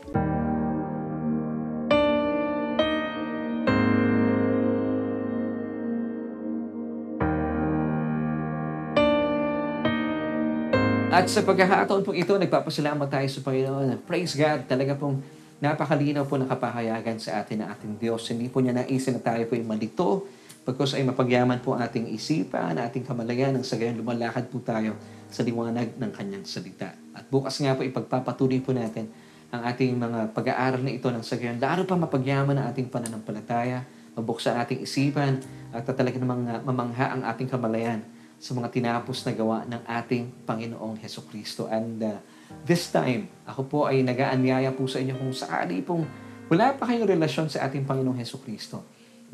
At 11.14 11.30
sa 11.30 11.46
pagkakataon 11.46 12.02
pong 12.02 12.18
ito, 12.18 12.34
nagpapasalamat 12.34 13.06
tayo 13.06 13.28
sa 13.30 13.40
Panginoon. 13.46 14.02
Praise 14.02 14.34
God, 14.34 14.66
talaga 14.66 14.98
pong 14.98 15.22
napakalinaw 15.62 16.26
po 16.26 16.38
ng 16.38 16.48
kapahayagan 16.50 17.18
sa 17.18 17.42
atin 17.42 17.62
ng 17.62 17.68
ating 17.70 17.92
Diyos. 18.00 18.26
Hindi 18.30 18.50
po 18.50 18.58
niya 18.58 18.74
naisin 18.74 19.18
na 19.18 19.22
tayo 19.22 19.46
po 19.46 19.54
ay 19.54 19.62
malito, 19.62 20.26
pagkos 20.64 20.96
ay 20.96 21.04
mapagyaman 21.04 21.60
po 21.60 21.76
ang 21.76 21.84
ating 21.84 22.10
isipan, 22.10 22.80
ating 22.80 23.04
kamalayan, 23.04 23.52
nang 23.52 23.66
sa 23.66 23.76
gayon 23.76 24.00
lumalakad 24.00 24.48
po 24.48 24.58
tayo 24.64 24.96
sa 25.28 25.44
liwanag 25.44 25.94
ng 25.98 26.10
kanyang 26.14 26.44
salita. 26.48 26.94
At 27.12 27.28
bukas 27.28 27.58
nga 27.60 27.76
po 27.76 27.84
ipagpapatuloy 27.84 28.64
po 28.64 28.72
natin 28.72 29.10
ang 29.54 29.62
ating 29.70 29.94
mga 29.94 30.34
pag-aaral 30.34 30.82
na 30.82 30.90
ito 30.90 31.06
ng 31.06 31.22
sa 31.22 31.38
gayon, 31.38 31.62
lalo 31.62 31.86
pa 31.86 31.94
mapagyaman 31.94 32.58
ang 32.58 32.66
ating 32.74 32.90
pananampalataya, 32.90 33.86
mabuksan 34.18 34.58
ating 34.58 34.82
isipan, 34.82 35.38
at 35.70 35.86
talaga 35.86 36.18
namang 36.18 36.62
mamangha 36.62 37.14
ang 37.14 37.22
ating 37.26 37.46
kamalayan 37.50 38.02
sa 38.38 38.54
mga 38.54 38.70
tinapos 38.70 39.22
na 39.24 39.32
gawa 39.34 39.62
ng 39.66 39.82
ating 39.86 40.46
Panginoong 40.46 40.98
Heso 41.02 41.22
Kristo. 41.26 41.70
And 41.70 41.98
uh, 42.02 42.18
this 42.62 42.88
time, 42.94 43.26
ako 43.44 43.62
po 43.66 43.78
ay 43.90 44.06
nagaanyaya 44.06 44.70
po 44.70 44.86
sa 44.86 45.02
inyo 45.02 45.18
kung 45.18 45.34
sakali 45.34 45.82
pong 45.82 46.06
wala 46.46 46.76
pa 46.76 46.86
kayong 46.86 47.08
relasyon 47.08 47.48
sa 47.50 47.66
ating 47.66 47.82
Panginoong 47.88 48.20
Heso 48.20 48.38
Kristo. 48.38 48.84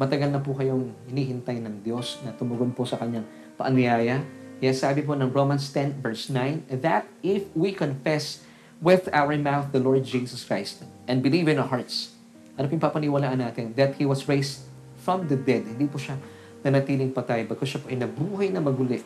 Matagal 0.01 0.33
na 0.33 0.41
po 0.41 0.57
kayong 0.57 0.95
hinihintay 1.13 1.61
ng 1.61 1.85
Diyos 1.85 2.23
na 2.25 2.33
tumugon 2.33 2.73
po 2.73 2.89
sa 2.89 2.97
kanyang 2.97 3.27
paanyaya. 3.61 4.23
Yes, 4.63 4.81
sabi 4.81 5.05
po 5.05 5.13
ng 5.13 5.29
Romans 5.29 5.69
10 5.75 6.01
verse 6.01 6.33
9, 6.33 6.71
that 6.81 7.05
if 7.21 7.45
we 7.53 7.77
confess 7.77 8.41
with 8.81 9.11
our 9.13 9.37
mouth 9.37 9.69
the 9.75 9.83
Lord 9.83 10.07
Jesus 10.07 10.47
Christ 10.47 10.87
and 11.05 11.21
believe 11.21 11.51
in 11.51 11.61
our 11.61 11.69
hearts, 11.69 12.17
ano 12.57 12.69
po 12.69 12.79
yung 12.79 12.85
papaniwalaan 12.85 13.41
natin? 13.41 13.77
That 13.77 13.99
He 14.01 14.09
was 14.09 14.25
raised 14.25 14.65
from 15.01 15.29
the 15.29 15.37
dead. 15.37 15.67
Hindi 15.67 15.89
po 15.89 16.01
siya 16.01 16.17
nanatiling 16.61 17.13
patay 17.17 17.49
bagkus 17.49 17.77
siya 17.77 17.81
po 17.81 17.89
ay 17.89 17.97
nabuhay 17.97 18.49
na 18.53 18.61
maguli. 18.61 19.01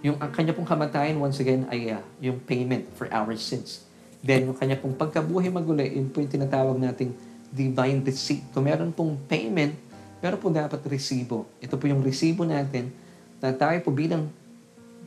Yung 0.00 0.16
ang 0.16 0.32
kanya 0.32 0.56
pong 0.56 0.64
kamatayan, 0.64 1.20
once 1.20 1.40
again, 1.44 1.68
ay 1.68 1.92
uh, 1.92 2.00
yung 2.24 2.40
payment 2.40 2.88
for 2.96 3.04
our 3.12 3.36
sins. 3.36 3.84
Then, 4.24 4.48
yung 4.48 4.56
kanya 4.56 4.80
pong 4.80 4.96
pagkabuhay 4.96 5.52
maguli, 5.52 5.96
yun 5.96 6.08
po 6.08 6.24
yung 6.24 6.32
tinatawag 6.32 6.76
nating 6.76 7.12
divine 7.52 8.00
receipt. 8.00 8.44
Kung 8.52 8.64
meron 8.64 8.92
pong 8.96 9.20
payment, 9.28 9.76
meron 10.24 10.40
po 10.40 10.48
dapat 10.48 10.80
resibo. 10.88 11.48
Ito 11.60 11.76
po 11.76 11.84
yung 11.88 12.00
resibo 12.00 12.48
natin 12.48 12.92
na 13.40 13.52
tayo 13.52 13.76
po 13.84 13.92
bilang 13.92 14.28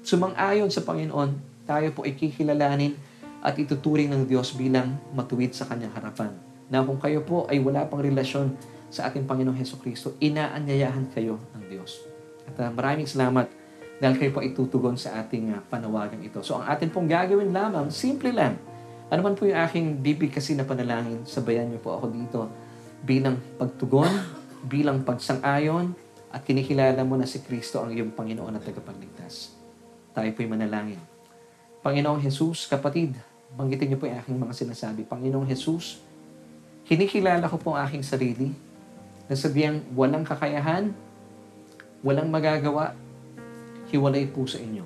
sumang-ayon 0.06 0.70
sa 0.70 0.86
Panginoon, 0.86 1.38
tayo 1.64 1.88
po 1.96 2.06
ay 2.06 2.14
kikilalanin 2.14 2.94
at 3.42 3.58
ituturing 3.58 4.12
ng 4.14 4.30
Diyos 4.30 4.54
bilang 4.54 4.98
matuwid 5.16 5.58
sa 5.58 5.66
kanyang 5.70 5.94
harapan. 5.96 6.34
Na 6.70 6.86
kung 6.86 7.02
kayo 7.02 7.26
po 7.26 7.46
ay 7.50 7.62
wala 7.62 7.86
pang 7.90 8.02
relasyon 8.02 8.54
sa 8.94 9.10
ating 9.10 9.26
Panginoong 9.26 9.58
Heso 9.58 9.82
Kristo, 9.82 10.14
inaanyayahan 10.22 11.10
kayo 11.14 11.42
ng 11.58 11.64
Diyos. 11.66 12.06
At 12.46 12.56
uh, 12.62 12.70
maraming 12.70 13.10
salamat 13.10 13.63
dahil 14.02 14.16
kayo 14.18 14.32
po 14.34 14.42
itutugon 14.42 14.98
sa 14.98 15.22
ating 15.22 15.54
uh, 15.54 15.62
panawagan 15.70 16.22
ito. 16.24 16.42
So 16.42 16.58
ang 16.58 16.66
atin 16.70 16.90
pong 16.90 17.10
gagawin 17.10 17.54
lamang, 17.54 17.94
simple 17.94 18.34
lang. 18.34 18.58
Ano 19.14 19.22
man 19.22 19.38
po 19.38 19.46
yung 19.46 19.60
aking 19.62 20.02
bibig 20.02 20.34
kasi 20.34 20.58
na 20.58 20.66
panalangin, 20.66 21.22
sabayan 21.28 21.70
niyo 21.70 21.80
po 21.84 21.98
ako 21.98 22.10
dito 22.10 22.40
bilang 23.04 23.38
pagtugon, 23.60 24.10
bilang 24.74 25.04
pagsang-ayon, 25.04 25.94
at 26.34 26.42
kinikilala 26.42 27.06
mo 27.06 27.14
na 27.14 27.30
si 27.30 27.46
Kristo 27.46 27.86
ang 27.86 27.94
iyong 27.94 28.10
Panginoon 28.10 28.58
at 28.58 28.66
tagapagligtas. 28.66 29.54
Tayo 30.18 30.30
po'y 30.34 30.50
manalangin. 30.50 30.98
Panginoong 31.86 32.26
Jesus, 32.26 32.66
kapatid, 32.66 33.14
banggitin 33.54 33.94
niyo 33.94 34.02
po 34.02 34.10
yung 34.10 34.18
aking 34.18 34.40
mga 34.42 34.56
sinasabi. 34.58 35.06
Panginoong 35.06 35.46
Jesus, 35.46 36.02
kinikilala 36.90 37.46
ko 37.46 37.62
po 37.62 37.78
ang 37.78 37.86
aking 37.86 38.02
sarili 38.02 38.50
na 39.30 39.36
sadyang 39.38 39.86
walang 39.94 40.26
kakayahan, 40.26 40.90
walang 42.02 42.34
magagawa, 42.34 42.98
hiwalay 43.94 44.26
po 44.26 44.50
sa 44.50 44.58
inyo. 44.58 44.82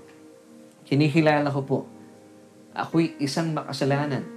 Kinikilala 0.84 1.48
ko 1.48 1.62
po, 1.64 1.80
ako'y 2.76 3.16
isang 3.24 3.56
makasalanan 3.56 4.28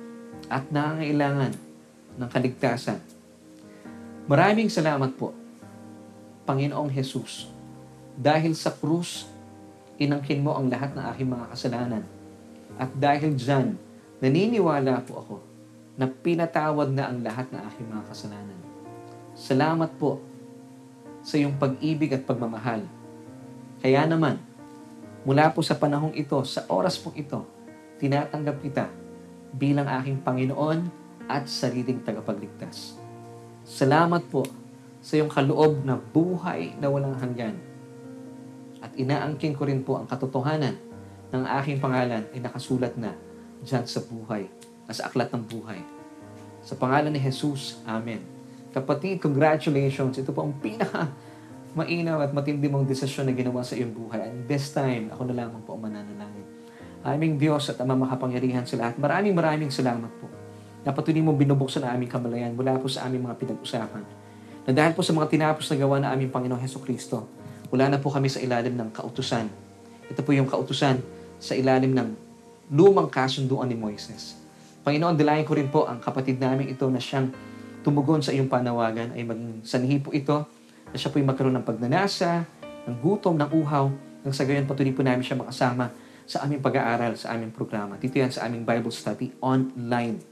at 0.47 0.71
nangangailangan 0.71 1.53
ng 2.17 2.29
kaligtasan. 2.31 3.03
Maraming 4.31 4.71
salamat 4.71 5.11
po, 5.19 5.35
Panginoong 6.47 6.91
Jesus, 6.95 7.51
dahil 8.15 8.55
sa 8.55 8.71
krus, 8.71 9.27
inangkin 9.99 10.43
mo 10.43 10.55
ang 10.55 10.71
lahat 10.71 10.95
ng 10.95 11.05
aking 11.15 11.29
mga 11.29 11.47
kasalanan. 11.51 12.03
At 12.79 12.95
dahil 12.95 13.35
dyan, 13.35 13.75
naniniwala 14.23 15.03
po 15.03 15.13
ako 15.21 15.37
na 15.99 16.09
pinatawad 16.09 16.95
na 16.95 17.13
ang 17.13 17.21
lahat 17.21 17.51
ng 17.53 17.61
aking 17.71 17.87
mga 17.91 18.05
kasalanan. 18.09 18.59
Salamat 19.37 19.91
po 20.01 20.23
sa 21.21 21.37
iyong 21.37 21.61
pag-ibig 21.61 22.11
at 22.17 22.25
pagmamahal. 22.25 22.83
Kaya 23.85 24.09
naman, 24.09 24.41
mula 25.25 25.53
po 25.53 25.61
sa 25.61 25.77
panahong 25.77 26.17
ito, 26.17 26.41
sa 26.49 26.65
oras 26.73 26.97
po 26.97 27.13
ito, 27.13 27.45
tinatanggap 28.01 28.57
kita 28.65 28.87
bilang 29.53 29.89
aking 30.01 30.23
Panginoon 30.25 30.89
at 31.29 31.47
sariling 31.47 32.01
tagapagligtas. 32.03 32.97
Salamat 33.67 34.25
po 34.27 34.43
sa 35.01 35.17
iyong 35.17 35.33
kaloob 35.33 35.85
na 35.85 35.97
buhay 35.97 36.77
na 36.81 36.89
walang 36.89 37.17
hanggan. 37.17 37.57
At 38.81 38.97
inaangkin 38.97 39.53
ko 39.57 39.69
rin 39.69 39.85
po 39.85 40.01
ang 40.01 40.09
katotohanan 40.09 40.77
ng 41.31 41.45
aking 41.61 41.79
pangalan 41.79 42.25
ay 42.33 42.41
nakasulat 42.41 42.97
na 42.97 43.13
dyan 43.61 43.85
sa 43.85 44.01
buhay, 44.01 44.49
sa 44.89 45.07
aklat 45.07 45.31
ng 45.31 45.45
buhay. 45.45 45.81
Sa 46.65 46.77
pangalan 46.77 47.13
ni 47.13 47.21
Jesus, 47.21 47.81
Amen. 47.85 48.21
Kapatid, 48.71 49.19
congratulations. 49.19 50.17
Ito 50.21 50.31
po 50.31 50.47
ang 50.47 50.55
pinaka 50.63 51.11
mainam 51.75 52.19
at 52.19 52.35
matindi 52.35 52.67
mong 52.67 52.87
desisyon 52.87 53.31
na 53.31 53.35
ginawa 53.35 53.63
sa 53.63 53.79
iyong 53.79 53.95
buhay. 53.95 54.27
And 54.27 54.47
this 54.51 54.75
time, 54.75 55.11
ako 55.15 55.31
na 55.31 55.47
lamang 55.47 55.63
po 55.63 55.79
ang 55.79 55.87
mananalangin. 55.87 56.47
Aming 57.01 57.41
Diyos 57.41 57.71
at 57.73 57.81
Ama 57.81 57.97
makapangyarihan 57.97 58.67
sa 58.69 58.77
lahat. 58.77 59.01
Maraming 59.01 59.33
maraming 59.33 59.73
salamat 59.73 60.11
po. 60.21 60.29
Na 60.85 60.93
patuloy 60.93 61.25
mo 61.25 61.33
binubuksan 61.33 61.85
ang 61.87 61.97
aming 61.97 62.11
kamalayan 62.11 62.53
mula 62.53 62.77
po 62.77 62.91
sa 62.91 63.09
aming 63.09 63.25
mga 63.25 63.37
pinag-usapan. 63.41 64.05
Na 64.69 64.71
dahil 64.77 64.93
po 64.93 65.01
sa 65.01 65.17
mga 65.17 65.31
tinapos 65.33 65.65
na 65.73 65.77
gawa 65.81 65.97
na 66.03 66.09
aming 66.13 66.29
Panginoong 66.29 66.61
Heso 66.61 66.83
Kristo, 66.83 67.25
wala 67.73 67.89
na 67.89 67.97
po 67.97 68.13
kami 68.13 68.29
sa 68.29 68.43
ilalim 68.43 68.77
ng 68.77 68.91
kautusan. 68.93 69.49
Ito 70.11 70.21
po 70.27 70.35
yung 70.35 70.51
kautusan 70.51 71.01
sa 71.41 71.53
ilalim 71.57 71.97
ng 71.97 72.09
lumang 72.75 73.09
kasunduan 73.09 73.71
ni 73.71 73.79
Moises. 73.79 74.37
Panginoon, 74.85 75.17
dilayan 75.17 75.45
ko 75.47 75.53
rin 75.57 75.69
po 75.69 75.89
ang 75.89 76.01
kapatid 76.03 76.41
namin 76.41 76.73
ito 76.73 76.85
na 76.91 77.01
siyang 77.01 77.33
tumugon 77.81 78.21
sa 78.21 78.33
iyong 78.33 78.49
panawagan 78.49 79.17
ay 79.17 79.25
maging 79.25 79.65
sanhi 79.65 79.97
po 80.01 80.13
ito 80.13 80.45
na 80.91 80.97
siya 80.99 81.11
po'y 81.15 81.23
magkaroon 81.23 81.55
ng 81.59 81.67
pagnanasa, 81.67 82.45
ng 82.87 82.97
gutom, 82.99 83.39
ng 83.39 83.51
uhaw, 83.55 83.87
nang 84.21 84.35
sa 84.35 84.45
gayon 84.45 84.69
patuloy 84.69 84.93
po 84.93 85.01
namin 85.01 85.25
siya 85.25 85.39
makasama 85.39 85.89
sa 86.27 86.47
aming 86.47 86.63
pag-aaral, 86.63 87.17
sa 87.19 87.35
aming 87.35 87.51
programa. 87.51 87.99
Dito 87.99 88.19
yan 88.19 88.31
sa 88.31 88.47
aming 88.47 88.63
Bible 88.63 88.93
study 88.95 89.35
online. 89.43 90.23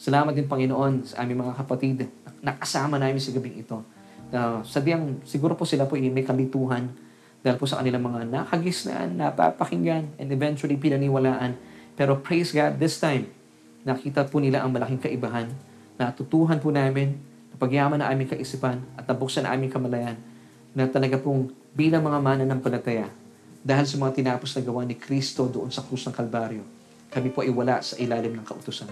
Salamat 0.00 0.32
din 0.32 0.46
Panginoon 0.46 1.04
sa 1.04 1.26
aming 1.26 1.42
mga 1.42 1.54
kapatid 1.58 2.08
na 2.40 2.54
kasama 2.56 2.96
namin 2.96 3.20
sa 3.20 3.34
gabing 3.34 3.58
ito. 3.58 3.82
Uh, 4.30 4.62
sadyang 4.62 5.18
siguro 5.26 5.58
po 5.58 5.66
sila 5.66 5.90
po 5.90 5.98
may 5.98 6.22
kalituhan 6.22 6.88
dahil 7.42 7.56
po 7.58 7.66
sa 7.66 7.80
kanilang 7.82 8.04
mga 8.04 8.30
nakagisnaan, 8.30 9.16
napapakinggan, 9.16 10.14
and 10.20 10.28
eventually 10.30 10.76
pinaniwalaan. 10.76 11.56
Pero 11.98 12.20
praise 12.20 12.52
God, 12.52 12.78
this 12.78 13.00
time, 13.00 13.28
nakita 13.82 14.28
po 14.28 14.38
nila 14.38 14.62
ang 14.62 14.70
malaking 14.70 15.00
kaibahan. 15.00 15.48
Natutuhan 15.96 16.60
po 16.60 16.72
namin 16.72 17.16
pagyaman 17.60 18.00
na 18.00 18.08
aming 18.08 18.32
kaisipan 18.32 18.80
at 18.96 19.04
nabuksan 19.04 19.44
na 19.44 19.52
aming 19.52 19.68
kamalayan 19.68 20.16
na 20.72 20.88
talaga 20.88 21.20
pong 21.20 21.52
bilang 21.76 22.00
mga 22.00 22.18
mana 22.18 22.42
ng 22.48 22.60
palataya 22.64 23.12
dahil 23.60 23.84
sa 23.84 24.00
mga 24.00 24.16
tinapos 24.16 24.56
na 24.56 24.64
gawa 24.64 24.80
ni 24.88 24.96
Kristo 24.96 25.44
doon 25.44 25.68
sa 25.68 25.84
krus 25.84 26.08
ng 26.08 26.16
Kalbaryo, 26.16 26.64
kami 27.12 27.28
po 27.28 27.44
ay 27.44 27.52
wala 27.52 27.84
sa 27.84 28.00
ilalim 28.00 28.32
ng 28.40 28.46
kautusan. 28.48 28.88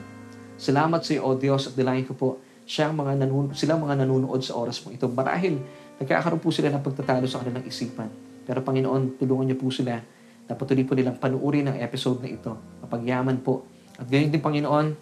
Salamat 0.61 1.01
sa 1.01 1.17
iyo, 1.17 1.25
O 1.25 1.33
Diyos, 1.33 1.73
at 1.73 1.75
dilayan 1.79 2.05
ko 2.05 2.13
po 2.13 2.29
siya 2.69 2.93
mga 2.93 3.25
nanun- 3.25 3.57
sila 3.57 3.81
mga 3.81 4.05
nanunood 4.05 4.45
sa 4.45 4.53
oras 4.61 4.85
mo 4.85 4.93
ito. 4.93 5.09
Marahil, 5.09 5.57
nagkakaroon 5.97 6.43
po 6.43 6.53
sila 6.53 6.69
ng 6.69 6.85
pagtatalo 6.85 7.25
sa 7.25 7.41
kanilang 7.41 7.65
isipan. 7.65 8.13
Pero 8.45 8.61
Panginoon, 8.61 9.17
tulungan 9.17 9.49
niyo 9.49 9.57
po 9.57 9.73
sila 9.73 9.97
na 10.45 10.53
patuloy 10.53 10.85
po 10.85 10.93
nilang 10.93 11.17
panuuri 11.17 11.65
ng 11.65 11.81
episode 11.81 12.21
na 12.21 12.29
ito. 12.29 12.53
Mapagyaman 12.85 13.41
po. 13.41 13.65
At 13.97 14.05
gayon 14.13 14.29
din, 14.29 14.45
Panginoon, 14.45 14.93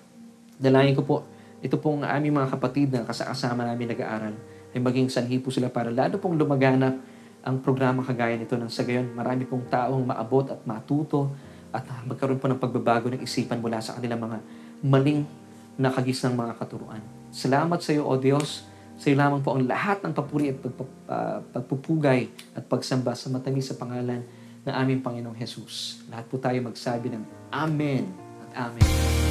dalayan 0.63 0.95
ko 0.95 1.03
po 1.03 1.17
ito 1.65 1.77
pong 1.81 2.05
aming 2.05 2.37
mga 2.37 2.49
kapatid 2.53 2.93
na 2.93 3.07
kasama 3.07 3.65
namin 3.65 3.93
nag-aaral 3.93 4.35
ay 4.77 4.81
maging 4.81 5.09
sanhi 5.09 5.41
po 5.41 5.49
sila 5.49 5.73
para 5.73 5.89
lalo 5.89 6.21
pong 6.21 6.37
lumaganap 6.37 7.01
ang 7.47 7.57
programa 7.63 8.03
kagaya 8.03 8.37
nito 8.37 8.59
ng 8.59 8.69
sa 8.69 8.83
gayon 8.85 9.09
marami 9.15 9.47
pong 9.47 9.65
taong 9.71 10.03
maabot 10.03 10.51
at 10.53 10.61
matuto 10.69 11.33
at 11.77 11.85
magkaroon 12.09 12.41
po 12.41 12.49
ng 12.49 12.61
pagbabago 12.61 13.13
ng 13.13 13.21
isipan 13.21 13.61
mula 13.61 13.81
sa 13.85 13.97
kanilang 13.97 14.21
mga 14.25 14.39
maling 14.85 15.25
nakagis 15.77 16.25
ng 16.25 16.33
mga 16.33 16.57
katuruan. 16.57 17.05
Salamat 17.29 17.85
sa 17.85 17.93
iyo, 17.93 18.09
O 18.09 18.17
Diyos. 18.17 18.65
Sa 18.97 19.13
iyo 19.13 19.21
lamang 19.21 19.45
po 19.45 19.53
ang 19.53 19.69
lahat 19.69 20.01
ng 20.01 20.17
papuri 20.17 20.57
at 20.57 20.59
uh, 20.65 21.45
pagpupugay 21.53 22.33
at 22.57 22.65
pagsamba 22.65 23.13
sa 23.13 23.29
matamis 23.29 23.69
sa 23.69 23.77
pangalan 23.77 24.25
ng 24.65 24.73
aming 24.73 25.05
Panginoong 25.05 25.37
Jesus. 25.37 26.01
Lahat 26.09 26.25
po 26.25 26.41
tayo 26.41 26.57
magsabi 26.65 27.13
ng 27.13 27.23
Amen 27.53 28.09
at 28.49 28.73
Amen. 28.73 29.26